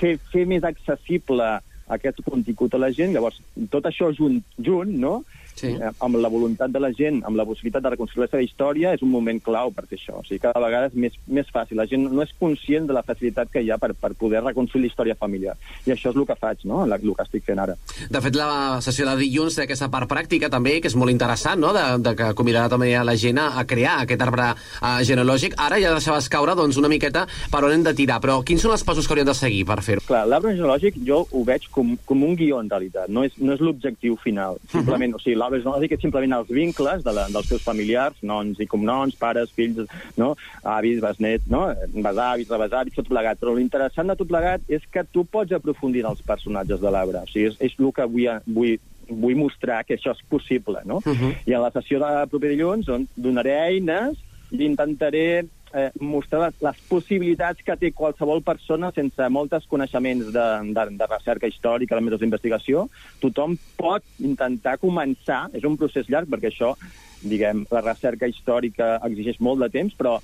fer, 0.00 0.14
fer 0.32 0.46
més 0.48 0.64
accessible 0.64 1.48
aquest 1.96 2.22
contingut 2.26 2.74
a 2.74 2.80
la 2.82 2.90
gent. 2.94 3.14
Llavors, 3.14 3.40
tot 3.72 3.88
això 3.90 4.10
junt, 4.16 4.40
junt 4.58 4.92
no? 5.02 5.20
Sí. 5.54 5.68
Eh, 5.76 5.90
amb 6.00 6.16
la 6.16 6.28
voluntat 6.32 6.70
de 6.72 6.80
la 6.80 6.90
gent, 6.92 7.22
amb 7.24 7.36
la 7.36 7.44
possibilitat 7.46 7.82
de 7.84 7.90
reconstruir 7.94 8.24
la 8.26 8.30
seva 8.30 8.42
història, 8.42 8.94
és 8.96 9.02
un 9.02 9.10
moment 9.10 9.38
clau 9.42 9.70
per 9.74 9.84
fer 9.86 9.98
això. 9.98 10.18
O 10.20 10.24
sigui, 10.26 10.40
cada 10.42 10.60
vegada 10.64 10.88
és 10.90 10.94
més, 10.94 11.12
més 11.26 11.46
fàcil. 11.52 11.76
La 11.78 11.86
gent 11.86 12.08
no 12.10 12.22
és 12.22 12.32
conscient 12.38 12.86
de 12.88 12.96
la 12.96 13.02
facilitat 13.06 13.50
que 13.52 13.62
hi 13.62 13.70
ha 13.70 13.78
per, 13.78 13.92
per 13.94 14.12
poder 14.18 14.42
reconstruir 14.42 14.84
la 14.86 14.90
història 14.90 15.14
familiar. 15.18 15.56
I 15.86 15.92
això 15.94 16.10
és 16.10 16.16
el 16.16 16.26
que 16.26 16.36
faig, 16.38 16.64
no? 16.64 16.84
La- 16.86 16.96
el 17.02 17.14
que 17.18 17.22
estic 17.26 17.44
fent 17.44 17.58
ara. 17.58 17.74
De 18.10 18.20
fet, 18.22 18.36
la 18.38 18.80
sessió 18.80 19.06
de 19.08 19.16
dilluns 19.20 19.56
té 19.56 19.64
aquesta 19.66 19.88
part 19.90 20.08
pràctica 20.10 20.48
també, 20.50 20.80
que 20.80 20.88
és 20.88 20.96
molt 20.96 21.10
interessant, 21.10 21.60
no?, 21.60 21.72
de, 21.74 21.84
de 22.02 22.14
que 22.18 22.32
convidarà 22.38 22.68
també 22.70 22.92
a 22.96 23.02
la 23.04 23.14
gent 23.18 23.38
a, 23.42 23.48
a 23.58 23.64
crear 23.66 24.00
aquest 24.02 24.22
arbre 24.22 24.52
uh, 24.54 25.00
genealògic. 25.02 25.54
Ara 25.58 25.78
ja 25.82 25.92
deixaves 25.94 26.28
caure 26.32 26.54
doncs, 26.58 26.78
una 26.80 26.88
miqueta 26.92 27.26
per 27.50 27.62
on 27.64 27.72
hem 27.74 27.82
de 27.86 27.94
tirar, 27.98 28.20
però 28.22 28.40
quins 28.46 28.62
són 28.62 28.72
els 28.76 28.84
passos 28.86 29.06
que 29.06 29.12
hauríem 29.14 29.26
de 29.28 29.34
seguir 29.34 29.64
per 29.68 29.80
fer-ho? 29.82 30.04
Clar, 30.06 30.24
l'arbre 30.30 30.54
genealògic 30.54 31.00
jo 31.06 31.24
ho 31.30 31.44
veig 31.44 31.66
com, 31.74 31.96
com 32.06 32.22
un 32.24 32.36
guió, 32.38 32.60
en 32.62 32.70
realitat. 32.70 33.08
No 33.12 33.24
és, 33.26 33.34
no 33.42 33.52
és 33.56 33.60
l'objectiu 33.64 34.16
final. 34.22 34.58
Simplement, 34.72 35.14
o 35.18 35.20
sigui, 35.22 35.36
l'arbre 35.42 35.60
genealògic 35.62 35.96
és 35.96 36.02
simplement 36.04 36.36
els 36.38 36.52
vincles 36.52 37.02
de 37.04 37.14
la, 37.14 37.26
dels 37.32 37.50
seus 37.50 37.64
familiars, 37.66 38.18
noms 38.22 38.60
i 38.62 38.68
cognoms, 38.70 39.18
pares, 39.20 39.52
fills, 39.56 39.82
no? 40.20 40.32
avis, 40.62 41.02
besnets, 41.02 41.48
no? 41.50 41.66
besavis, 41.92 42.50
rebesavis, 42.52 42.96
tot 42.96 43.10
plegat. 43.10 43.40
Però 43.42 43.56
l'interessant 43.56 44.08
de 44.12 44.18
tot 44.18 44.30
plegat 44.30 44.72
és 44.72 44.86
que 44.92 45.04
tu 45.12 45.26
pots 45.28 45.54
aprofundir 45.56 46.04
en 46.04 46.12
els 46.12 46.24
personatges 46.26 46.80
de 46.82 46.94
l'arbre. 46.94 47.24
O 47.26 47.32
sigui, 47.32 47.50
és, 47.50 47.60
és 47.60 47.78
el 47.78 47.92
que 47.96 48.08
vull, 48.08 48.28
vull, 48.58 48.76
vull 49.10 49.40
mostrar 49.40 49.82
que 49.86 49.98
això 49.98 50.14
és 50.14 50.22
possible, 50.30 50.82
no? 50.88 51.02
Uh 51.04 51.16
-huh. 51.16 51.32
I 51.46 51.54
a 51.54 51.62
la 51.62 51.72
sessió 51.74 51.98
de 51.98 52.28
proper 52.30 52.54
dilluns 52.54 52.88
on 52.88 53.08
donaré 53.16 53.58
eines 53.68 54.18
i 54.52 54.64
intentaré 54.64 55.44
eh, 55.74 55.90
mostrar 56.00 56.46
les, 56.46 56.58
les 56.64 56.80
possibilitats 56.90 57.64
que 57.66 57.76
té 57.80 57.92
qualsevol 57.96 58.42
persona 58.46 58.92
sense 58.96 59.28
moltes 59.32 59.66
coneixements 59.70 60.32
de, 60.34 60.48
de, 60.76 60.86
de 61.00 61.08
recerca 61.10 61.50
històrica, 61.50 61.96
de 61.96 62.04
mètodes 62.04 62.24
d'investigació. 62.24 62.86
Tothom 63.24 63.56
pot 63.80 64.04
intentar 64.22 64.78
començar, 64.82 65.46
és 65.56 65.64
un 65.68 65.78
procés 65.80 66.10
llarg 66.12 66.30
perquè 66.32 66.52
això, 66.52 66.74
diguem, 67.22 67.66
la 67.70 67.80
recerca 67.84 68.28
històrica 68.30 68.96
exigeix 69.08 69.38
molt 69.40 69.62
de 69.64 69.70
temps, 69.70 69.94
però 69.98 70.18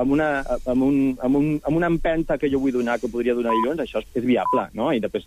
amb 0.00 0.14
una, 0.14 0.28
amb, 0.64 0.82
un, 0.82 0.98
amb, 1.20 1.36
un, 1.36 1.48
amb 1.66 1.76
una 1.76 1.88
empenta 1.92 2.38
que 2.40 2.48
jo 2.48 2.60
vull 2.62 2.72
donar, 2.72 2.98
que 3.00 3.08
podria 3.12 3.34
donar 3.36 3.52
dilluns, 3.52 3.82
això 3.82 4.00
és, 4.00 4.06
és 4.16 4.24
viable, 4.24 4.64
no? 4.72 4.88
I 4.96 5.00
després 5.02 5.26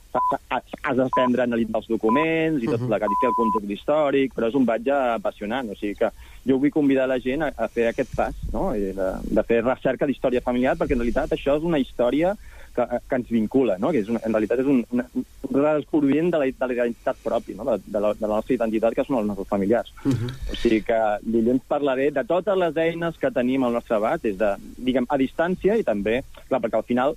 has 0.50 0.98
d'aprendre 0.98 1.44
a 1.44 1.46
analitzar 1.46 1.82
els 1.84 1.90
documents 1.92 2.64
i 2.64 2.70
tot 2.72 2.80
Mhm. 2.82 2.88
plegat, 2.90 3.12
i 3.12 3.20
fer 3.22 3.30
el 3.30 3.36
context 3.38 3.70
històric, 3.70 4.34
però 4.34 4.50
és 4.50 4.56
un 4.56 4.66
viatge 4.66 4.96
apassionant, 5.14 5.70
o 5.70 5.76
sigui 5.76 5.96
que 5.96 6.10
jo 6.48 6.58
vull 6.58 6.72
convidar 6.72 7.08
la 7.08 7.20
gent 7.20 7.44
a, 7.44 7.54
a 7.56 7.68
fer 7.70 7.88
aquest 7.92 8.10
pas, 8.16 8.34
no? 8.52 8.74
I 8.76 8.94
de, 8.98 9.12
de 9.24 9.44
fer 9.44 9.62
recerca 9.64 10.08
d'història 10.08 10.42
familiar, 10.42 10.76
perquè 10.78 10.94
en 10.98 11.04
realitat 11.04 11.32
això 11.32 11.58
és 11.58 11.64
una 11.64 11.80
història 11.80 12.36
que, 12.76 12.86
que 13.10 13.20
ens 13.20 13.30
vincula, 13.30 13.78
no? 13.80 13.92
que 13.94 14.02
és 14.04 14.10
una, 14.12 14.22
en 14.26 14.34
realitat 14.34 14.64
és 14.64 14.70
un, 14.70 14.82
una, 14.96 15.06
un 15.16 15.26
redescobriment 15.50 16.32
de 16.34 16.42
la, 16.42 16.48
de 16.50 16.70
la 16.70 16.78
identitat 16.80 17.20
pròpia, 17.24 17.58
no? 17.60 17.68
de, 17.70 17.78
de, 17.86 18.00
la, 18.00 18.14
de 18.18 18.26
la 18.26 18.40
nostra 18.40 18.56
identitat, 18.58 18.96
que 18.98 19.06
són 19.08 19.20
els 19.22 19.30
nostres 19.30 19.50
familiars. 19.52 19.94
O 20.08 20.58
sigui 20.58 20.82
que 20.88 21.02
dilluns 21.26 21.66
parlaré 21.70 22.10
de 22.16 22.26
totes 22.30 22.58
les 22.60 22.82
eines 22.88 23.20
que 23.22 23.32
tenim 23.36 23.64
al 23.64 23.78
nostre 23.78 24.00
abast, 24.00 24.26
des 24.26 24.40
de, 24.40 24.56
diguem, 24.78 25.08
a 25.10 25.20
distància 25.22 25.78
i 25.78 25.86
també, 25.88 26.22
clar, 26.50 26.62
perquè 26.64 26.82
al 26.82 26.90
final 26.90 27.16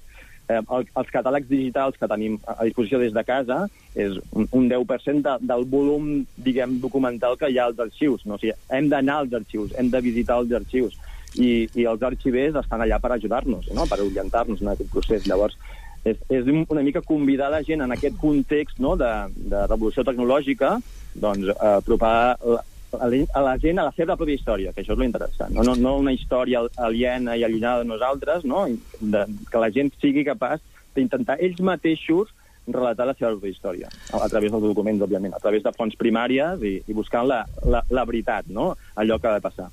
eh, 0.49 0.61
el, 0.61 0.87
els 0.87 1.12
catàlegs 1.12 1.49
digitals 1.51 1.99
que 1.99 2.11
tenim 2.11 2.38
a 2.45 2.59
a 2.61 2.69
disposició 2.69 3.01
des 3.03 3.12
de 3.16 3.25
casa 3.25 3.64
és 3.95 4.21
un, 4.33 4.49
un 4.53 4.71
10% 4.71 5.25
de, 5.25 5.37
del 5.49 5.66
volum, 5.73 6.12
diguem, 6.37 6.79
documental 6.83 7.37
que 7.40 7.51
hi 7.51 7.59
ha 7.59 7.69
als 7.71 7.81
arxius. 7.83 8.25
No? 8.27 8.37
O 8.37 8.42
sigui, 8.42 8.55
hem 8.71 8.90
d'anar 8.92 9.23
als 9.23 9.37
arxius, 9.40 9.75
hem 9.77 9.90
de 9.92 10.05
visitar 10.05 10.40
els 10.42 10.53
arxius 10.61 10.97
i, 11.37 11.51
i 11.75 11.87
els 11.88 12.05
arxivers 12.07 12.59
estan 12.61 12.85
allà 12.85 13.01
per 13.03 13.12
ajudar-nos, 13.16 13.68
no? 13.77 13.87
per 13.88 14.01
orientar-nos 14.05 14.62
en 14.62 14.72
aquest 14.72 14.92
procés. 14.92 15.27
Llavors, 15.29 15.57
és, 16.07 16.20
és 16.31 16.46
una 16.46 16.85
mica 16.87 17.03
convidar 17.03 17.51
la 17.53 17.62
gent 17.66 17.83
en 17.85 17.92
aquest 17.94 18.16
context 18.20 18.81
no? 18.83 18.94
de, 19.01 19.12
de 19.37 19.66
revolució 19.66 20.05
tecnològica 20.07 20.77
doncs, 21.16 21.51
a 21.57 21.77
apropar 21.81 22.16
la, 22.44 22.62
a 22.96 23.09
la 23.11 23.25
a 23.35 23.42
la 23.42 23.57
gent 23.61 23.81
a 23.81 23.88
la 23.88 23.94
seva 23.96 24.16
pròpia 24.16 24.38
història, 24.38 24.72
que 24.72 24.83
això 24.83 24.94
és 24.94 25.01
lo 25.01 25.07
interessant. 25.09 25.53
No, 25.57 25.64
no, 25.66 25.75
no 25.77 25.96
una 26.01 26.14
història 26.14 26.62
aliena 26.77 27.37
i 27.37 27.44
allunyada 27.44 27.83
de 27.83 27.90
nosaltres, 27.90 28.44
no? 28.44 28.66
De, 29.01 29.27
que 29.51 29.62
la 29.62 29.70
gent 29.75 29.92
sigui 30.01 30.25
capaç 30.25 30.62
d'intentar 30.96 31.37
ells 31.44 31.61
mateixos 31.61 32.33
relatar 32.66 33.07
la 33.07 33.14
seva 33.16 33.33
pròpia 33.35 33.55
història, 33.55 33.90
a, 34.12 34.29
través 34.29 34.52
dels 34.52 34.64
documents, 34.64 35.02
òbviament, 35.07 35.35
a 35.37 35.42
través 35.42 35.62
de 35.64 35.72
fonts 35.76 35.96
primàries 35.98 36.62
i, 36.66 36.74
i 36.87 36.96
buscant 36.96 37.29
la, 37.29 37.42
la, 37.64 37.83
la 37.90 38.05
veritat, 38.09 38.50
no? 38.52 38.74
allò 38.96 39.18
que 39.20 39.31
ha 39.31 39.37
de 39.38 39.44
passar. 39.44 39.70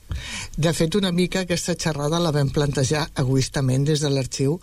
De 0.53 0.73
fet, 0.77 0.95
una 0.95 1.11
mica 1.11 1.43
aquesta 1.43 1.73
xerrada 1.73 2.19
la 2.21 2.33
vam 2.35 2.51
plantejar 2.53 3.07
egoistament 3.17 3.87
des 3.89 4.03
de 4.03 4.11
l'arxiu 4.13 4.59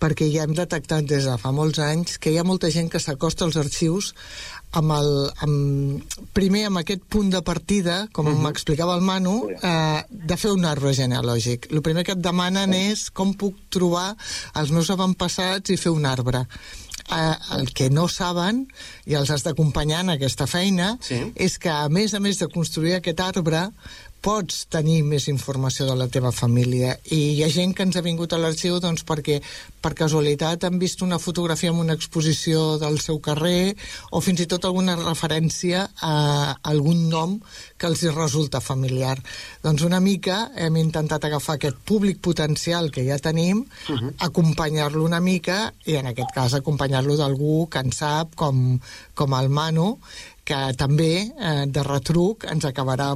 perquè 0.00 0.28
ja 0.32 0.44
hem 0.44 0.54
detectat 0.56 1.04
des 1.08 1.28
de 1.28 1.36
fa 1.40 1.52
molts 1.52 1.80
anys 1.84 2.18
que 2.18 2.32
hi 2.32 2.38
ha 2.40 2.46
molta 2.48 2.70
gent 2.72 2.90
que 2.92 3.00
s'acosta 3.00 3.44
als 3.44 3.58
arxius 3.60 4.12
amb 4.74 4.92
el, 4.96 5.10
amb, 5.46 6.16
primer 6.36 6.64
amb 6.68 6.80
aquest 6.80 7.04
punt 7.10 7.30
de 7.30 7.42
partida, 7.46 8.08
com 8.12 8.26
-huh. 8.26 8.40
m'explicava 8.42 8.94
el 8.96 9.02
Manu, 9.02 9.48
eh, 9.50 10.02
de 10.10 10.36
fer 10.36 10.50
un 10.50 10.64
arbre 10.64 10.92
genealògic. 10.92 11.70
El 11.70 11.82
primer 11.82 12.04
que 12.04 12.12
et 12.12 12.18
demanen 12.18 12.72
és 12.74 13.10
com 13.10 13.34
puc 13.34 13.54
trobar 13.68 14.16
els 14.54 14.70
meus 14.70 14.90
avantpassats 14.90 15.70
i 15.70 15.76
fer 15.76 15.92
un 15.92 16.06
arbre. 16.06 16.46
Eh, 17.12 17.34
el 17.58 17.72
que 17.74 17.90
no 17.90 18.06
saben, 18.08 18.62
i 19.04 19.12
els 19.14 19.28
has 19.30 19.42
d'acompanyar 19.44 20.00
en 20.00 20.14
aquesta 20.14 20.46
feina, 20.46 20.96
Sí. 21.04 21.32
és 21.36 21.58
que 21.58 21.68
a 21.68 21.88
més 21.90 22.14
a 22.14 22.20
més 22.20 22.38
de 22.38 22.48
construir 22.48 22.94
aquest 22.94 23.20
arbre 23.20 23.70
pots 24.24 24.62
tenir 24.72 25.02
més 25.04 25.26
informació 25.28 25.84
de 25.84 25.94
la 26.00 26.06
teva 26.08 26.30
família 26.32 26.94
i 27.12 27.18
hi 27.34 27.42
ha 27.44 27.48
gent 27.52 27.74
que 27.76 27.84
ens 27.84 27.98
ha 28.00 28.02
vingut 28.04 28.32
a 28.32 28.38
l'arxiu 28.40 28.78
doncs, 28.80 29.02
perquè 29.04 29.36
per 29.84 29.92
casualitat 29.98 30.64
han 30.64 30.78
vist 30.80 31.02
una 31.04 31.18
fotografia 31.20 31.74
en 31.74 31.80
una 31.82 31.92
exposició 31.98 32.78
del 32.80 32.96
seu 33.04 33.18
carrer 33.26 33.74
o 34.16 34.22
fins 34.24 34.40
i 34.40 34.46
tot 34.48 34.64
alguna 34.64 34.94
referència 34.96 35.82
a 36.00 36.14
algun 36.72 37.02
nom 37.12 37.34
que 37.76 37.90
els 37.90 38.00
hi 38.00 38.14
resulta 38.14 38.62
familiar. 38.64 39.18
Doncs 39.66 39.84
una 39.84 40.00
mica 40.00 40.38
hem 40.56 40.80
intentat 40.80 41.28
agafar 41.28 41.58
aquest 41.58 41.84
públic 41.84 42.22
potencial 42.24 42.88
que 42.94 43.04
ja 43.04 43.20
tenim, 43.20 43.60
acompanyar-lo 44.24 45.04
una 45.04 45.20
mica 45.20 45.68
i 45.84 45.98
en 46.00 46.08
aquest 46.14 46.32
cas 46.32 46.56
acompanyar-lo 46.56 47.18
d'algú 47.20 47.66
que 47.68 47.84
en 47.84 47.92
sap 47.92 48.32
com, 48.40 48.80
com 49.12 49.36
el 49.36 49.52
Manu 49.52 49.98
que 50.48 50.64
també 50.80 51.12
eh, 51.28 51.54
de 51.68 51.84
retruc 51.84 52.48
ens 52.48 52.64
acabarà 52.68 53.12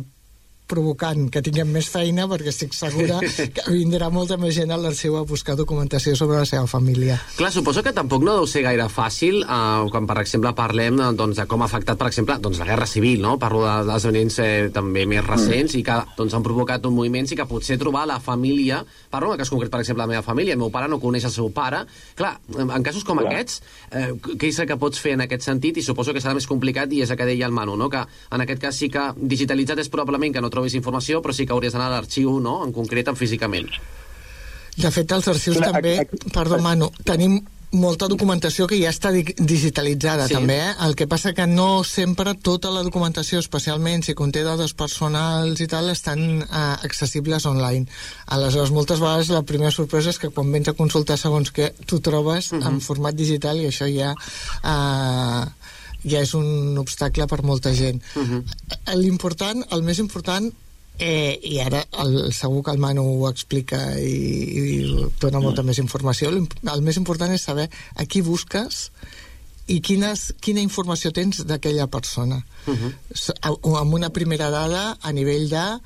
provocant 0.69 1.27
que 1.33 1.43
tinguem 1.45 1.71
més 1.73 1.89
feina 1.91 2.27
perquè 2.31 2.53
estic 2.53 2.75
segura 2.77 3.19
que 3.57 3.65
vindrà 3.73 4.11
molta 4.13 4.37
més 4.41 4.55
gent 4.57 4.71
a 4.75 4.79
l'arxiu 4.81 5.17
a 5.19 5.25
buscar 5.29 5.57
documentació 5.59 6.15
sobre 6.19 6.39
la 6.39 6.47
seva 6.49 6.67
família. 6.71 7.17
Clar, 7.39 7.51
suposo 7.55 7.83
que 7.83 7.95
tampoc 7.97 8.23
no 8.27 8.37
deu 8.39 8.47
ser 8.51 8.63
gaire 8.67 8.89
fàcil 8.93 9.41
eh, 9.43 9.89
quan, 9.93 10.07
per 10.09 10.19
exemple, 10.23 10.53
parlem 10.59 11.01
eh, 11.01 11.11
doncs, 11.19 11.41
de 11.41 11.47
com 11.51 11.65
ha 11.65 11.69
afectat, 11.71 11.99
per 12.01 12.11
exemple, 12.13 12.39
doncs, 12.45 12.61
la 12.61 12.69
Guerra 12.69 12.87
Civil, 12.87 13.23
no? 13.25 13.37
Parlo 13.41 13.65
de- 13.65 13.77
d'esdeveniments 13.89 14.39
eh, 14.45 14.69
també 14.75 15.07
més 15.09 15.25
recents 15.27 15.75
i 15.79 15.83
que 15.87 15.99
doncs, 16.19 16.37
han 16.37 16.45
provocat 16.47 16.85
un 16.89 16.97
moviments 16.97 17.33
i 17.33 17.39
que 17.41 17.49
potser 17.49 17.79
trobar 17.81 18.07
la 18.11 18.21
família... 18.21 18.85
Parlo 19.09 19.31
en 19.33 19.39
el 19.39 19.41
cas 19.41 19.49
concret, 19.49 19.71
per 19.73 19.81
exemple, 19.81 20.05
la 20.05 20.11
meva 20.11 20.23
família. 20.23 20.53
El 20.53 20.61
meu 20.61 20.69
pare 20.71 20.89
no 20.91 20.99
coneix 21.01 21.25
el 21.25 21.33
seu 21.33 21.49
pare. 21.55 21.81
Clar, 22.19 22.35
en 22.61 22.69
en 22.77 22.83
casos 22.85 23.05
com 23.09 23.17
Clar. 23.19 23.31
aquests, 23.33 23.63
eh, 23.97 24.11
què 24.21 24.51
és 24.51 24.59
el 24.61 24.69
que 24.69 24.77
pots 24.77 25.01
fer 25.01 25.15
en 25.17 25.23
aquest 25.25 25.47
sentit? 25.47 25.81
I 25.81 25.85
suposo 25.87 26.13
que 26.13 26.21
serà 26.21 26.35
més 26.37 26.47
complicat 26.47 26.93
i 26.93 27.01
és 27.03 27.11
el 27.11 27.17
que 27.17 27.25
deia 27.29 27.47
el 27.49 27.55
Manu, 27.57 27.77
no? 27.81 27.89
que 27.89 28.03
en 28.05 28.45
aquest 28.45 28.61
cas 28.61 28.77
sí 28.77 28.91
que 28.93 29.07
digitalitzat 29.17 29.81
és 29.81 29.89
probablement 29.89 30.35
que 30.37 30.43
no 30.45 30.51
trobis 30.59 30.75
informació, 30.79 31.23
però 31.23 31.33
sí 31.33 31.47
que 31.47 31.55
hauries 31.57 31.73
d'anar 31.73 31.89
a 31.93 31.97
l'arxiu, 32.01 32.41
no?, 32.43 32.59
en 32.67 32.75
concret, 32.77 33.09
en 33.09 33.17
físicament. 33.17 33.71
De 34.79 34.91
fet, 34.95 35.11
als 35.15 35.27
arxius 35.31 35.57
Clar, 35.59 35.73
també, 35.73 35.97
aquí- 36.05 36.19
perdó 36.35 36.59
Manu, 36.63 36.91
tenim 37.05 37.41
molta 37.71 38.07
documentació 38.09 38.65
que 38.67 38.79
ja 38.81 38.89
està 38.89 39.11
di- 39.13 39.35
digitalitzada 39.37 40.25
Sí. 40.29 40.33
també, 40.39 40.55
eh? 40.57 40.75
el 40.87 40.95
que 40.97 41.07
passa 41.07 41.35
que 41.37 41.45
no 41.47 41.83
sempre 41.85 42.33
tota 42.35 42.71
la 42.73 42.81
documentació, 42.87 43.41
especialment 43.43 44.07
si 44.07 44.15
conté 44.15 44.41
dades 44.47 44.73
personals 44.73 45.61
i 45.61 45.67
tal, 45.69 45.91
estan 45.91 46.23
eh, 46.41 46.47
accessibles 46.87 47.45
online. 47.45 47.85
Aleshores, 48.27 48.71
moltes 48.71 49.01
vegades 49.03 49.29
la 49.35 49.43
primera 49.43 49.71
sorpresa 49.75 50.09
és 50.15 50.19
que 50.19 50.31
quan 50.31 50.49
vens 50.51 50.69
a 50.69 50.73
consultar 50.79 51.19
segons 51.19 51.53
què, 51.53 51.75
tu 51.85 52.01
trobes 52.01 52.53
en 52.57 52.81
format 52.81 53.15
digital 53.19 53.59
i 53.61 53.67
això 53.69 53.85
ja 53.93 54.15
eh, 54.65 55.45
ja 56.11 56.21
és 56.25 56.35
un 56.35 56.77
obstacle 56.79 57.27
per 57.27 57.43
molta 57.43 57.73
gent. 57.75 58.01
Eh, 58.87 58.97
L'important, 58.97 59.65
el 59.71 59.83
més 59.83 59.99
important 59.99 60.51
Eh, 61.01 61.39
I 61.47 61.61
ara 61.63 61.85
el, 62.03 62.33
segur 62.35 62.65
que 62.67 62.73
el 62.75 62.79
Manu 62.83 63.05
ho 63.23 63.29
explica 63.31 63.79
i, 64.03 64.15
i 64.59 65.07
dona 65.23 65.39
molta 65.39 65.63
més 65.63 65.79
informació. 65.79 66.33
L'imp- 66.35 66.57
El 66.73 66.83
més 66.83 66.97
important 66.99 67.31
és 67.31 67.41
saber 67.47 67.69
a 67.95 68.05
qui 68.05 68.19
busques 68.21 68.91
i 69.69 69.77
quines, 69.81 70.35
quina 70.41 70.59
informació 70.61 71.13
tens 71.15 71.45
d'aquella 71.47 71.87
persona. 71.87 72.41
Uh 72.67 72.75
-huh. 72.75 73.79
Amb 73.79 73.95
una 73.95 74.11
primera 74.11 74.51
dada 74.51 74.99
a 75.01 75.13
nivell 75.13 75.49
de 75.49 75.79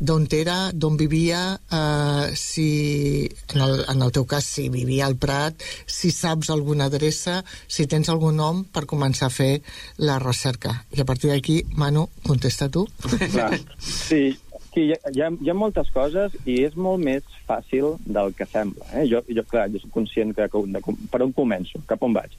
d'on 0.00 0.26
era, 0.32 0.70
d'on 0.72 0.96
vivia, 0.96 1.58
eh, 1.72 2.34
si, 2.36 3.28
en 3.54 3.60
el, 3.64 3.84
en 3.88 4.02
el 4.02 4.12
teu 4.14 4.26
cas, 4.30 4.46
si 4.46 4.68
vivia 4.72 5.06
al 5.06 5.16
Prat, 5.18 5.62
si 5.86 6.10
saps 6.14 6.50
alguna 6.54 6.86
adreça, 6.86 7.42
si 7.66 7.86
tens 7.90 8.08
algun 8.08 8.38
nom 8.38 8.64
per 8.64 8.86
començar 8.86 9.28
a 9.28 9.34
fer 9.34 9.62
la 9.98 10.18
recerca. 10.22 10.84
I 10.94 11.02
a 11.02 11.08
partir 11.08 11.32
d'aquí, 11.32 11.62
Manu, 11.74 12.08
contesta 12.26 12.70
tu. 12.70 12.86
Clar. 13.32 13.56
Sí, 13.78 14.30
sí 14.72 14.82
hi, 14.82 14.92
ha, 14.92 15.10
hi, 15.10 15.22
ha, 15.22 15.30
hi 15.42 15.50
ha 15.50 15.56
moltes 15.56 15.90
coses 15.94 16.34
i 16.46 16.60
és 16.66 16.76
molt 16.78 17.02
més 17.02 17.26
fàcil 17.48 17.96
del 18.06 18.34
que 18.38 18.46
sembla. 18.48 18.86
Eh? 18.94 19.06
Jo, 19.10 19.22
jo, 19.26 19.44
clar, 19.50 19.68
jo 19.72 19.82
soc 19.82 19.92
conscient 19.94 20.34
que, 20.36 20.48
que 20.52 20.64
de, 20.74 20.82
per 21.12 21.22
on 21.24 21.34
començo, 21.36 21.82
cap 21.90 22.02
on 22.06 22.16
vaig. 22.16 22.34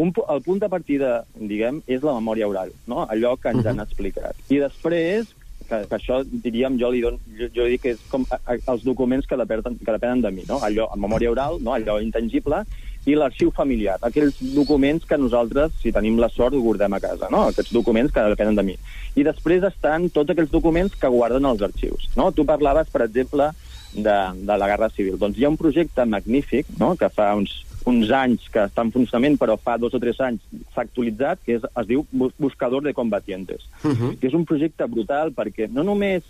Un, 0.00 0.12
el 0.32 0.42
punt 0.44 0.62
de 0.62 0.70
partida, 0.72 1.12
diguem, 1.36 1.82
és 1.86 2.04
la 2.04 2.14
memòria 2.16 2.48
oral, 2.48 2.72
no? 2.88 3.02
allò 3.12 3.34
que 3.40 3.52
ens 3.52 3.66
han 3.68 3.82
explicat. 3.84 4.38
I 4.48 4.62
després, 4.62 5.34
que, 5.68 5.82
que 5.88 5.98
això, 5.98 6.20
diríem, 6.44 6.78
jo 6.80 6.90
li 6.92 7.02
don, 7.04 7.18
jo, 7.38 7.48
jo 7.54 7.66
dic 7.70 7.82
que 7.84 7.94
és 7.96 8.04
com 8.10 8.26
a, 8.30 8.38
a, 8.44 8.56
els 8.74 8.86
documents 8.86 9.28
que 9.28 9.38
depenen, 9.40 9.78
que 9.80 9.96
depenen 9.96 10.22
de 10.24 10.32
mi, 10.34 10.46
no? 10.48 10.60
allò, 10.64 10.88
en 10.94 11.02
memòria 11.02 11.32
oral, 11.32 11.58
no? 11.62 11.74
allò 11.76 11.98
intangible, 12.02 12.62
i 13.06 13.16
l'arxiu 13.18 13.50
familiar, 13.50 13.96
aquells 14.06 14.38
documents 14.54 15.08
que 15.08 15.18
nosaltres, 15.18 15.74
si 15.82 15.90
tenim 15.94 16.20
la 16.22 16.30
sort, 16.30 16.54
guardem 16.54 16.94
a 16.94 17.00
casa, 17.02 17.30
no? 17.34 17.48
aquests 17.50 17.74
documents 17.74 18.14
que 18.14 18.28
depenen 18.34 18.58
de 18.58 18.66
mi. 18.68 18.76
I 19.18 19.26
després 19.26 19.66
estan 19.66 20.08
tots 20.14 20.30
aquells 20.30 20.52
documents 20.52 20.94
que 20.98 21.10
guarden 21.10 21.48
els 21.50 21.64
arxius. 21.66 22.08
No? 22.16 22.30
Tu 22.30 22.46
parlaves, 22.46 22.92
per 22.94 23.02
exemple, 23.08 23.50
de, 23.92 24.16
de 24.46 24.56
la 24.56 24.68
Guerra 24.70 24.88
Civil. 24.94 25.18
Doncs 25.20 25.38
hi 25.38 25.44
ha 25.44 25.52
un 25.52 25.58
projecte 25.60 26.06
magnífic 26.08 26.70
no? 26.78 26.94
que 26.96 27.10
fa 27.12 27.32
uns, 27.36 27.58
uns 27.84 28.10
anys 28.10 28.48
que 28.52 28.60
està 28.64 28.82
en 28.82 28.92
funcionament, 28.92 29.38
però 29.38 29.56
fa 29.58 29.76
dos 29.78 29.94
o 29.94 29.98
tres 30.00 30.20
anys 30.20 30.40
s'ha 30.74 30.82
actualitzat, 30.82 31.40
que 31.44 31.56
és, 31.56 31.62
es 31.64 31.86
diu 31.86 32.06
Bus- 32.12 32.34
Buscador 32.38 32.82
de 32.82 32.94
Combatientes 32.94 33.68
Uh 33.84 33.90
-huh. 33.90 34.18
que 34.18 34.26
és 34.28 34.34
un 34.34 34.44
projecte 34.44 34.86
brutal 34.86 35.32
perquè 35.32 35.68
no 35.70 35.82
només 35.82 36.22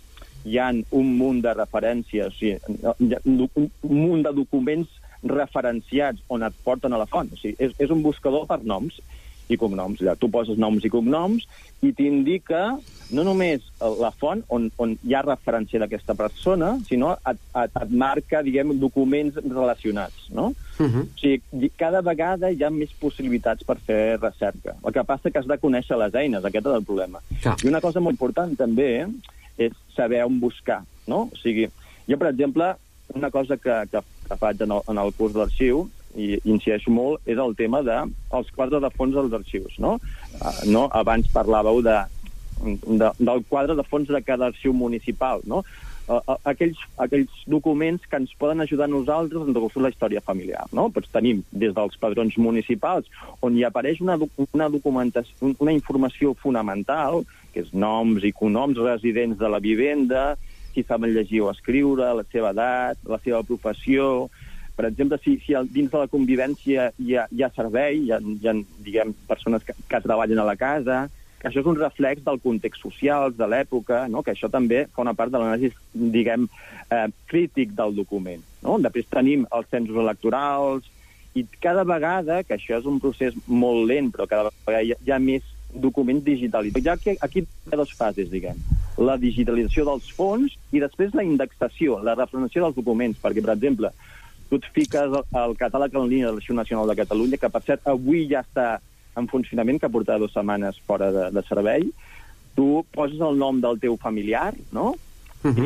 hi 0.45 0.57
ha 0.57 0.71
un 0.89 1.17
munt 1.17 1.41
de 1.41 1.53
referències, 1.53 2.27
o 2.27 2.31
sigui, 2.31 2.59
un 3.25 3.49
munt 3.81 4.23
de 4.23 4.33
documents 4.33 4.89
referenciats 5.23 6.21
on 6.27 6.43
et 6.43 6.53
porten 6.63 6.93
a 6.93 6.97
la 6.97 7.05
font. 7.05 7.31
O 7.31 7.37
sigui, 7.37 7.55
és, 7.59 7.71
és 7.79 7.89
un 7.89 8.01
buscador 8.03 8.45
per 8.47 8.59
noms 8.63 8.93
i 9.51 9.57
cognoms. 9.59 10.01
Allà, 10.01 10.15
tu 10.19 10.29
poses 10.31 10.59
noms 10.59 10.85
i 10.85 10.91
cognoms 10.91 11.45
i 11.83 11.91
t'indica 11.95 12.63
no 13.13 13.25
només 13.27 13.65
la 13.99 14.09
font 14.15 14.41
on, 14.53 14.69
on 14.81 14.95
hi 15.03 15.13
ha 15.13 15.23
referència 15.25 15.81
d'aquesta 15.81 16.15
persona, 16.17 16.73
sinó 16.87 17.13
et, 17.29 17.41
et, 17.61 17.75
et 17.83 17.91
marca, 17.91 18.41
diguem, 18.45 18.73
documents 18.81 19.37
relacionats, 19.43 20.29
no? 20.33 20.53
Uh 20.79 20.87
-huh. 20.87 21.03
O 21.03 21.19
sigui, 21.19 21.69
cada 21.77 22.01
vegada 22.01 22.51
hi 22.51 22.63
ha 22.63 22.69
més 22.69 22.93
possibilitats 22.99 23.63
per 23.63 23.77
fer 23.77 24.17
recerca. 24.21 24.75
El 24.85 24.93
que 24.93 25.03
passa 25.03 25.31
que 25.31 25.39
has 25.39 25.47
de 25.47 25.59
conèixer 25.59 25.97
les 25.97 26.15
eines, 26.15 26.45
aquest 26.45 26.65
és 26.65 26.73
el 26.73 26.83
problema. 26.83 27.19
Clar. 27.41 27.57
I 27.63 27.67
una 27.67 27.81
cosa 27.81 27.99
molt 27.99 28.13
important 28.13 28.57
també 28.57 29.07
és 29.57 29.73
saber 29.95 30.23
on 30.25 30.39
buscar, 30.39 30.83
no? 31.07 31.29
O 31.31 31.37
sigui, 31.37 31.69
jo, 32.07 32.17
per 32.17 32.29
exemple, 32.29 32.75
una 33.13 33.29
cosa 33.29 33.57
que, 33.57 33.75
que, 33.91 33.99
que 34.29 34.37
faig 34.37 34.61
en 34.61 34.71
el, 34.71 34.81
en 34.87 34.97
el 34.97 35.13
curs 35.13 35.33
d'arxiu 35.33 35.89
i 36.15 36.37
incideixo 36.43 36.91
molt 36.93 37.29
és 37.29 37.39
el 37.41 37.55
tema 37.59 37.81
de 37.85 37.95
els 38.37 38.51
quadres 38.55 38.83
de 38.83 38.91
fons 38.93 39.15
dels 39.15 39.33
arxius, 39.33 39.79
no? 39.79 39.97
Uh, 40.39 40.59
no? 40.69 40.83
Abans 40.93 41.29
parlàveu 41.33 41.81
de, 41.85 41.97
de, 42.61 43.09
del 43.19 43.43
quadre 43.49 43.77
de 43.77 43.87
fons 43.87 44.11
de 44.11 44.21
cada 44.25 44.51
arxiu 44.51 44.73
municipal, 44.73 45.41
no? 45.49 45.63
Uh, 46.03 46.19
aquells, 46.43 46.79
aquells 46.99 47.31
documents 47.47 48.03
que 48.11 48.19
ens 48.19 48.33
poden 48.35 48.59
ajudar 48.59 48.89
a 48.89 48.91
nosaltres 48.91 49.45
en 49.45 49.55
reconstruir 49.55 49.85
la 49.85 49.91
història 49.93 50.21
familiar. 50.21 50.65
No? 50.75 50.89
Doncs 50.91 51.13
tenim 51.13 51.45
des 51.51 51.71
dels 51.75 51.95
padrons 51.99 52.35
municipals, 52.37 53.07
on 53.39 53.55
hi 53.55 53.63
apareix 53.63 54.01
una, 54.03 54.17
una 54.51 54.67
documentació, 54.73 55.53
una 55.63 55.71
informació 55.71 56.33
fonamental, 56.43 57.23
que 57.53 57.63
és 57.63 57.71
noms 57.71 58.25
i 58.27 58.33
cognoms 58.35 58.81
residents 58.83 59.39
de 59.39 59.47
la 59.47 59.61
vivenda, 59.63 60.33
si 60.73 60.83
saben 60.83 61.13
llegir 61.13 61.43
o 61.45 61.51
escriure, 61.53 62.09
la 62.17 62.25
seva 62.33 62.51
edat, 62.51 62.99
la 63.07 63.21
seva 63.23 63.43
professió, 63.47 64.27
per 64.75 64.87
exemple, 64.89 65.19
si, 65.23 65.35
si 65.45 65.55
dins 65.73 65.91
de 65.91 65.99
la 66.01 66.09
convivència 66.11 66.91
hi 66.97 67.17
ha, 67.17 67.27
hi 67.29 67.43
ha 67.43 67.51
servei, 67.53 67.99
hi 68.05 68.13
ha, 68.13 68.21
hi 68.21 68.49
ha 68.49 68.55
diguem, 68.85 69.13
persones 69.27 69.65
que, 69.67 69.75
que 69.89 70.01
treballen 70.01 70.41
a 70.41 70.47
la 70.47 70.57
casa, 70.57 71.03
que 71.39 71.49
això 71.49 71.59
és 71.59 71.67
un 71.67 71.77
reflex 71.77 72.23
del 72.23 72.39
context 72.39 72.85
social, 72.85 73.33
de 73.35 73.47
l'època, 73.51 74.05
no? 74.07 74.23
que 74.23 74.31
això 74.31 74.49
també 74.49 74.85
fa 74.95 75.03
una 75.03 75.13
part 75.13 75.33
de 75.33 75.41
l'anàlisi, 75.41 75.75
diguem, 75.93 76.47
eh, 76.87 77.07
crític 77.27 77.75
del 77.77 77.97
document. 77.97 78.41
No? 78.63 78.79
Després 78.81 79.11
tenim 79.11 79.43
els 79.51 79.69
censos 79.69 79.99
electorals, 79.99 80.87
i 81.35 81.43
cada 81.61 81.83
vegada, 81.83 82.43
que 82.45 82.55
això 82.55 82.77
és 82.77 82.87
un 82.89 82.99
procés 83.01 83.35
molt 83.47 83.87
lent, 83.89 84.11
però 84.13 84.27
cada 84.29 84.49
vegada 84.53 84.85
hi 84.85 84.93
ha, 84.93 84.99
hi 85.01 85.13
ha 85.13 85.19
més 85.19 85.45
documents 85.73 86.23
digitalitzats. 86.23 87.05
Hi 87.05 87.13
ha 87.13 87.17
aquí, 87.25 87.43
hi 87.43 87.73
ha 87.73 87.79
dues 87.79 87.93
fases, 87.97 88.29
diguem. 88.31 88.59
La 89.01 89.17
digitalització 89.17 89.87
dels 89.89 90.09
fons 90.13 90.53
i 90.71 90.81
després 90.83 91.15
la 91.17 91.25
indexació, 91.25 91.97
la 92.05 92.13
referenciació 92.15 92.67
dels 92.67 92.77
documents, 92.77 93.17
perquè, 93.21 93.41
per 93.41 93.55
exemple, 93.55 93.89
tu 94.53 94.59
et 94.61 94.73
fiques 94.73 95.13
al- 95.33 95.55
catàleg 95.57 95.95
en 95.95 96.09
línia 96.09 96.27
de 96.27 96.33
l'Arxiu 96.33 96.55
Nacional 96.55 96.87
de 96.87 96.95
Catalunya, 96.95 97.37
que, 97.37 97.49
per 97.49 97.61
cert, 97.65 97.87
avui 97.89 98.27
ja 98.29 98.43
està 98.43 98.79
en 99.17 99.27
funcionament, 99.27 99.79
que 99.79 99.89
porta 99.89 100.17
dues 100.17 100.33
setmanes 100.33 100.77
fora 100.85 101.11
de, 101.11 101.31
de 101.33 101.41
servei, 101.47 101.87
tu 102.55 102.83
poses 102.93 103.19
el 103.21 103.37
nom 103.37 103.61
del 103.61 103.79
teu 103.79 103.97
familiar, 103.97 104.53
no?, 104.71 104.93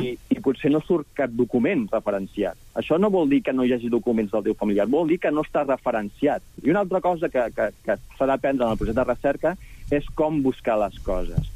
i, 0.01 0.15
i 0.33 0.39
potser 0.41 0.71
no 0.71 0.79
surt 0.81 1.05
cap 1.13 1.29
document 1.29 1.83
referenciat. 1.91 2.57
Això 2.73 2.97
no 2.97 3.11
vol 3.13 3.29
dir 3.29 3.43
que 3.45 3.53
no 3.53 3.63
hi 3.63 3.73
hagi 3.75 3.91
documents 3.93 4.31
del 4.31 4.43
teu 4.47 4.55
familiar, 4.57 4.87
vol 4.89 5.07
dir 5.07 5.19
que 5.19 5.29
no 5.29 5.43
està 5.45 5.61
referenciat. 5.67 6.41
I 6.63 6.71
una 6.71 6.79
altra 6.79 6.99
cosa 6.99 7.29
que, 7.29 7.43
que, 7.53 7.67
que 7.85 7.97
s'ha 8.17 8.25
d'aprendre 8.25 8.65
en 8.65 8.71
el 8.71 8.79
procés 8.79 8.95
de 8.97 9.03
recerca 9.05 9.53
és 9.91 10.07
com 10.15 10.41
buscar 10.41 10.79
les 10.81 10.97
coses 11.05 11.51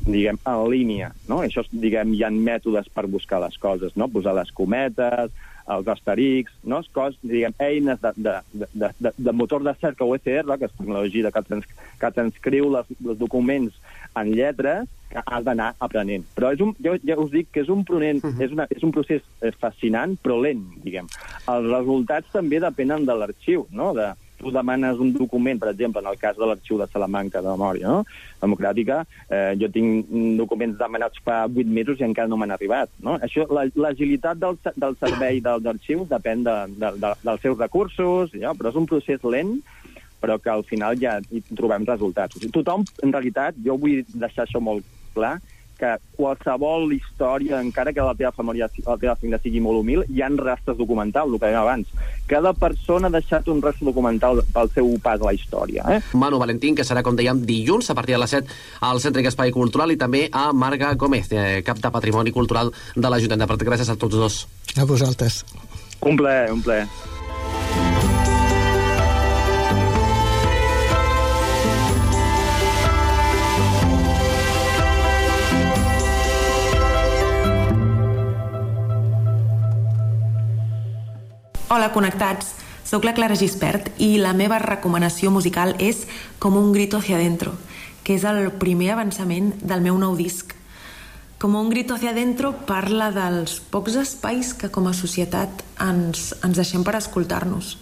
diguem, 0.00 0.38
en 0.48 0.70
línia, 0.70 1.12
no? 1.28 1.42
Això, 1.44 1.62
diguem, 1.70 2.14
hi 2.16 2.24
ha 2.24 2.30
mètodes 2.32 2.88
per 2.88 3.06
buscar 3.06 3.38
les 3.42 3.56
coses, 3.60 3.92
no? 3.94 4.08
Posar 4.08 4.34
les 4.34 4.50
cometes, 4.50 5.30
els 5.70 5.88
asteriscs, 5.88 6.54
no? 6.64 6.80
Cos, 6.94 7.18
diguem, 7.22 7.54
eines 7.62 8.00
de, 8.02 8.12
de, 8.16 8.36
de, 8.52 8.90
de, 8.98 9.12
de 9.16 9.32
motor 9.32 9.64
de 9.66 9.74
cerca 9.80 10.06
OCR, 10.06 10.56
que 10.58 10.68
és 10.68 10.78
tecnologia 10.78 11.32
que, 11.34 11.42
trans, 11.46 11.68
que 12.00 12.14
transcriu 12.16 12.70
les, 12.74 12.90
els 13.04 13.20
documents 13.20 13.76
en 14.18 14.32
lletres, 14.34 14.88
que 15.10 15.22
has 15.26 15.44
d'anar 15.46 15.72
aprenent. 15.82 16.24
Però 16.36 16.52
és 16.54 16.62
un, 16.62 16.72
jo 16.82 16.94
ja 17.06 17.18
us 17.18 17.30
dic 17.32 17.50
que 17.54 17.64
és 17.64 17.70
un, 17.72 17.84
pronent, 17.84 18.22
uh 18.22 18.30
-huh. 18.30 18.44
és, 18.44 18.52
una, 18.54 18.66
és 18.70 18.82
un 18.86 18.92
procés 18.94 19.22
fascinant, 19.58 20.16
però 20.22 20.40
lent, 20.40 20.62
diguem. 20.84 21.06
Els 21.50 21.70
resultats 21.70 22.30
també 22.32 22.60
depenen 22.60 23.06
de 23.06 23.14
l'arxiu, 23.14 23.66
no? 23.70 23.92
De, 23.94 24.12
tu 24.40 24.50
demanes 24.54 24.98
un 24.98 25.12
document, 25.12 25.60
per 25.60 25.70
exemple, 25.74 26.00
en 26.02 26.08
el 26.10 26.16
cas 26.18 26.36
de 26.40 26.46
l'arxiu 26.48 26.78
de 26.80 26.86
Salamanca 26.88 27.42
de 27.44 27.48
memòria 27.52 27.86
no? 27.92 28.00
democràtica, 28.40 29.02
eh, 29.28 29.52
jo 29.60 29.68
tinc 29.72 30.08
documents 30.40 30.78
demanats 30.80 31.20
fa 31.24 31.42
vuit 31.52 31.68
mesos 31.68 32.00
i 32.00 32.06
encara 32.08 32.28
no 32.32 32.38
m'han 32.40 32.54
arribat. 32.56 32.88
No? 33.04 33.18
Això, 33.20 33.44
la- 33.52 33.68
L'agilitat 33.76 34.40
del, 34.40 34.56
del 34.76 34.96
servei 35.00 35.40
dels 35.44 35.66
arxius 35.66 36.08
depèn 36.10 36.42
de, 36.48 36.56
de, 36.80 36.92
de, 37.04 37.12
dels 37.22 37.44
seus 37.44 37.58
recursos, 37.60 38.32
ja, 38.32 38.54
però 38.56 38.72
és 38.72 38.80
un 38.80 38.88
procés 38.90 39.22
lent 39.24 39.58
però 40.20 40.34
que 40.36 40.50
al 40.52 40.64
final 40.68 40.98
ja 41.00 41.14
hi 41.32 41.40
trobem 41.56 41.86
resultats. 41.88 42.36
O 42.36 42.40
sigui, 42.42 42.52
tothom, 42.52 42.82
en 43.02 43.12
realitat, 43.14 43.56
jo 43.64 43.78
vull 43.80 44.02
deixar 44.12 44.44
això 44.44 44.60
molt 44.60 44.84
clar, 45.14 45.38
que 45.80 45.96
qualsevol 46.18 46.92
història, 46.92 47.60
encara 47.64 47.94
que 47.96 48.04
la 48.04 48.14
teva 48.18 48.32
família, 48.36 48.68
la 48.84 48.96
teva 49.00 49.16
família 49.16 49.40
sigui 49.42 49.62
molt 49.64 49.80
humil, 49.80 50.04
hi 50.08 50.22
ha 50.22 50.28
rastres 50.36 50.76
documentals, 50.78 51.32
el 51.32 51.40
que 51.40 51.48
dèiem 51.48 51.62
abans. 51.62 51.94
Cada 52.30 52.52
persona 52.52 53.08
ha 53.08 53.14
deixat 53.16 53.48
un 53.48 53.62
rastre 53.64 53.88
documental 53.88 54.42
pel 54.54 54.72
seu 54.74 54.90
pas 55.02 55.20
a 55.20 55.30
la 55.30 55.34
història. 55.36 55.86
Eh? 55.96 56.00
Manu 56.12 56.40
Valentín, 56.42 56.76
que 56.76 56.86
serà, 56.86 57.04
com 57.06 57.16
dèiem, 57.18 57.42
dilluns 57.48 57.90
a 57.90 57.96
partir 57.98 58.16
de 58.16 58.22
les 58.22 58.36
7 58.36 58.60
al 58.86 59.00
Centre 59.00 59.24
Espai 59.30 59.54
Cultural 59.54 59.92
i 59.94 59.98
també 60.00 60.26
a 60.32 60.50
Marga 60.52 60.92
Gómez, 60.94 61.32
eh, 61.32 61.62
cap 61.66 61.80
de 61.80 61.92
Patrimoni 61.92 62.34
Cultural 62.34 62.72
de 62.94 63.08
l'Ajuntament 63.08 63.46
de 63.46 63.50
Prat. 63.50 63.68
Gràcies 63.72 63.90
a 63.90 63.96
tots 63.96 64.16
dos. 64.16 64.42
A 64.76 64.84
vosaltres. 64.84 65.44
Un 66.00 66.16
plaer, 66.16 66.52
un 66.52 66.62
plaer. 66.62 66.86
Hola, 81.70 81.92
connectats. 81.94 82.48
Soc 82.82 83.04
la 83.06 83.12
Clara 83.14 83.36
Gispert 83.38 83.92
i 84.02 84.16
la 84.18 84.32
meva 84.34 84.56
recomanació 84.58 85.30
musical 85.30 85.76
és 85.78 86.00
Com 86.42 86.56
un 86.58 86.72
grito 86.74 86.98
hacia 86.98 87.14
adentro, 87.14 87.52
que 88.02 88.16
és 88.18 88.24
el 88.26 88.48
primer 88.58 88.88
avançament 88.90 89.52
del 89.62 89.84
meu 89.84 89.94
nou 89.94 90.16
disc. 90.18 90.50
Com 91.38 91.54
un 91.54 91.70
grito 91.70 91.94
hacia 91.94 92.10
adentro 92.10 92.50
parla 92.66 93.12
dels 93.14 93.60
pocs 93.70 94.00
espais 94.02 94.50
que 94.50 94.72
com 94.74 94.88
a 94.90 94.96
societat 94.98 95.62
ens, 95.86 96.34
ens 96.42 96.58
deixem 96.58 96.82
per 96.82 96.96
escoltar-nos. 96.98 97.76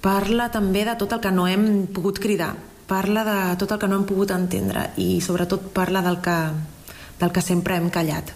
Parla 0.00 0.48
també 0.48 0.86
de 0.88 0.96
tot 0.96 1.12
el 1.12 1.20
que 1.20 1.34
no 1.36 1.44
hem 1.52 1.84
pogut 1.92 2.16
cridar, 2.16 2.54
parla 2.88 3.28
de 3.28 3.38
tot 3.60 3.76
el 3.76 3.82
que 3.84 3.92
no 3.92 4.00
hem 4.00 4.08
pogut 4.08 4.32
entendre 4.32 4.88
i 4.96 5.20
sobretot 5.20 5.68
parla 5.76 6.00
del 6.00 6.22
que, 6.24 6.40
del 7.20 7.36
que 7.36 7.44
sempre 7.44 7.76
hem 7.76 7.92
callat. 7.92 8.32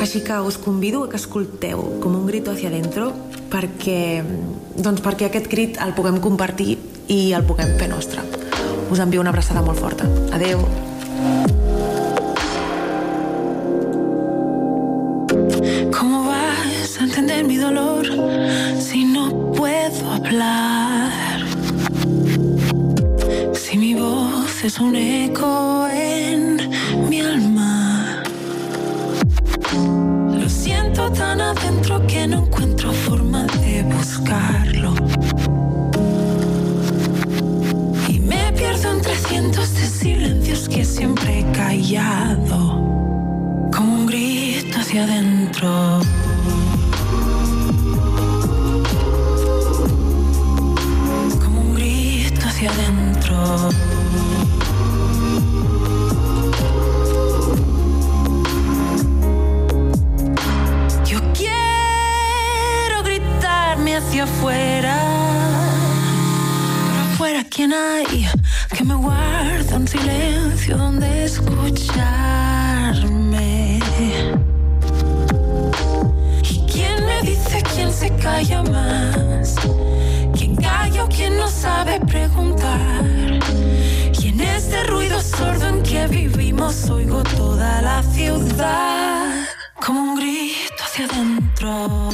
Així 0.00 0.20
que 0.20 0.38
us 0.40 0.58
convido 0.58 1.04
a 1.04 1.08
que 1.08 1.16
escolteu 1.16 1.80
com 2.02 2.14
un 2.14 2.26
grito 2.28 2.52
hacia 2.52 2.68
adentro 2.68 3.12
perquè, 3.50 4.22
doncs 4.76 5.02
perquè 5.04 5.28
aquest 5.28 5.48
crit 5.50 5.80
el 5.82 5.94
puguem 5.96 6.20
compartir 6.20 6.76
i 7.08 7.32
el 7.36 7.46
puguem 7.48 7.76
fer 7.80 7.88
nostre. 7.88 8.22
Us 8.90 9.00
envio 9.02 9.22
una 9.22 9.32
abraçada 9.32 9.62
molt 9.62 9.80
forta. 9.80 10.06
Adeu. 10.36 10.62
¿Cómo 15.96 16.24
vas 16.28 17.00
a 17.00 17.04
entender 17.04 17.44
mi 17.44 17.56
dolor 17.56 18.06
si 18.78 19.04
no 19.04 19.52
puedo 19.52 20.10
hablar? 20.12 21.10
Si 23.54 23.76
mi 23.78 23.94
voz 23.94 24.64
es 24.64 24.78
un 24.78 24.94
eco 24.94 25.88
en 25.90 26.70
mi 27.08 27.20
alma. 27.20 27.85
Tan 30.96 31.40
adentro 31.42 32.04
que 32.06 32.26
no 32.26 32.38
encuentro 32.38 32.90
forma 32.90 33.44
de 33.44 33.82
buscarlo. 33.82 34.94
Y 38.08 38.18
me 38.20 38.50
pierdo 38.52 38.92
entre 38.92 39.14
cientos 39.16 39.74
de 39.74 39.86
silencios 39.86 40.68
que 40.68 40.84
siempre 40.84 41.40
he 41.40 41.52
callado 41.52 42.58
como 43.74 43.94
un 43.94 44.06
grito 44.06 44.78
hacia 44.78 45.04
adentro. 45.04 46.00
Como 51.44 51.60
un 51.60 51.74
grito 51.74 52.40
hacia 52.46 52.70
adentro. 52.70 53.95
hacia 64.16 64.24
afuera. 64.24 64.96
Pero 66.88 67.00
afuera, 67.12 67.44
¿quién 67.50 67.72
hay? 67.74 68.26
Que 68.74 68.82
me 68.84 68.94
guarda 68.94 69.76
un 69.76 69.86
silencio 69.86 70.78
donde 70.78 71.24
escucharme. 71.24 71.86
¿Y 76.42 76.66
quién 76.72 77.04
me 77.04 77.20
dice 77.22 77.62
quién 77.74 77.92
se 77.92 78.08
calla 78.16 78.62
más? 78.62 79.56
¿Quién 80.34 80.56
calla 80.56 81.04
o 81.04 81.08
quién 81.08 81.36
no 81.36 81.48
sabe 81.48 82.00
preguntar? 82.00 83.04
Y 84.18 84.28
en 84.28 84.40
este 84.40 84.82
ruido 84.84 85.20
sordo 85.20 85.68
en 85.68 85.82
que 85.82 86.06
vivimos 86.06 86.88
oigo 86.88 87.22
toda 87.22 87.82
la 87.82 88.02
ciudad 88.02 89.44
como 89.84 90.00
un 90.00 90.16
grito 90.16 90.84
hacia 90.84 91.04
adentro. 91.04 92.08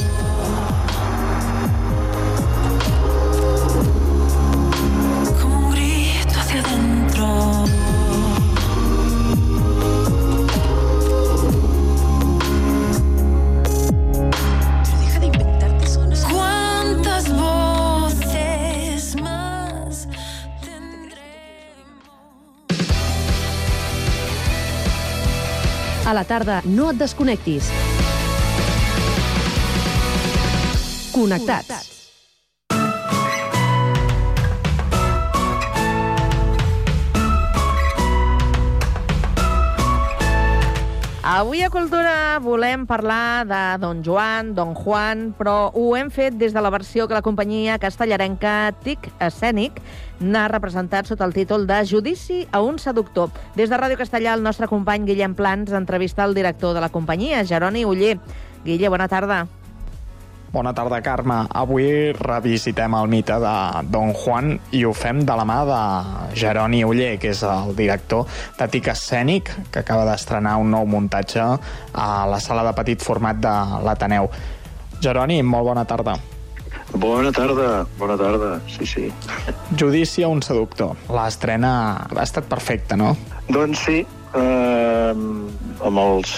A 26.13 26.15
la 26.15 26.25
tarda, 26.29 26.59
no 26.69 26.91
et 26.91 26.99
desconnectis. 26.99 27.71
Connectats. 31.15 31.92
Avui 41.33 41.63
a 41.65 41.71
Cultura 41.73 42.37
volem 42.37 42.83
parlar 42.85 43.47
de 43.49 43.61
Don 43.81 44.03
Joan, 44.05 44.51
Don 44.53 44.75
Juan, 44.77 45.31
però 45.33 45.71
ho 45.73 45.95
hem 45.97 46.11
fet 46.13 46.35
des 46.37 46.53
de 46.53 46.61
la 46.61 46.69
versió 46.69 47.07
que 47.07 47.17
la 47.17 47.23
companyia 47.25 47.79
castellarenca 47.81 48.69
TIC 48.83 49.09
Escènic 49.17 49.79
n'ha 50.21 50.43
representat 50.53 51.09
sota 51.09 51.25
el 51.25 51.33
títol 51.33 51.65
de 51.65 51.79
Judici 51.89 52.43
a 52.51 52.61
un 52.61 52.77
seductor. 52.77 53.33
Des 53.57 53.73
de 53.73 53.81
Ràdio 53.81 53.97
Castellà, 53.97 54.37
el 54.37 54.45
nostre 54.45 54.69
company 54.69 55.09
Guillem 55.09 55.33
Plans 55.33 55.73
entrevista 55.73 56.21
el 56.29 56.37
director 56.37 56.77
de 56.77 56.85
la 56.85 56.93
companyia, 56.93 57.41
Jeroni 57.41 57.81
Uller. 57.81 58.19
Guille, 58.61 58.93
bona 58.93 59.09
tarda. 59.09 59.47
Bona 60.53 60.69
tarda, 60.69 60.99
Carme. 61.01 61.47
Avui 61.49 62.11
revisitem 62.13 62.93
el 62.93 63.07
mite 63.09 63.39
de 63.41 63.53
Don 63.89 64.11
Juan 64.13 64.51
i 64.77 64.83
ho 64.85 64.91
fem 64.93 65.23
de 65.25 65.33
la 65.33 65.47
mà 65.49 65.55
de 65.65 65.79
Jeroni 66.37 66.83
Uller, 66.85 67.15
que 67.17 67.31
és 67.33 67.41
el 67.41 67.73
director 67.73 68.27
de 68.59 68.67
Tic 68.69 68.91
Escènic, 68.93 69.49
que 69.73 69.81
acaba 69.81 70.05
d'estrenar 70.05 70.59
un 70.61 70.69
nou 70.69 70.85
muntatge 70.85 71.41
a 71.41 72.07
la 72.29 72.37
sala 72.37 72.67
de 72.69 72.75
petit 72.77 73.01
format 73.01 73.41
de 73.41 73.55
l'Ateneu. 73.81 74.29
Jeroni, 75.01 75.41
molt 75.41 75.71
bona 75.71 75.87
tarda. 75.89 76.19
Bona 76.93 77.33
tarda, 77.33 77.87
bona 77.97 78.21
tarda, 78.21 78.59
sí, 78.69 78.85
sí. 78.85 79.09
Judici 79.73 80.21
a 80.21 80.29
un 80.29 80.45
seductor. 80.45 80.93
L'estrena 81.09 81.73
ha 82.13 82.27
estat 82.27 82.45
perfecta, 82.45 82.93
no? 82.93 83.15
Doncs 83.49 83.87
sí, 83.89 84.03
eh, 84.37 85.13
amb 85.83 86.01
els 86.03 86.33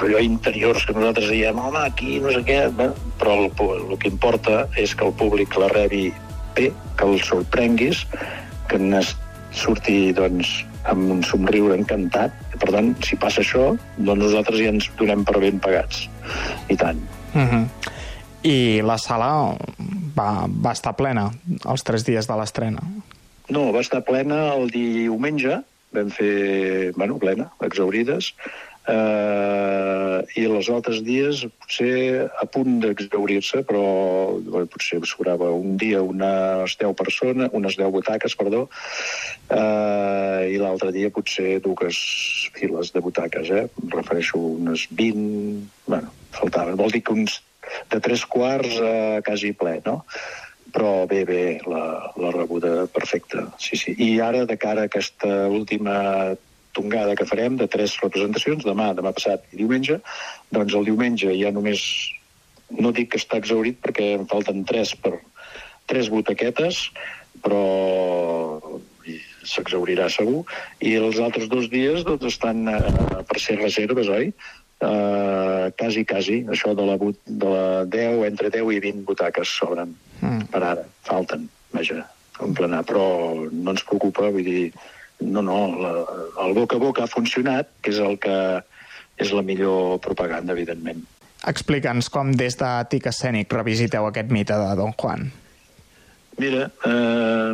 allò 0.00 0.22
interiors 0.22 0.86
que 0.86 0.94
nosaltres 0.96 1.30
diem, 1.32 1.58
home, 1.58 1.82
aquí 1.82 2.18
no 2.22 2.32
sé 2.32 2.42
què, 2.46 2.60
bé, 2.76 2.90
però 3.20 3.36
el, 3.42 3.50
el 3.76 3.98
que 4.00 4.10
importa 4.12 4.64
és 4.80 4.94
que 4.94 5.06
el 5.08 5.14
públic 5.18 5.56
la 5.60 5.68
rebi 5.72 6.08
bé, 6.56 6.70
que 6.96 7.08
el 7.08 7.20
sorprenguis, 7.24 8.04
que 8.70 8.80
n'es 8.80 9.14
surti 9.56 10.12
doncs, 10.16 10.62
amb 10.86 11.10
un 11.16 11.22
somriure 11.26 11.76
encantat. 11.76 12.34
Per 12.60 12.70
tant, 12.72 12.92
si 13.04 13.18
passa 13.20 13.42
això, 13.42 13.72
doncs 13.98 14.22
nosaltres 14.22 14.62
ja 14.62 14.72
ens 14.72 14.88
donem 15.00 15.24
per 15.26 15.40
ben 15.42 15.60
pagats. 15.62 16.06
I 16.70 16.76
tant. 16.76 17.00
Uh 17.34 17.42
-huh. 17.42 17.64
I 18.46 18.80
la 18.82 18.96
sala 18.98 19.56
va, 20.16 20.46
va 20.46 20.72
estar 20.72 20.94
plena 20.96 21.30
els 21.66 21.82
tres 21.82 22.04
dies 22.04 22.26
de 22.26 22.36
l'estrena. 22.36 22.82
No, 23.48 23.72
va 23.72 23.80
estar 23.80 24.04
plena 24.04 24.54
el 24.54 24.70
diumenge, 24.70 25.62
vam 25.94 26.10
fer, 26.14 26.92
bueno, 26.96 27.18
plena, 27.22 27.50
exaurides, 27.64 28.32
eh, 28.86 30.18
i 30.38 30.44
els 30.46 30.68
altres 30.72 31.00
dies 31.06 31.42
potser 31.60 32.26
a 32.26 32.46
punt 32.50 32.78
d'exaurir-se, 32.84 33.62
però 33.66 33.84
bueno, 34.38 34.68
potser 34.70 35.00
sobrava 35.08 35.50
un 35.54 35.76
dia 35.80 36.02
unes 36.02 36.76
10 36.80 36.94
persones, 36.98 37.50
unes 37.56 37.78
10 37.78 37.92
butaques, 37.94 38.36
perdó, 38.38 38.66
eh, 39.50 40.52
i 40.54 40.60
l'altre 40.62 40.92
dia 40.94 41.12
potser 41.14 41.58
dues 41.64 41.98
files 42.56 42.92
de 42.94 43.02
butaques, 43.02 43.50
eh? 43.50 43.66
Em 43.82 43.92
refereixo 43.96 44.38
unes 44.38 44.86
20... 44.90 45.66
Bueno, 45.86 46.12
faltaven. 46.36 46.78
Vol 46.78 46.94
dir 46.94 47.02
que 47.02 47.14
uns 47.14 47.40
de 47.90 47.98
tres 48.00 48.24
quarts 48.30 48.78
a 48.78 49.22
quasi 49.26 49.52
ple, 49.58 49.80
no? 49.86 50.02
Però 50.76 51.06
bé, 51.08 51.22
bé, 51.24 51.42
la, 51.64 52.12
la 52.20 52.30
rebuda 52.34 52.84
perfecta, 52.92 53.46
sí, 53.56 53.78
sí. 53.80 53.94
I 53.96 54.18
ara, 54.20 54.44
de 54.44 54.58
cara 54.60 54.84
a 54.84 54.90
aquesta 54.90 55.46
última 55.48 56.36
tongada 56.76 57.16
que 57.16 57.24
farem, 57.24 57.56
de 57.56 57.68
tres 57.72 57.94
representacions, 58.02 58.66
demà, 58.68 58.90
demà 58.98 59.14
passat 59.16 59.46
i 59.54 59.62
diumenge, 59.62 59.96
doncs 60.52 60.76
el 60.76 60.84
diumenge 60.90 61.32
ja 61.38 61.52
només, 61.56 61.80
no 62.76 62.92
dic 62.92 63.14
que 63.14 63.22
està 63.22 63.40
exaurit 63.40 63.80
perquè 63.80 64.12
em 64.18 64.28
falten 64.28 64.66
tres 64.68 64.92
per 65.00 65.14
tres 65.88 66.10
butaquetes, 66.12 66.82
però 67.40 67.62
s'exaurirà 69.46 70.10
segur, 70.12 70.42
i 70.82 70.96
els 70.98 71.20
altres 71.22 71.48
dos 71.48 71.70
dies 71.72 72.04
doncs, 72.04 72.26
estan 72.34 72.66
eh, 72.68 72.80
per 73.24 73.40
ser 73.40 73.56
reserves, 73.62 74.10
oi? 74.12 74.32
Uh, 74.76 75.70
quasi, 75.72 76.04
quasi, 76.04 76.42
això 76.52 76.74
de 76.76 76.84
la, 76.84 76.98
but- 77.00 77.22
de 77.24 77.48
la 77.48 77.84
10, 77.88 78.26
entre 78.26 78.50
10 78.52 78.74
i 78.76 78.80
20 78.84 79.06
butaques 79.08 79.48
sobren 79.48 79.94
Mm. 80.20 80.46
per 80.52 80.62
ara, 80.62 80.84
falten, 81.04 81.48
vaja, 81.72 82.02
en 82.40 82.52
plenar, 82.54 82.82
però 82.84 83.48
no 83.50 83.70
ens 83.72 83.82
preocupa, 83.84 84.30
vull 84.32 84.44
dir, 84.44 84.72
no, 85.20 85.40
no, 85.42 85.58
la, 85.80 85.92
el 86.44 86.54
boca 86.56 86.76
a 86.76 86.78
boca 86.82 87.04
ha 87.04 87.10
funcionat, 87.10 87.68
que 87.80 87.90
és 87.90 87.98
el 88.04 88.18
que 88.18 88.36
és 89.16 89.32
la 89.32 89.42
millor 89.42 89.98
propaganda, 90.04 90.52
evidentment. 90.52 91.02
Explica'ns 91.48 92.08
com 92.12 92.32
des 92.36 92.56
de 92.60 92.70
Tic 92.90 93.06
Escènic 93.08 93.52
revisiteu 93.52 94.06
aquest 94.08 94.32
mite 94.32 94.56
de 94.56 94.74
Don 94.76 94.92
Juan. 94.92 95.30
Mira, 96.36 96.70
eh, 96.84 97.52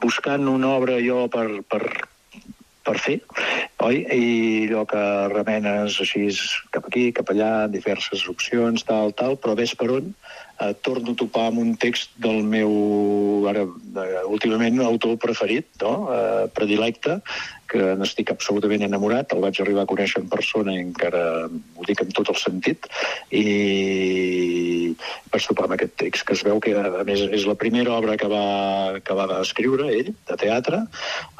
buscant 0.00 0.48
una 0.48 0.72
obra 0.76 0.96
jo 1.04 1.26
per, 1.28 1.48
per, 1.68 1.82
per 2.86 2.98
fer, 2.98 3.18
oi? 3.86 4.02
I 4.02 4.24
allò 4.68 4.84
que 4.90 5.02
remenes 5.32 5.98
així 6.02 6.26
cap 6.74 6.86
aquí, 6.88 7.10
cap 7.16 7.30
allà, 7.32 7.68
diverses 7.70 8.24
opcions, 8.30 8.84
tal, 8.88 9.14
tal, 9.18 9.38
però 9.38 9.54
ves 9.58 9.74
per 9.78 9.90
on, 9.94 10.10
eh, 10.58 10.72
torno 10.86 11.14
a 11.14 11.18
topar 11.18 11.48
amb 11.50 11.62
un 11.62 11.74
text 11.80 12.14
del 12.22 12.42
meu, 12.42 12.72
ara, 13.50 13.64
eh, 13.66 14.24
últimament, 14.26 14.80
autor 14.86 15.16
preferit, 15.22 15.68
no? 15.82 15.94
eh, 16.14 16.48
predilecte, 16.54 17.20
que 17.72 17.92
n'estic 17.98 18.32
absolutament 18.32 18.84
enamorat, 18.86 19.32
el 19.32 19.42
vaig 19.44 19.60
arribar 19.62 19.86
a 19.86 19.90
conèixer 19.90 20.22
en 20.22 20.28
persona 20.32 20.74
i 20.76 20.82
encara 20.84 21.22
ho 21.48 21.86
dic 21.88 22.02
amb 22.04 22.12
tot 22.16 22.32
el 22.32 22.38
sentit, 22.40 22.88
i 23.32 24.92
vaig 25.32 25.46
topar 25.48 25.66
amb 25.66 25.76
aquest 25.76 25.96
text, 26.02 26.26
que 26.28 26.36
es 26.36 26.44
veu 26.46 26.60
que, 26.62 26.74
a 26.76 27.04
més, 27.08 27.24
és 27.38 27.46
la 27.48 27.56
primera 27.58 27.94
obra 27.96 28.18
que 28.20 28.28
va, 28.30 28.44
que 29.04 29.16
va 29.16 29.28
escriure 29.40 29.88
ell, 29.92 30.12
de 30.28 30.38
teatre, 30.44 30.82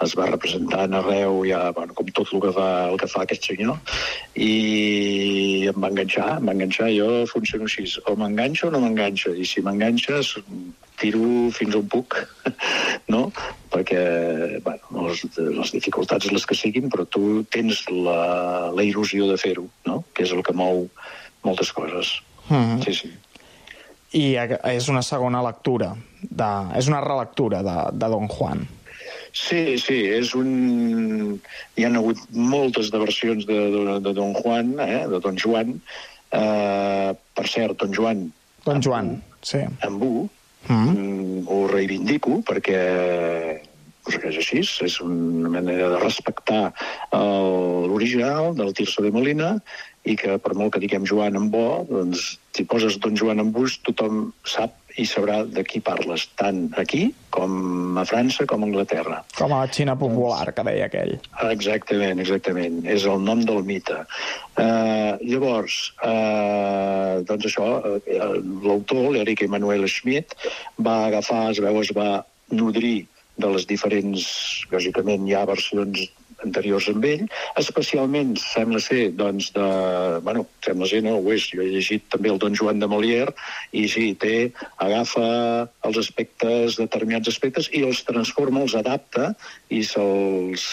es 0.06 0.16
va 0.18 0.30
representant 0.30 0.96
arreu, 0.98 1.42
ja, 1.48 1.64
bueno, 1.76 1.96
com 1.98 2.08
tot 2.16 2.32
el 2.32 2.44
que 2.46 2.54
fa, 2.56 2.68
el 2.92 3.00
que 3.02 3.10
fa 3.12 3.26
aquest 3.26 3.50
senyor, 3.52 3.98
i 4.34 5.68
em 5.72 5.84
va 5.84 5.92
enganxar, 5.92 6.38
em 6.38 6.48
va 6.48 6.56
enganxar, 6.56 6.88
jo 6.96 7.26
funciono 7.32 7.68
així, 7.68 7.86
o 8.08 8.16
m'enganxo 8.18 8.70
o 8.70 8.74
no 8.74 8.80
m'enganxo, 8.84 9.36
i 9.36 9.48
si 9.48 9.64
m'enganxes, 9.64 10.36
tiro 11.02 11.50
fins 11.54 11.74
on 11.78 11.88
puc, 11.90 12.16
no? 13.12 13.26
Perquè, 13.72 14.02
bueno, 14.64 15.08
les, 15.08 15.24
les 15.58 15.74
dificultats 15.74 16.30
les 16.32 16.46
que 16.46 16.58
siguin, 16.58 16.90
però 16.92 17.06
tu 17.10 17.42
tens 17.52 17.84
la, 17.90 18.70
la 18.74 18.86
il·lusió 18.86 19.28
de 19.30 19.38
fer-ho, 19.40 19.66
no? 19.88 20.02
Que 20.14 20.26
és 20.26 20.34
el 20.36 20.44
que 20.46 20.54
mou 20.56 20.86
moltes 21.46 21.72
coses. 21.74 22.14
Mm. 22.48 22.80
Sí, 22.86 22.94
sí. 23.02 23.12
I 24.12 24.24
és 24.68 24.90
una 24.92 25.00
segona 25.04 25.40
lectura, 25.44 25.94
de, 26.22 26.52
és 26.76 26.88
una 26.90 27.00
relectura 27.04 27.62
de, 27.64 27.76
de 27.96 28.12
Don 28.12 28.28
Juan. 28.28 28.66
Sí, 29.32 29.78
sí, 29.80 30.02
és 30.12 30.34
un... 30.36 31.38
Hi 31.80 31.86
han 31.88 31.96
hagut 31.96 32.20
moltes 32.36 32.90
de 32.92 33.00
versions 33.00 33.48
de, 33.48 33.58
de, 33.72 33.96
de 34.04 34.12
Don 34.16 34.36
Juan, 34.36 34.74
eh, 34.84 35.06
de 35.08 35.20
Don 35.24 35.40
Joan. 35.40 35.78
Uh, 36.32 37.12
per 37.36 37.44
cert, 37.48 37.76
Don 37.80 37.92
Joan, 37.92 38.22
Don 38.64 38.80
Joan, 38.80 39.16
sí. 39.42 39.58
amb 39.84 40.04
U, 40.06 40.28
Mm. 40.68 40.88
mm, 40.88 41.44
ho 41.50 41.66
reivindico 41.70 42.40
perquè 42.46 42.80
perquè 44.02 44.32
és 44.32 44.38
així, 44.40 44.60
és 44.86 44.98
una 45.04 45.50
manera 45.52 45.92
de 45.92 45.98
respectar 46.02 46.72
l'original 47.14 48.50
del 48.58 48.72
Tirso 48.74 49.04
de 49.04 49.12
Molina 49.14 49.52
i 50.02 50.16
que 50.18 50.38
per 50.42 50.56
molt 50.58 50.74
que 50.74 50.82
diguem 50.82 51.06
Joan 51.06 51.38
en 51.38 51.46
bo, 51.52 51.84
doncs 51.86 52.32
si 52.56 52.66
poses 52.66 52.98
Don 53.02 53.14
Joan 53.18 53.38
en 53.42 53.52
bus 53.54 53.78
tothom 53.86 54.32
sap 54.42 54.74
i 55.00 55.06
sabrà 55.08 55.42
de 55.48 55.64
qui 55.64 55.80
parles, 55.84 56.26
tant 56.40 56.66
aquí 56.80 57.06
com 57.32 57.98
a 57.98 58.04
França 58.08 58.44
com 58.48 58.64
a 58.64 58.68
Anglaterra. 58.68 59.22
Com 59.38 59.54
a 59.54 59.62
la 59.62 59.70
Xina 59.72 59.94
popular, 59.98 60.52
que 60.52 60.64
deia 60.68 60.88
aquell. 60.90 61.14
Exactament, 61.48 62.20
exactament. 62.22 62.82
És 62.84 63.06
el 63.08 63.22
nom 63.24 63.44
del 63.48 63.62
mite. 63.68 64.02
Uh, 64.52 65.16
llavors, 65.24 65.78
uh, 66.04 67.22
doncs 67.28 67.48
això, 67.48 67.70
uh, 67.80 68.34
l'autor, 68.66 69.08
l'Eric 69.16 69.46
Emanuel 69.48 69.88
Schmidt, 69.88 70.36
va 70.76 71.06
agafar, 71.08 71.46
es 71.54 71.62
veu, 71.64 71.80
es 71.80 71.92
va 71.96 72.10
nodrir 72.52 73.06
de 73.40 73.48
les 73.54 73.64
diferents, 73.68 74.26
lògicament 74.72 75.24
hi 75.26 75.38
ha 75.38 75.46
versions 75.48 76.04
anteriors 76.46 76.88
amb 76.92 77.06
ell, 77.08 77.24
especialment, 77.60 78.34
sembla 78.40 78.80
ser, 78.82 79.10
doncs, 79.18 79.50
de... 79.56 79.66
Bueno, 80.26 80.46
sembla 80.64 80.88
ser, 80.90 81.02
no, 81.06 81.16
ho 81.18 81.34
és, 81.34 81.48
jo 81.52 81.62
he 81.64 81.70
llegit 81.72 82.08
també 82.12 82.32
el 82.32 82.40
Don 82.42 82.56
Joan 82.58 82.82
de 82.82 82.88
Molière, 82.90 83.34
i 83.72 83.86
sí, 83.90 84.12
té, 84.18 84.50
agafa 84.82 85.26
els 85.88 86.00
aspectes, 86.02 86.78
determinats 86.80 87.32
aspectes, 87.32 87.70
i 87.72 87.84
els 87.86 88.02
transforma, 88.08 88.64
els 88.66 88.76
adapta, 88.78 89.32
i 89.72 89.82
se'ls 89.86 90.66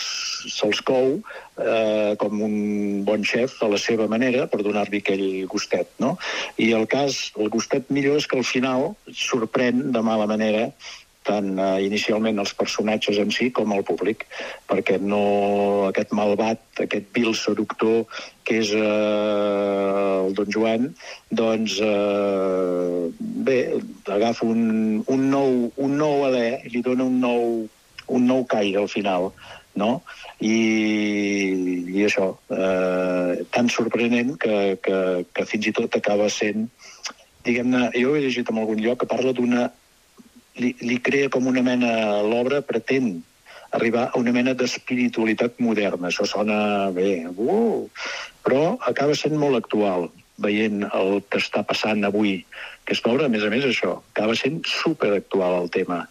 se 0.49 0.69
cou 0.87 1.17
eh, 1.59 2.15
com 2.19 2.41
un 2.45 3.03
bon 3.07 3.25
xef 3.27 3.57
a 3.63 3.69
la 3.71 3.79
seva 3.81 4.07
manera 4.11 4.47
per 4.51 4.61
donar-li 4.63 5.01
aquell 5.03 5.25
gustet, 5.51 5.91
no? 6.03 6.15
I 6.57 6.71
el 6.77 6.87
cas, 6.91 7.19
el 7.39 7.51
gustet 7.53 7.91
millor 7.93 8.19
és 8.21 8.27
que 8.29 8.39
al 8.39 8.47
final 8.47 8.93
sorprèn 9.11 9.89
de 9.95 10.03
mala 10.05 10.27
manera 10.29 10.69
tant 11.27 11.49
eh, 11.59 11.67
inicialment 11.85 12.39
els 12.41 12.53
personatges 12.57 13.19
en 13.21 13.31
si 13.35 13.49
com 13.55 13.73
el 13.75 13.83
públic, 13.87 14.25
perquè 14.69 14.97
no 15.01 15.21
aquest 15.89 16.13
malvat, 16.15 16.61
aquest 16.85 17.09
vil 17.15 17.33
seductor 17.37 18.05
que 18.47 18.59
és 18.63 18.71
eh, 18.77 20.25
el 20.25 20.33
Don 20.37 20.49
Joan, 20.55 20.89
doncs 21.41 21.77
eh, 21.85 23.09
bé, 23.19 23.59
agafa 24.07 24.47
un, 24.47 25.03
un, 25.05 25.29
nou, 25.35 25.69
un 25.77 25.97
nou 25.99 26.25
alè 26.29 26.47
i 26.65 26.73
li 26.73 26.83
dona 26.85 27.07
un 27.09 27.19
nou, 27.21 27.47
un 28.09 28.29
nou 28.29 28.45
caire 28.49 28.81
al 28.81 28.89
final, 28.91 29.29
no? 29.79 29.91
I, 30.41 30.55
i 31.93 32.05
això, 32.07 32.31
eh, 32.55 33.43
tan 33.53 33.69
sorprenent 33.71 34.35
que, 34.41 34.79
que, 34.83 34.99
que 35.35 35.45
fins 35.51 35.69
i 35.69 35.75
tot 35.75 35.99
acaba 35.99 36.31
sent 36.33 36.69
diguem-ne, 37.45 37.89
jo 37.95 38.15
he 38.15 38.23
llegit 38.23 38.49
en 38.51 38.59
algun 38.61 38.81
lloc 38.83 38.99
que 39.01 39.09
parla 39.09 39.33
d'una 39.35 39.69
li, 40.59 40.75
li 40.83 40.99
crea 41.03 41.31
com 41.33 41.47
una 41.49 41.63
mena, 41.65 42.21
l'obra 42.25 42.61
pretén 42.65 43.19
arribar 43.75 44.07
a 44.09 44.19
una 44.19 44.33
mena 44.35 44.55
d'espiritualitat 44.57 45.59
moderna. 45.63 46.09
Això 46.09 46.25
sona 46.27 46.89
bé, 46.95 47.25
uh, 47.29 47.85
però 48.45 48.77
acaba 48.89 49.17
sent 49.17 49.37
molt 49.37 49.59
actual 49.59 50.09
veient 50.39 50.85
el 50.87 51.19
que 51.29 51.41
està 51.41 51.63
passant 51.67 52.05
avui. 52.07 52.39
Aquesta 52.85 53.11
obra, 53.11 53.27
a 53.27 53.33
més 53.33 53.43
a 53.43 53.51
més, 53.53 53.65
això, 53.67 53.99
acaba 54.13 54.37
sent 54.39 54.61
superactual 54.67 55.63
el 55.63 55.73
tema 55.73 56.05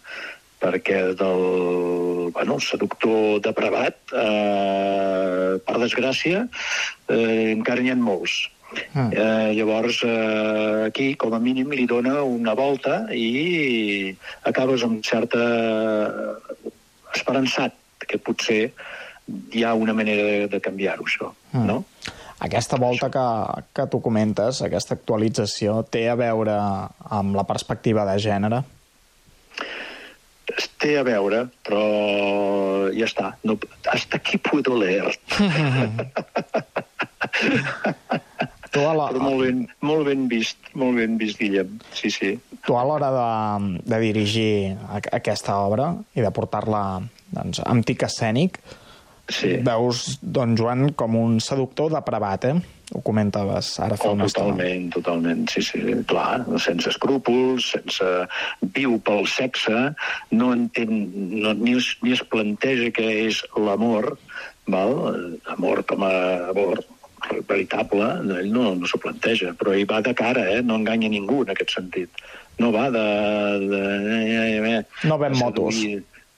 perquè 0.59 0.99
del 1.15 2.31
bueno, 2.35 2.57
seductor 2.59 3.39
depravat, 3.43 3.95
eh, 4.11 5.55
per 5.63 5.75
desgràcia, 5.79 6.43
eh, 7.07 7.51
encara 7.55 7.81
n'hi 7.81 7.93
ha 7.93 7.95
molts. 7.95 8.49
Mm. 8.93 9.11
Eh, 9.11 9.53
llavors, 9.57 10.03
eh, 10.03 10.85
aquí, 10.87 11.15
com 11.15 11.33
a 11.33 11.39
mínim, 11.39 11.71
li 11.73 11.85
dona 11.89 12.21
una 12.23 12.53
volta 12.57 13.05
i 13.13 14.15
acabes 14.49 14.83
amb 14.85 15.03
certa 15.05 15.41
esperançat 17.15 17.73
que 18.05 18.19
potser 18.21 18.71
hi 19.53 19.63
ha 19.63 19.75
una 19.77 19.93
manera 19.93 20.23
de, 20.25 20.47
de 20.49 20.59
canviar-ho, 20.61 21.05
això, 21.05 21.33
mm. 21.53 21.65
no? 21.65 21.83
Aquesta 22.39 22.77
volta 22.79 23.09
que, 23.11 23.27
que 23.75 23.87
tu 23.91 23.99
comentes, 24.01 24.61
aquesta 24.63 24.95
actualització, 24.95 25.83
té 25.83 26.09
a 26.09 26.15
veure 26.19 26.55
amb 27.19 27.35
la 27.35 27.43
perspectiva 27.49 28.05
de 28.07 28.17
gènere? 28.23 28.63
Té 30.79 30.95
a 30.97 31.03
veure, 31.03 31.43
però 31.67 31.83
ja 32.95 33.05
està. 33.05 33.33
No, 33.43 33.57
hasta 33.91 34.17
aquí 34.17 34.39
puedo 34.39 34.79
leer. 34.79 35.11
Tu 38.73 38.83
a 38.85 38.93
la... 38.93 39.07
Però 39.13 39.23
molt 39.23 39.45
ben, 39.45 39.63
molt 39.85 40.05
ben 40.09 40.27
vist, 40.31 40.71
molt 40.77 40.99
ben 40.99 41.17
vist, 41.21 41.39
Guillem. 41.41 41.79
Sí, 41.95 42.11
sí. 42.13 42.35
Tu 42.65 42.75
a 42.77 42.83
l'hora 42.85 43.09
de, 43.15 43.29
de 43.87 44.01
dirigir 44.03 44.51
aquesta 44.93 45.57
obra 45.65 45.93
i 46.13 46.25
de 46.25 46.31
portar-la 46.35 46.83
doncs, 47.33 47.61
amb 47.65 47.85
tic 47.85 48.05
escènic, 48.05 48.59
sí. 49.29 49.55
veus 49.65 50.19
Don 50.21 50.55
Joan 50.57 50.91
com 50.97 51.17
un 51.17 51.39
seductor 51.43 51.93
depravat, 51.93 52.49
eh? 52.49 52.57
Ho 52.89 53.03
comentaves 53.05 53.75
ara 53.85 53.97
fa 54.01 54.09
oh, 54.09 54.15
una 54.17 54.25
estona. 54.25 54.55
Totalment, 54.55 54.87
totalment, 54.95 55.43
sí, 55.53 55.61
sí, 55.65 55.81
clar, 56.09 56.41
sense 56.61 56.89
escrúpols, 56.89 57.71
sense... 57.75 58.07
viu 58.75 58.97
pel 59.05 59.27
sexe, 59.29 59.91
no 60.33 60.53
entén, 60.55 60.95
no, 61.35 61.53
ni, 61.57 61.75
es, 61.77 61.91
ni 62.05 62.15
es 62.17 62.23
planteja 62.33 62.89
què 62.95 63.09
és 63.27 63.43
l'amor, 63.57 64.15
val? 64.69 64.95
Amor 65.53 65.83
com 65.89 66.05
a 66.07 66.15
amor, 66.49 66.81
veritable, 67.47 68.11
ell 68.39 68.51
no, 68.53 68.73
no 68.75 68.89
s'ho 68.89 68.99
planteja, 69.01 69.55
però 69.59 69.73
ell 69.75 69.87
va 69.89 70.03
de 70.05 70.13
cara, 70.17 70.45
eh? 70.55 70.61
no 70.65 70.79
enganya 70.79 71.11
ningú 71.11 71.43
en 71.43 71.55
aquest 71.55 71.75
sentit. 71.77 72.23
No 72.59 72.71
va 72.75 72.89
de... 72.91 73.07
de, 73.65 73.83
de, 74.05 74.47
de 74.67 75.09
no 75.09 75.17
ven 75.17 75.37
motos. 75.39 75.83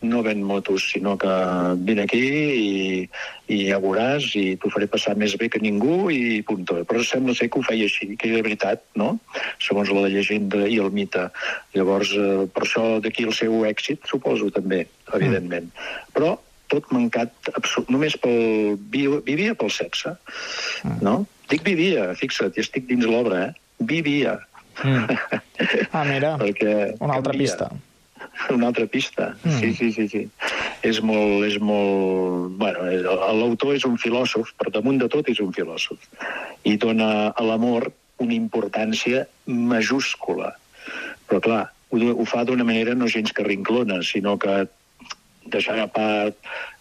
No 0.02 0.24
ven 0.26 0.42
motos, 0.42 0.88
sinó 0.90 1.14
que 1.22 1.30
vine 1.78 2.08
aquí 2.08 2.22
i, 2.26 3.10
i 3.54 3.58
ja 3.68 3.78
veuràs 3.82 4.32
i 4.34 4.56
t'ho 4.58 4.72
faré 4.74 4.88
passar 4.90 5.14
més 5.14 5.36
bé 5.38 5.46
que 5.54 5.62
ningú 5.62 6.10
i 6.10 6.42
punto. 6.42 6.80
Però 6.90 7.04
sembla 7.06 7.36
ser 7.38 7.52
que 7.54 7.62
ho 7.62 7.66
feia 7.68 7.86
així, 7.86 8.16
que 8.18 8.32
era 8.32 8.42
veritat, 8.42 8.82
no? 8.98 9.12
Segons 9.62 9.94
la 9.94 10.10
llegenda 10.10 10.64
i 10.66 10.80
el 10.82 10.90
mite. 10.96 11.28
Llavors, 11.78 12.16
eh, 12.18 12.48
per 12.50 12.66
això 12.66 12.88
d'aquí 13.04 13.30
el 13.30 13.38
seu 13.38 13.62
èxit, 13.70 14.02
suposo 14.10 14.50
també, 14.56 14.88
evidentment. 15.14 15.70
Mm. 15.70 16.16
Però 16.18 16.34
tot 16.72 16.88
mancat 16.96 17.52
només 17.92 18.16
pel... 18.22 18.78
Vivia 18.92 19.54
pel 19.60 19.70
sexe, 19.76 20.16
no? 21.04 21.26
Dic 21.52 21.66
vivia, 21.68 22.10
fixa't, 22.16 22.56
i 22.56 22.64
estic 22.64 22.88
dins 22.90 23.04
l'obra, 23.06 23.50
eh? 23.50 23.54
Vivia. 23.94 24.38
Mm. 24.84 25.06
Ah, 25.94 26.02
mira, 26.08 26.38
Perquè 26.40 26.96
una 27.04 27.18
altra 27.20 27.34
canvia. 27.36 27.44
pista. 27.46 27.68
Una 28.56 28.68
altra 28.72 28.86
pista, 28.90 29.26
Mm. 29.44 29.58
sí, 29.60 29.74
sí, 29.78 29.88
sí, 29.94 30.06
sí. 30.10 30.22
És 30.88 31.02
molt, 31.06 31.44
és 31.46 31.60
molt... 31.62 32.56
Bueno, 32.58 32.88
és- 32.90 33.04
l'autor 33.04 33.76
és 33.76 33.84
un 33.86 33.98
filòsof, 34.02 34.54
per 34.58 34.72
damunt 34.74 34.98
de 35.02 35.10
tot 35.12 35.28
és 35.30 35.42
un 35.44 35.52
filòsof. 35.54 36.00
I 36.66 36.78
dona 36.82 37.30
a 37.36 37.44
l'amor 37.46 37.92
una 38.24 38.34
importància 38.34 39.26
majúscula. 39.46 40.54
Però, 41.28 41.42
clar, 41.44 41.62
ho, 41.92 41.98
ho 42.16 42.26
fa 42.30 42.44
d'una 42.48 42.66
manera 42.66 42.96
no 42.98 43.10
gens 43.12 43.34
que 43.34 43.44
rinclona, 43.46 44.00
sinó 44.06 44.38
que 44.42 44.64
deixant 45.52 45.80
a 45.82 45.88
part 45.90 46.36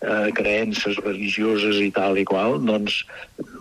eh, 0.05 0.31
creences 0.37 0.99
religioses 1.01 1.81
i 1.81 1.91
tal 1.95 2.19
i 2.21 2.25
qual, 2.29 2.59
doncs 2.65 3.01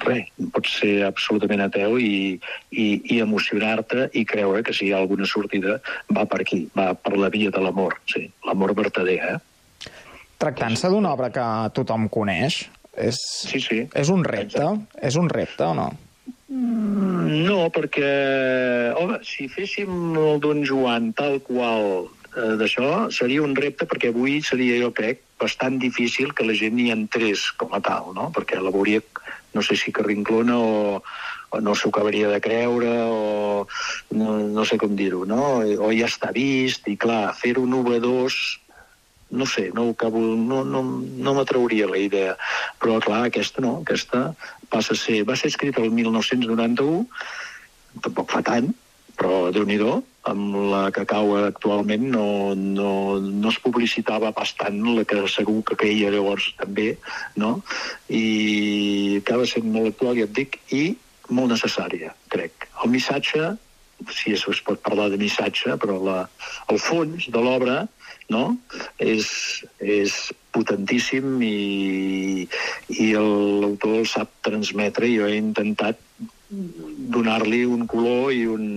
res, 0.05 0.27
pots 0.55 0.79
ser 0.81 0.95
absolutament 1.07 1.63
ateu 1.65 1.97
i, 2.01 2.39
i, 2.71 2.87
i 3.15 3.19
emocionar-te 3.23 4.09
i 4.19 4.25
creure 4.27 4.63
que 4.65 4.75
si 4.75 4.87
hi 4.87 4.93
ha 4.93 4.99
alguna 5.03 5.29
sortida 5.29 5.79
va 6.15 6.25
per 6.29 6.41
aquí, 6.43 6.65
va 6.75 6.91
per 6.95 7.15
la 7.17 7.31
via 7.33 7.53
de 7.53 7.63
l'amor, 7.63 7.99
sí, 8.11 8.27
l'amor 8.47 8.75
vertader, 8.77 9.19
eh? 9.35 9.37
Tractant-se 10.39 10.91
d'una 10.91 11.15
obra 11.15 11.31
que 11.35 11.47
tothom 11.75 12.07
coneix, 12.11 12.61
és, 12.95 13.17
sí, 13.47 13.59
sí. 13.63 13.81
és 13.95 14.11
un 14.11 14.23
repte? 14.27 14.69
És 15.03 15.19
un 15.19 15.27
repte 15.31 15.67
o 15.67 15.73
no? 15.75 15.89
Mm, 16.49 17.09
No, 17.29 17.67
perquè, 17.73 18.09
home, 18.97 19.19
si 19.25 19.45
féssim 19.51 20.15
el 20.17 20.39
Don 20.41 20.63
Joan 20.65 21.11
tal 21.17 21.37
qual 21.45 22.07
eh, 22.35 22.53
d'això, 22.59 23.09
seria 23.13 23.43
un 23.45 23.55
repte 23.57 23.87
perquè 23.89 24.11
avui 24.13 24.39
seria, 24.45 24.77
jo 24.83 24.91
crec, 24.95 25.23
bastant 25.39 25.79
difícil 25.81 26.33
que 26.35 26.45
la 26.47 26.55
gent 26.57 26.79
hi 26.79 26.89
entrés 26.93 27.49
com 27.57 27.73
a 27.75 27.81
tal, 27.83 28.13
no? 28.15 28.29
Perquè 28.35 28.59
la 28.59 28.73
veuria, 28.75 29.01
no 29.55 29.63
sé 29.65 29.77
si 29.79 29.93
carrinclona 29.95 30.57
o, 30.57 31.01
o 31.49 31.61
no 31.65 31.75
s'ho 31.75 31.89
acabaria 31.93 32.29
de 32.29 32.39
creure 32.43 32.93
o 33.09 33.67
no, 34.13 34.39
no 34.55 34.65
sé 34.65 34.77
com 34.81 34.95
dir-ho, 34.95 35.25
no? 35.29 35.59
O 35.79 35.91
ja 35.95 36.09
està 36.09 36.33
vist 36.35 36.89
i, 36.91 36.97
clar, 36.99 37.29
fer-ho 37.39 37.65
novedós 37.69 38.59
no 39.29 39.45
sé, 39.45 39.69
no, 39.73 39.89
acabo, 39.91 40.19
no, 40.19 40.63
no, 40.65 40.81
no 40.81 41.33
m'atrauria 41.37 41.87
la 41.87 41.99
idea. 42.01 42.35
Però, 42.81 42.97
clar, 43.03 43.27
aquesta 43.27 43.61
no, 43.61 43.75
aquesta 43.83 44.31
passa 44.73 44.95
a 44.95 44.97
ser... 44.97 45.21
Va 45.29 45.37
ser 45.37 45.51
escrita 45.53 45.83
el 45.85 45.93
1991, 45.93 47.03
tampoc 48.01 48.33
fa 48.33 48.41
tant, 48.45 48.71
però 49.19 49.49
déu 49.51 49.67
nhi 49.67 49.77
amb 50.29 50.55
la 50.71 50.81
que 50.95 51.05
cau 51.09 51.33
actualment 51.39 52.05
no, 52.13 52.53
no, 52.55 52.91
no 53.19 53.51
es 53.51 53.59
publicitava 53.63 54.31
pas 54.35 54.51
tant 54.59 54.79
la 54.95 55.05
que 55.07 55.21
segur 55.31 55.61
que 55.67 55.77
queia 55.79 56.11
llavors 56.13 56.51
també, 56.59 56.89
no? 57.35 57.59
I 58.07 59.19
acaba 59.21 59.47
sent 59.49 59.67
molt 59.73 59.93
actual, 59.93 60.19
ja 60.19 60.27
et 60.27 60.35
dic, 60.35 60.59
i 60.75 60.83
molt 61.29 61.51
necessària, 61.53 62.13
crec. 62.33 62.67
El 62.83 62.93
missatge, 62.93 63.53
si 64.15 64.35
es 64.35 64.45
es 64.47 64.61
pot 64.65 64.81
parlar 64.85 65.09
de 65.11 65.19
missatge, 65.21 65.75
però 65.81 65.97
la, 66.03 66.19
el 66.71 66.79
fons 66.83 67.29
de 67.33 67.43
l'obra 67.43 67.81
no? 68.29 68.43
és, 69.01 69.27
és 69.79 70.15
potentíssim 70.55 71.41
i, 71.45 72.47
i 72.95 73.09
l'autor 73.15 74.05
sap 74.07 74.31
transmetre 74.45 75.09
i 75.09 75.17
jo 75.19 75.27
he 75.29 75.39
intentat 75.41 75.99
donar-li 76.49 77.65
un 77.69 77.85
color 77.89 78.31
i 78.33 78.45
un, 78.49 78.69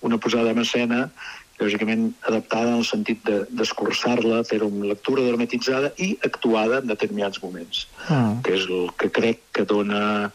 una 0.00 0.18
posada 0.18 0.50
en 0.50 0.58
escena 0.58 1.10
lògicament 1.58 2.12
adaptada 2.22 2.68
en 2.70 2.76
el 2.78 2.84
sentit 2.86 3.24
de- 3.26 3.44
d'escurçar-la, 3.50 4.44
fer 4.46 4.62
una 4.62 4.86
lectura 4.92 5.24
dramatitzada 5.26 5.90
i 5.98 6.12
actuada 6.22 6.78
en 6.78 6.86
determinats 6.86 7.42
moments, 7.42 7.88
Mm. 8.08 8.42
que 8.42 8.54
és 8.54 8.68
el 8.70 8.90
que 8.96 9.10
crec 9.10 9.40
que 9.52 9.64
dona 9.64 10.30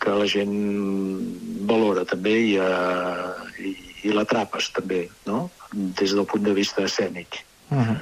que 0.00 0.10
la 0.10 0.26
gent 0.26 0.52
valora 1.68 2.04
també 2.04 2.32
i, 2.52 2.58
uh, 2.58 3.34
i, 3.60 3.74
i 4.08 4.12
l'atrapes 4.12 4.70
també, 4.72 5.08
no? 5.26 5.50
des 5.72 6.12
del 6.16 6.26
punt 6.26 6.42
de 6.42 6.52
vista 6.52 6.82
escènic. 6.82 7.44
Uh 7.70 7.96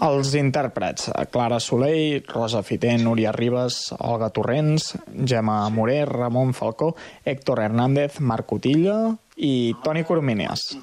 Els 0.00 0.30
intèrprets, 0.38 1.10
Clara 1.32 1.58
Soleil, 1.60 2.22
Rosa 2.28 2.62
Fiter, 2.64 2.94
Núria 3.02 3.32
Ribas, 3.32 3.92
Olga 3.98 4.30
Torrents, 4.32 4.94
Gemma 5.12 5.68
Morer, 5.68 6.06
Ramon 6.08 6.54
Falcó, 6.54 6.94
Héctor 7.24 7.60
Hernández, 7.60 8.20
Marc 8.20 8.46
Cotilla 8.46 9.16
i 9.36 9.74
Toni 9.84 10.04
Coromines. 10.04 10.76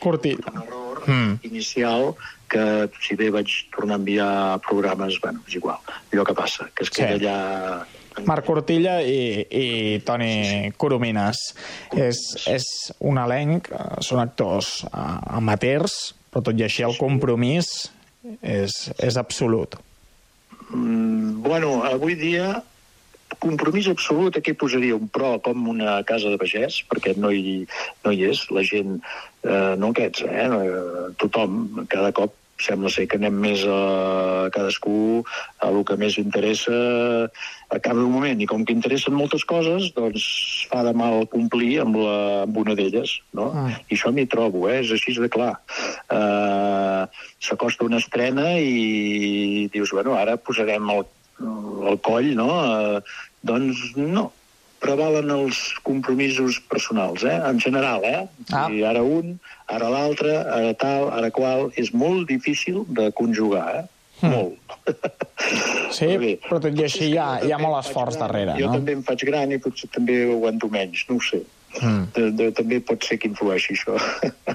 Cortilla. 0.00 0.52
Mm. 1.06 1.38
inicial 1.46 2.14
que 2.50 2.88
si 3.00 3.14
bé 3.14 3.30
vaig 3.30 3.50
tornar 3.74 3.94
a 3.94 3.98
enviar 4.00 4.60
programes, 4.66 5.20
bueno, 5.22 5.42
és 5.46 5.54
igual, 5.54 5.78
allò 6.12 6.24
que 6.26 6.34
passa, 6.34 6.68
que 6.74 6.82
es 6.84 6.90
queda 6.90 7.16
Sí. 7.18 7.24
allà... 7.26 7.86
Marc 8.24 8.46
Cortilla 8.46 9.02
i, 9.04 9.44
i 9.50 10.00
Toni 10.00 10.72
Coromines. 10.80 11.36
És, 11.92 12.16
és 12.48 12.64
un 13.04 13.18
elenc, 13.20 13.68
eh, 13.68 14.00
són 14.00 14.22
actors 14.22 14.86
eh, 14.88 15.02
amateurs, 15.36 16.14
però 16.36 16.44
tot 16.44 16.58
i 16.60 16.66
així 16.66 16.84
el 16.84 16.96
compromís 17.00 17.88
és, 18.44 18.72
és 19.00 19.16
absolut. 19.16 19.78
Mm, 20.68 21.40
bueno, 21.40 21.80
avui 21.88 22.12
dia 22.18 22.60
compromís 23.40 23.88
absolut, 23.88 24.36
aquí 24.36 24.52
posaria 24.52 24.96
un 24.96 25.08
pro 25.08 25.38
com 25.40 25.68
una 25.72 26.02
casa 26.04 26.28
de 26.28 26.36
pagès, 26.36 26.82
perquè 26.90 27.14
no 27.16 27.30
hi, 27.32 27.64
no 28.04 28.12
hi 28.12 28.28
és, 28.28 28.44
la 28.52 28.62
gent, 28.68 28.98
eh, 29.44 29.74
no 29.80 29.92
aquests, 29.94 30.26
eh, 30.28 30.44
eh, 30.44 31.08
tothom, 31.20 31.86
cada 31.88 32.12
cop 32.12 32.36
sembla 32.62 32.90
ser 32.92 33.06
que 33.10 33.18
anem 33.20 33.36
més 33.42 33.62
a 33.68 34.48
cadascú 34.54 35.22
a 35.60 35.68
el 35.68 35.82
que 35.88 35.96
més 36.00 36.16
interessa 36.20 36.76
a 37.68 37.78
cada 37.82 37.98
moment, 37.98 38.40
i 38.40 38.46
com 38.48 38.64
que 38.64 38.74
interessen 38.74 39.16
moltes 39.16 39.44
coses, 39.48 39.90
doncs 39.96 40.24
fa 40.70 40.84
de 40.86 40.94
mal 40.96 41.26
complir 41.32 41.80
amb, 41.82 41.98
la, 41.98 42.16
amb 42.44 42.60
una 42.62 42.76
d'elles, 42.78 43.16
no? 43.36 43.50
Ah. 43.52 43.68
I 43.90 43.98
això 43.98 44.12
m'hi 44.14 44.26
trobo, 44.30 44.66
eh? 44.70 44.80
és 44.84 44.94
així 44.94 45.16
de 45.18 45.30
clar. 45.32 45.52
Uh, 46.06 47.04
S'acosta 47.42 47.86
una 47.86 48.00
estrena 48.02 48.54
i 48.60 49.66
dius, 49.74 49.92
bueno, 49.92 50.14
ara 50.18 50.38
posarem 50.38 50.90
el, 50.94 51.04
el 51.42 52.00
coll, 52.06 52.32
no? 52.38 52.50
Uh, 52.54 53.22
doncs 53.46 53.82
no, 53.98 54.30
prevalen 54.82 55.30
els 55.34 55.58
compromisos 55.86 56.60
personals, 56.70 57.24
eh? 57.24 57.36
en 57.48 57.60
general, 57.62 58.04
eh? 58.04 58.24
Ah. 58.52 58.66
I 58.70 58.84
ara 58.86 59.02
un, 59.02 59.36
ara 59.72 59.90
l'altre, 59.92 60.36
ara 60.44 60.72
tal, 60.78 61.10
ara 61.16 61.30
qual, 61.34 61.70
és 61.80 61.92
molt 61.96 62.28
difícil 62.30 62.84
de 62.88 63.10
conjugar, 63.16 63.66
eh? 63.80 63.84
Hmm. 64.20 64.32
Molt. 64.32 64.76
Sí, 65.92 66.08
però 66.46 66.56
tot 66.62 66.72
i 66.72 66.86
així 66.86 67.10
hi 67.10 67.18
ha, 67.20 67.26
hi 67.44 67.52
ha 67.52 67.58
molt 67.60 67.82
esforç 67.82 68.16
darrere, 68.16 68.54
Jo 68.56 68.70
no? 68.70 68.78
també 68.78 68.94
em 68.96 69.02
faig 69.04 69.26
gran 69.28 69.52
i 69.52 69.58
potser 69.60 69.90
també 69.92 70.22
ho 70.24 70.38
aguanto 70.38 70.70
menys, 70.72 71.04
no 71.10 71.18
ho 71.18 71.24
sé. 71.24 71.42
Mm. 71.76 72.04
De, 72.14 72.30
de, 72.32 72.46
també 72.56 72.78
pot 72.80 73.04
ser 73.04 73.18
que 73.20 73.28
influeixi 73.28 73.74
això. 73.76 73.98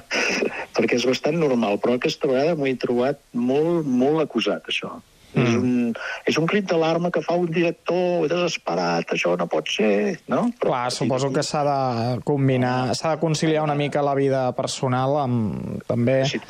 Perquè 0.76 0.97
és 0.97 1.05
bastant 1.05 1.38
normal, 1.38 1.78
però 1.84 1.99
aquesta 1.99 2.30
vegada 2.32 2.55
m'ho 2.57 2.65
he 2.69 2.74
trobat 2.82 3.22
molt, 3.38 3.86
molt 3.86 4.24
acusat, 4.24 4.65
això. 4.72 4.95
Mm. 5.34 5.43
És, 5.43 5.53
un, 5.55 5.93
és 6.27 6.38
un 6.41 6.47
crit 6.49 6.65
d'alarma 6.67 7.11
que 7.13 7.21
fa 7.23 7.38
un 7.39 7.47
director 7.51 8.27
desesperat, 8.32 9.13
això 9.15 9.36
no 9.39 9.47
pot 9.51 9.69
ser, 9.71 10.19
no? 10.32 10.49
Clar, 10.59 10.89
suposo 10.91 11.32
que 11.32 11.43
s'ha 11.45 11.61
de 11.67 12.17
combinar, 12.27 12.91
s'ha 12.99 13.15
de 13.15 13.21
conciliar 13.21 13.63
una 13.63 13.77
mica 13.79 14.03
la 14.03 14.15
vida 14.17 14.43
personal 14.57 15.15
amb 15.23 15.86
també 15.88 16.23
si 16.27 16.41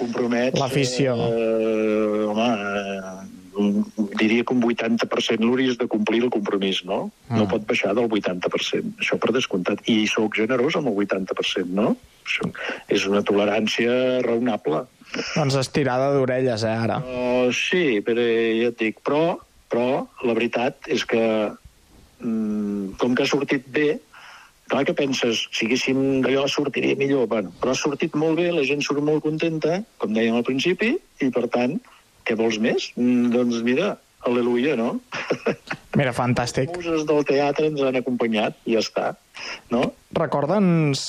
l'afició. 0.57 1.15
Eh, 1.27 2.25
home, 2.32 2.49
eh, 2.49 3.21
diria 4.17 4.43
que 4.43 4.53
un 4.53 4.63
80% 4.63 5.43
l'hauries 5.43 5.77
de 5.77 5.88
complir 5.91 6.23
el 6.23 6.32
compromís, 6.34 6.84
no? 6.88 7.11
Ah. 7.29 7.41
No 7.41 7.47
pot 7.51 7.65
baixar 7.67 7.93
del 7.97 8.07
80%, 8.09 8.95
això 9.01 9.19
per 9.19 9.34
descomptat. 9.36 9.84
I 9.91 10.05
sóc 10.09 10.38
generós 10.39 10.77
amb 10.79 10.91
el 10.91 10.97
80%, 11.05 11.67
no? 11.75 11.95
Això 12.25 12.49
és 12.88 13.05
una 13.09 13.23
tolerància 13.27 14.21
raonable. 14.25 14.86
Doncs 15.12 15.57
estirada 15.59 16.12
d'orelles, 16.16 16.64
eh, 16.64 16.76
ara. 16.86 16.99
Uh, 17.03 17.49
sí, 17.55 17.99
però 18.05 18.24
ja 18.24 18.70
et 18.72 18.78
dic, 18.80 19.01
però, 19.05 19.38
però 19.72 20.05
la 20.24 20.36
veritat 20.38 20.88
és 20.91 21.03
que 21.07 21.22
mm, 22.22 22.95
com 23.01 23.16
que 23.16 23.26
ha 23.26 23.32
sortit 23.32 23.68
bé, 23.76 23.89
clar 24.72 24.86
que 24.88 24.95
penses, 24.95 25.45
si 25.51 25.68
haguéssim 25.68 26.22
d'allò 26.24 26.45
sortiria 26.47 26.95
millor, 26.99 27.28
bueno, 27.32 27.51
però 27.59 27.74
ha 27.74 27.80
sortit 27.80 28.16
molt 28.16 28.39
bé, 28.39 28.51
la 28.55 28.64
gent 28.68 28.84
surt 28.86 29.03
molt 29.03 29.26
contenta, 29.26 29.82
com 29.99 30.16
dèiem 30.16 30.38
al 30.39 30.47
principi, 30.47 30.93
i 30.95 31.32
per 31.34 31.49
tant, 31.51 31.76
què 32.28 32.38
vols 32.39 32.62
més? 32.64 32.91
Mm, 32.95 33.34
doncs 33.36 33.59
mira, 33.68 33.95
al·leluia, 34.28 34.78
no? 34.80 34.99
Mira, 35.99 36.14
fantàstic. 36.16 36.72
Muses 36.78 37.03
del 37.09 37.26
teatre 37.28 37.68
ens 37.68 37.82
han 37.84 37.97
acompanyat 37.99 38.55
i 38.70 38.78
ja 38.78 38.84
està, 38.84 39.09
no? 39.74 39.89
Recorda'ns 40.16 41.03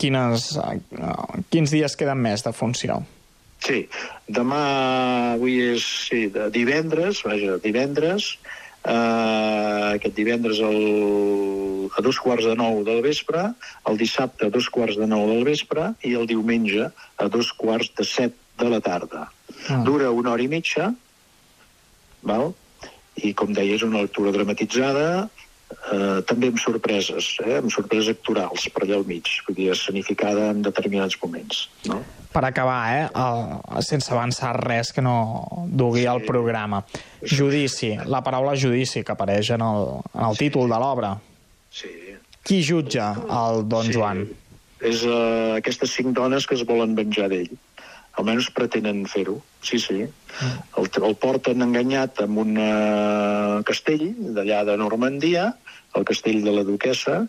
quines, 0.00 0.46
eh, 0.62 0.78
quins 1.52 1.74
dies 1.74 1.98
queden 2.00 2.22
més 2.24 2.46
de 2.46 2.54
funció. 2.56 3.02
Sí, 3.64 3.86
demà, 4.28 4.60
avui 5.34 5.56
és 5.72 5.84
sí, 6.08 6.26
de 6.32 6.50
divendres, 6.52 7.22
vaja, 7.24 7.56
divendres, 7.64 8.34
eh, 8.84 9.94
aquest 9.94 10.16
divendres 10.18 10.60
el, 10.60 11.88
a 11.96 12.04
dos 12.04 12.20
quarts 12.20 12.44
de 12.50 12.56
nou 12.60 12.82
del 12.84 13.00
vespre, 13.06 13.46
el 13.88 14.00
dissabte 14.00 14.48
a 14.48 14.52
dos 14.52 14.68
quarts 14.72 15.00
de 15.00 15.08
nou 15.08 15.24
del 15.30 15.46
vespre 15.48 15.94
i 16.04 16.12
el 16.18 16.28
diumenge 16.28 16.90
a 16.90 17.30
dos 17.32 17.54
quarts 17.56 17.94
de 17.96 18.04
set 18.08 18.36
de 18.60 18.68
la 18.68 18.82
tarda. 18.84 19.30
Ah. 19.68 19.80
Dura 19.86 20.12
una 20.12 20.34
hora 20.34 20.44
i 20.44 20.50
mitja, 20.52 20.92
val? 22.22 22.52
i 23.14 23.30
com 23.38 23.52
deia, 23.54 23.76
és 23.76 23.84
una 23.86 24.02
lectura 24.02 24.32
dramatitzada, 24.34 25.28
eh, 25.92 26.20
també 26.28 26.50
amb 26.52 26.60
sorpreses, 26.62 27.30
eh, 27.44 27.58
amb 27.60 27.72
sorpreses 27.72 28.12
actorals 28.14 28.68
per 28.74 28.84
allà 28.84 28.98
al 29.00 29.06
mig, 29.08 29.30
vull 29.46 29.56
dir, 29.58 29.70
escenificada 29.74 30.50
en 30.52 30.62
determinats 30.66 31.18
moments. 31.22 31.66
No? 31.90 32.02
Per 32.34 32.44
acabar, 32.44 32.78
eh, 32.94 33.08
el, 33.14 33.82
sense 33.86 34.12
avançar 34.12 34.54
res 34.60 34.92
que 34.92 35.04
no 35.04 35.16
dugui 35.66 36.06
al 36.10 36.24
programa. 36.26 36.82
Judici, 37.22 37.94
la 38.10 38.22
paraula 38.26 38.56
judici 38.58 39.04
que 39.04 39.14
apareix 39.14 39.54
en 39.54 39.62
el, 39.64 39.92
en 40.14 40.24
el 40.28 40.40
títol 40.40 40.70
de 40.70 40.80
l'obra. 40.82 41.16
Sí. 41.70 41.92
Qui 42.44 42.60
jutja 42.60 43.12
el 43.32 43.68
Don 43.68 43.88
Joan? 43.92 44.26
és 44.84 45.04
uh, 45.08 45.56
aquestes 45.56 45.94
cinc 45.96 46.14
dones 46.16 46.46
que 46.46 46.56
es 46.58 46.64
volen 46.68 46.94
venjar 46.98 47.30
d'ell. 47.32 47.52
Almenys 48.20 48.50
pretenen 48.54 49.04
fer-ho, 49.10 49.40
sí, 49.64 49.80
sí. 49.82 50.04
El, 50.78 50.88
el 51.08 51.16
porten 51.22 51.64
enganyat 51.66 52.22
amb 52.24 52.40
un 52.44 52.54
uh, 52.60 53.62
castell 53.66 54.06
d'allà 54.36 54.62
de 54.68 54.78
Normandia, 54.78 55.50
el 55.98 56.06
castell 56.06 56.42
de 56.46 56.54
la 56.54 56.64
duquesa, 56.66 57.24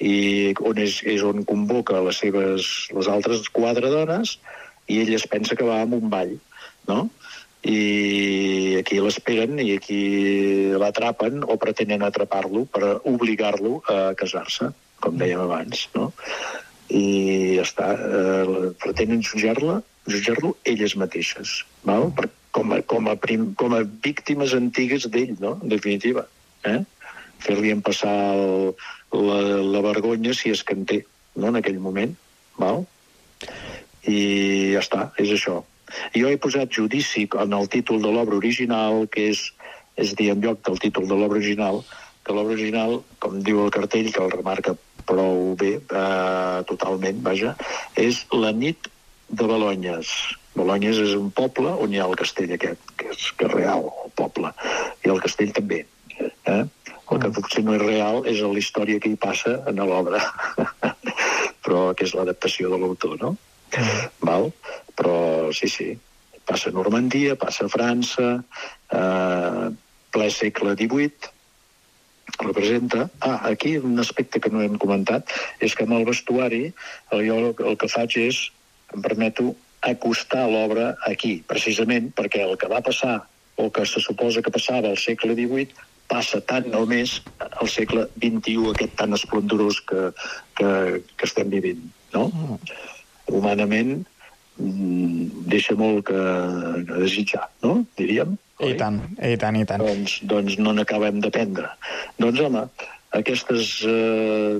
i 0.00 0.54
on 0.64 0.78
és, 0.80 1.00
és 1.04 1.22
on 1.26 1.44
convoca 1.44 2.00
les 2.06 2.22
seves 2.22 2.70
les 2.96 3.10
altres 3.12 3.50
quatre 3.52 3.90
dones 3.92 4.38
i 4.88 5.02
ell 5.02 5.12
es 5.18 5.26
pensa 5.28 5.56
que 5.58 5.66
va 5.66 5.82
amb 5.82 5.98
un 5.98 6.08
ball, 6.12 6.32
no? 6.88 7.02
i 7.60 8.76
aquí 8.80 9.00
l'esperen 9.04 9.58
i 9.60 9.74
aquí 9.76 10.00
l'atrapen 10.80 11.44
o 11.44 11.58
pretenen 11.60 12.02
atrapar-lo 12.06 12.64
per 12.64 13.00
obligar-lo 13.04 13.80
a 13.84 14.14
casar-se, 14.16 14.70
com 15.00 15.18
dèiem 15.20 15.42
abans, 15.44 15.88
no? 15.94 16.10
I 16.88 17.58
ja 17.58 17.66
està, 17.66 17.90
eh, 17.94 18.70
pretenen 18.80 19.20
jutjar-la, 19.20 19.80
jutjar-lo 20.12 20.54
elles 20.68 20.96
mateixes, 21.00 21.60
val? 21.86 22.10
Per, 22.16 22.28
com, 22.56 22.72
a, 22.74 22.80
com, 22.82 23.08
a 23.10 23.16
prim, 23.16 23.50
com 23.58 23.74
a 23.76 23.82
víctimes 24.04 24.54
antigues 24.56 25.06
d'ell, 25.10 25.36
no? 25.42 25.56
En 25.62 25.72
definitiva. 25.72 26.26
Eh? 26.66 26.80
Fer-li 27.40 27.72
empassar 27.72 28.14
el, 28.34 28.74
la, 29.16 29.40
la 29.76 29.82
vergonya, 29.86 30.34
si 30.36 30.52
és 30.52 30.62
que 30.66 30.76
en 30.76 30.84
té, 30.88 31.00
no? 31.36 31.48
en 31.52 31.60
aquell 31.60 31.80
moment. 31.80 32.14
Val? 32.60 32.84
I 34.10 34.20
ja 34.74 34.82
està, 34.84 35.06
és 35.22 35.32
això. 35.36 35.60
Jo 36.14 36.28
he 36.30 36.38
posat 36.38 36.70
judici 36.74 37.26
en 37.40 37.56
el 37.56 37.66
títol 37.72 38.02
de 38.02 38.12
l'obra 38.12 38.38
original, 38.38 39.06
que 39.10 39.30
és, 39.32 39.46
és 39.98 40.14
dir, 40.18 40.30
en 40.34 40.44
lloc 40.44 40.62
del 40.66 40.78
títol 40.82 41.08
de 41.10 41.16
l'obra 41.16 41.40
original, 41.40 41.82
que 42.26 42.36
l'obra 42.36 42.54
original, 42.54 43.00
com 43.22 43.40
diu 43.42 43.64
el 43.64 43.74
cartell, 43.74 44.12
que 44.12 44.22
el 44.22 44.32
remarca 44.34 44.76
prou 45.08 45.54
bé, 45.58 45.72
eh, 45.80 46.58
totalment, 46.68 47.22
vaja, 47.24 47.56
és 47.98 48.22
La 48.36 48.52
nit 48.52 48.89
de 49.30 49.46
Balonyes. 49.46 50.10
Balonyes 50.56 50.98
és 51.04 51.14
un 51.18 51.30
poble 51.34 51.72
on 51.84 51.94
hi 51.94 52.00
ha 52.00 52.08
el 52.10 52.18
castell 52.18 52.52
aquest, 52.56 52.92
que 52.98 53.10
és, 53.14 53.30
que 53.38 53.46
és 53.46 53.54
real, 53.54 53.86
el 54.04 54.12
poble, 54.18 54.52
i 55.06 55.12
el 55.12 55.22
castell 55.22 55.54
també. 55.56 55.84
Eh? 56.20 56.62
El 57.10 57.22
que 57.22 57.32
potser 57.34 57.62
no 57.66 57.74
és 57.76 57.82
real 57.82 58.26
és 58.30 58.42
la 58.42 58.58
història 58.58 59.00
que 59.02 59.10
hi 59.12 59.18
passa 59.18 59.56
en 59.70 59.80
l'obra, 59.82 60.20
però 61.64 61.90
que 61.94 62.06
és 62.06 62.14
l'adaptació 62.14 62.70
de 62.72 62.78
l'autor, 62.82 63.16
no? 63.22 63.34
Val? 64.26 64.50
Però 64.98 65.16
sí, 65.56 65.70
sí, 65.70 65.90
passa 66.46 66.70
a 66.70 66.76
Normandia, 66.76 67.38
passa 67.38 67.66
a 67.66 67.72
França, 67.72 68.30
eh, 68.94 69.66
ple 70.10 70.30
segle 70.34 70.74
XVIII, 70.78 71.34
representa... 72.40 73.08
Ah, 73.20 73.40
aquí 73.50 73.76
un 73.76 73.98
aspecte 73.98 74.40
que 74.40 74.50
no 74.50 74.62
hem 74.62 74.78
comentat 74.78 75.30
és 75.60 75.74
que 75.74 75.86
amb 75.86 75.98
el 75.98 76.06
vestuari 76.08 76.62
el, 76.70 77.24
jo 77.26 77.36
el, 77.36 77.48
el 77.72 77.78
que 77.80 77.90
faig 77.90 78.16
és, 78.22 78.40
em 78.94 79.02
permeto, 79.04 79.54
acostar 79.80 80.44
l'obra 80.50 80.94
aquí, 81.08 81.38
precisament 81.48 82.10
perquè 82.16 82.42
el 82.44 82.58
que 82.60 82.68
va 82.68 82.82
passar 82.84 83.22
o 83.56 83.70
que 83.72 83.86
se 83.88 84.00
suposa 84.00 84.42
que 84.44 84.52
passava 84.52 84.90
al 84.90 85.00
segle 85.00 85.34
XVIII 85.36 85.88
passa 86.10 86.40
tant 86.42 86.66
o 86.74 86.84
més 86.90 87.18
al 87.38 87.68
segle 87.70 88.06
XXI, 88.18 88.70
aquest 88.72 88.96
tan 88.98 89.14
esplendorós 89.16 89.78
que, 89.86 90.08
que, 90.58 90.70
que 91.16 91.28
estem 91.28 91.52
vivint, 91.52 91.84
no? 92.16 92.26
Humanament, 93.30 94.00
mm, 94.58 95.46
deixa 95.52 95.76
molt 95.78 96.08
que, 96.10 96.24
que 96.88 97.02
desitjar, 97.04 97.46
no? 97.62 97.76
Diríem. 98.00 98.34
I 98.60 98.74
tant, 98.80 98.98
i 99.24 99.36
tant, 99.40 99.56
i 99.56 99.68
tant. 99.68 99.86
Doncs, 99.86 100.18
doncs 100.28 100.58
no 100.60 100.74
n'acabem 100.76 101.22
d'aprendre. 101.24 101.70
Doncs, 102.18 102.42
home, 102.44 102.66
aquestes 103.16 103.70
eh, 103.88 104.58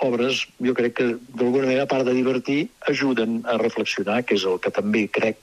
obres, 0.00 0.46
jo 0.60 0.74
crec 0.74 0.96
que 0.98 1.08
d'alguna 1.34 1.66
manera, 1.66 1.84
a 1.84 1.90
part 1.90 2.06
de 2.08 2.14
divertir, 2.16 2.68
ajuden 2.88 3.42
a 3.46 3.58
reflexionar, 3.60 4.22
que 4.24 4.38
és 4.38 4.46
el 4.48 4.58
que 4.62 4.72
també 4.74 5.06
crec 5.08 5.38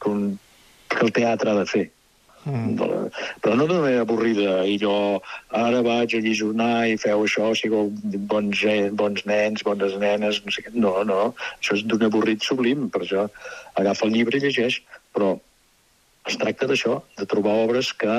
que, 0.00 0.08
un, 0.08 0.38
que 0.88 1.02
el 1.06 1.12
teatre 1.12 1.52
ha 1.52 1.58
de 1.58 1.66
fer. 1.66 1.88
Mm. 2.42 2.74
Però 3.42 3.54
no 3.54 3.68
d'una 3.68 3.84
manera 3.84 4.02
avorrida, 4.02 4.54
i 4.66 4.74
jo 4.82 4.94
ara 5.54 5.82
vaig 5.86 6.16
a 6.16 6.22
lliçonar 6.24 6.88
i 6.90 6.98
feu 6.98 7.22
això, 7.22 7.52
sigueu 7.58 7.92
bons, 8.32 8.64
eh, 8.66 8.90
bons 8.90 9.22
nens, 9.30 9.62
bones 9.62 9.94
nenes, 10.02 10.42
no 10.42 10.54
sé 10.54 10.64
què. 10.64 10.74
No, 10.74 10.96
no, 11.06 11.20
això 11.60 11.78
és 11.78 11.86
d'un 11.86 12.02
avorrit 12.08 12.42
sublim, 12.42 12.88
per 12.90 13.04
això 13.04 13.28
agafa 13.78 14.08
el 14.08 14.16
llibre 14.16 14.40
i 14.40 14.46
llegeix, 14.46 14.80
però 15.14 15.36
es 16.26 16.38
tracta 16.38 16.66
d'això, 16.70 17.00
de 17.18 17.26
trobar 17.30 17.54
obres 17.64 17.92
que 17.98 18.18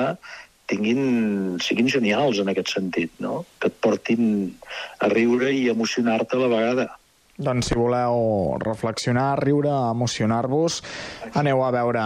tinguin, 0.70 1.56
siguin 1.62 1.88
genials 1.92 2.40
en 2.40 2.50
aquest 2.52 2.74
sentit, 2.76 3.12
no? 3.20 3.44
que 3.60 3.70
et 3.70 3.80
portin 3.84 4.52
a 5.00 5.10
riure 5.12 5.52
i 5.52 5.68
emocionar-te 5.72 6.38
a 6.38 6.44
la 6.44 6.52
vegada. 6.52 6.86
Doncs 7.34 7.72
si 7.72 7.74
voleu 7.74 8.54
reflexionar, 8.62 9.40
riure, 9.42 9.72
emocionar-vos, 9.90 10.78
aneu 11.34 11.64
a 11.66 11.72
veure 11.74 12.04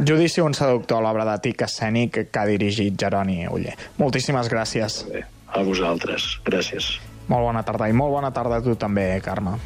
Judici 0.00 0.40
un 0.40 0.56
seductor, 0.56 1.02
l'obra 1.04 1.26
de 1.28 1.36
tic 1.44 1.66
escènic 1.66 2.22
que 2.32 2.40
ha 2.40 2.46
dirigit 2.48 2.96
Jeroni 2.96 3.44
Uller. 3.52 3.76
Moltíssimes 4.00 4.48
gràcies. 4.48 5.02
Bé, 5.12 5.26
a 5.52 5.60
vosaltres. 5.66 6.38
Gràcies. 6.48 6.94
Molt 7.28 7.44
bona 7.50 7.62
tarda 7.68 7.90
i 7.92 7.94
molt 7.96 8.16
bona 8.16 8.32
tarda 8.32 8.62
a 8.62 8.64
tu 8.64 8.74
també, 8.80 9.06
Carme. 9.24 9.58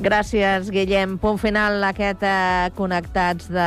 Gràcies, 0.00 0.70
Guillem. 0.72 1.18
Punt 1.20 1.36
final 1.36 1.82
aquest 1.84 2.22
eh, 2.24 2.70
Connectats 2.76 3.50
de 3.52 3.66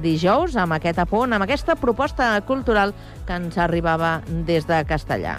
dijous, 0.00 0.56
amb 0.56 0.78
aquest 0.78 1.02
apunt, 1.04 1.36
amb 1.36 1.44
aquesta 1.44 1.76
proposta 1.76 2.30
cultural 2.48 2.96
que 3.28 3.36
ens 3.36 3.60
arribava 3.60 4.18
des 4.48 4.64
de 4.64 4.80
Castellà. 4.88 5.36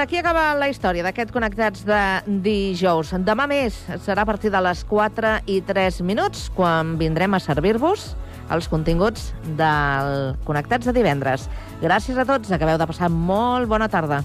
Aquí 0.00 0.16
acaba 0.16 0.54
la 0.56 0.68
història 0.70 1.04
d'aquest 1.04 1.32
Connectats 1.34 1.84
de 1.84 2.00
dijous. 2.44 3.12
Demà 3.26 3.46
més 3.50 3.76
serà 4.04 4.24
a 4.24 4.28
partir 4.28 4.52
de 4.52 4.62
les 4.64 4.82
4 4.88 5.34
i 5.50 5.60
3 5.66 6.00
minuts, 6.08 6.48
quan 6.56 6.96
vindrem 7.00 7.36
a 7.36 7.42
servir-vos 7.42 8.10
els 8.50 8.66
continguts 8.72 9.30
del 9.60 10.34
Connectats 10.48 10.88
de 10.88 10.96
divendres. 10.96 11.48
Gràcies 11.84 12.18
a 12.18 12.26
tots, 12.28 12.50
acabeu 12.50 12.80
de 12.80 12.90
passar 12.90 13.12
molt 13.12 13.68
bona 13.70 13.90
tarda. 13.92 14.24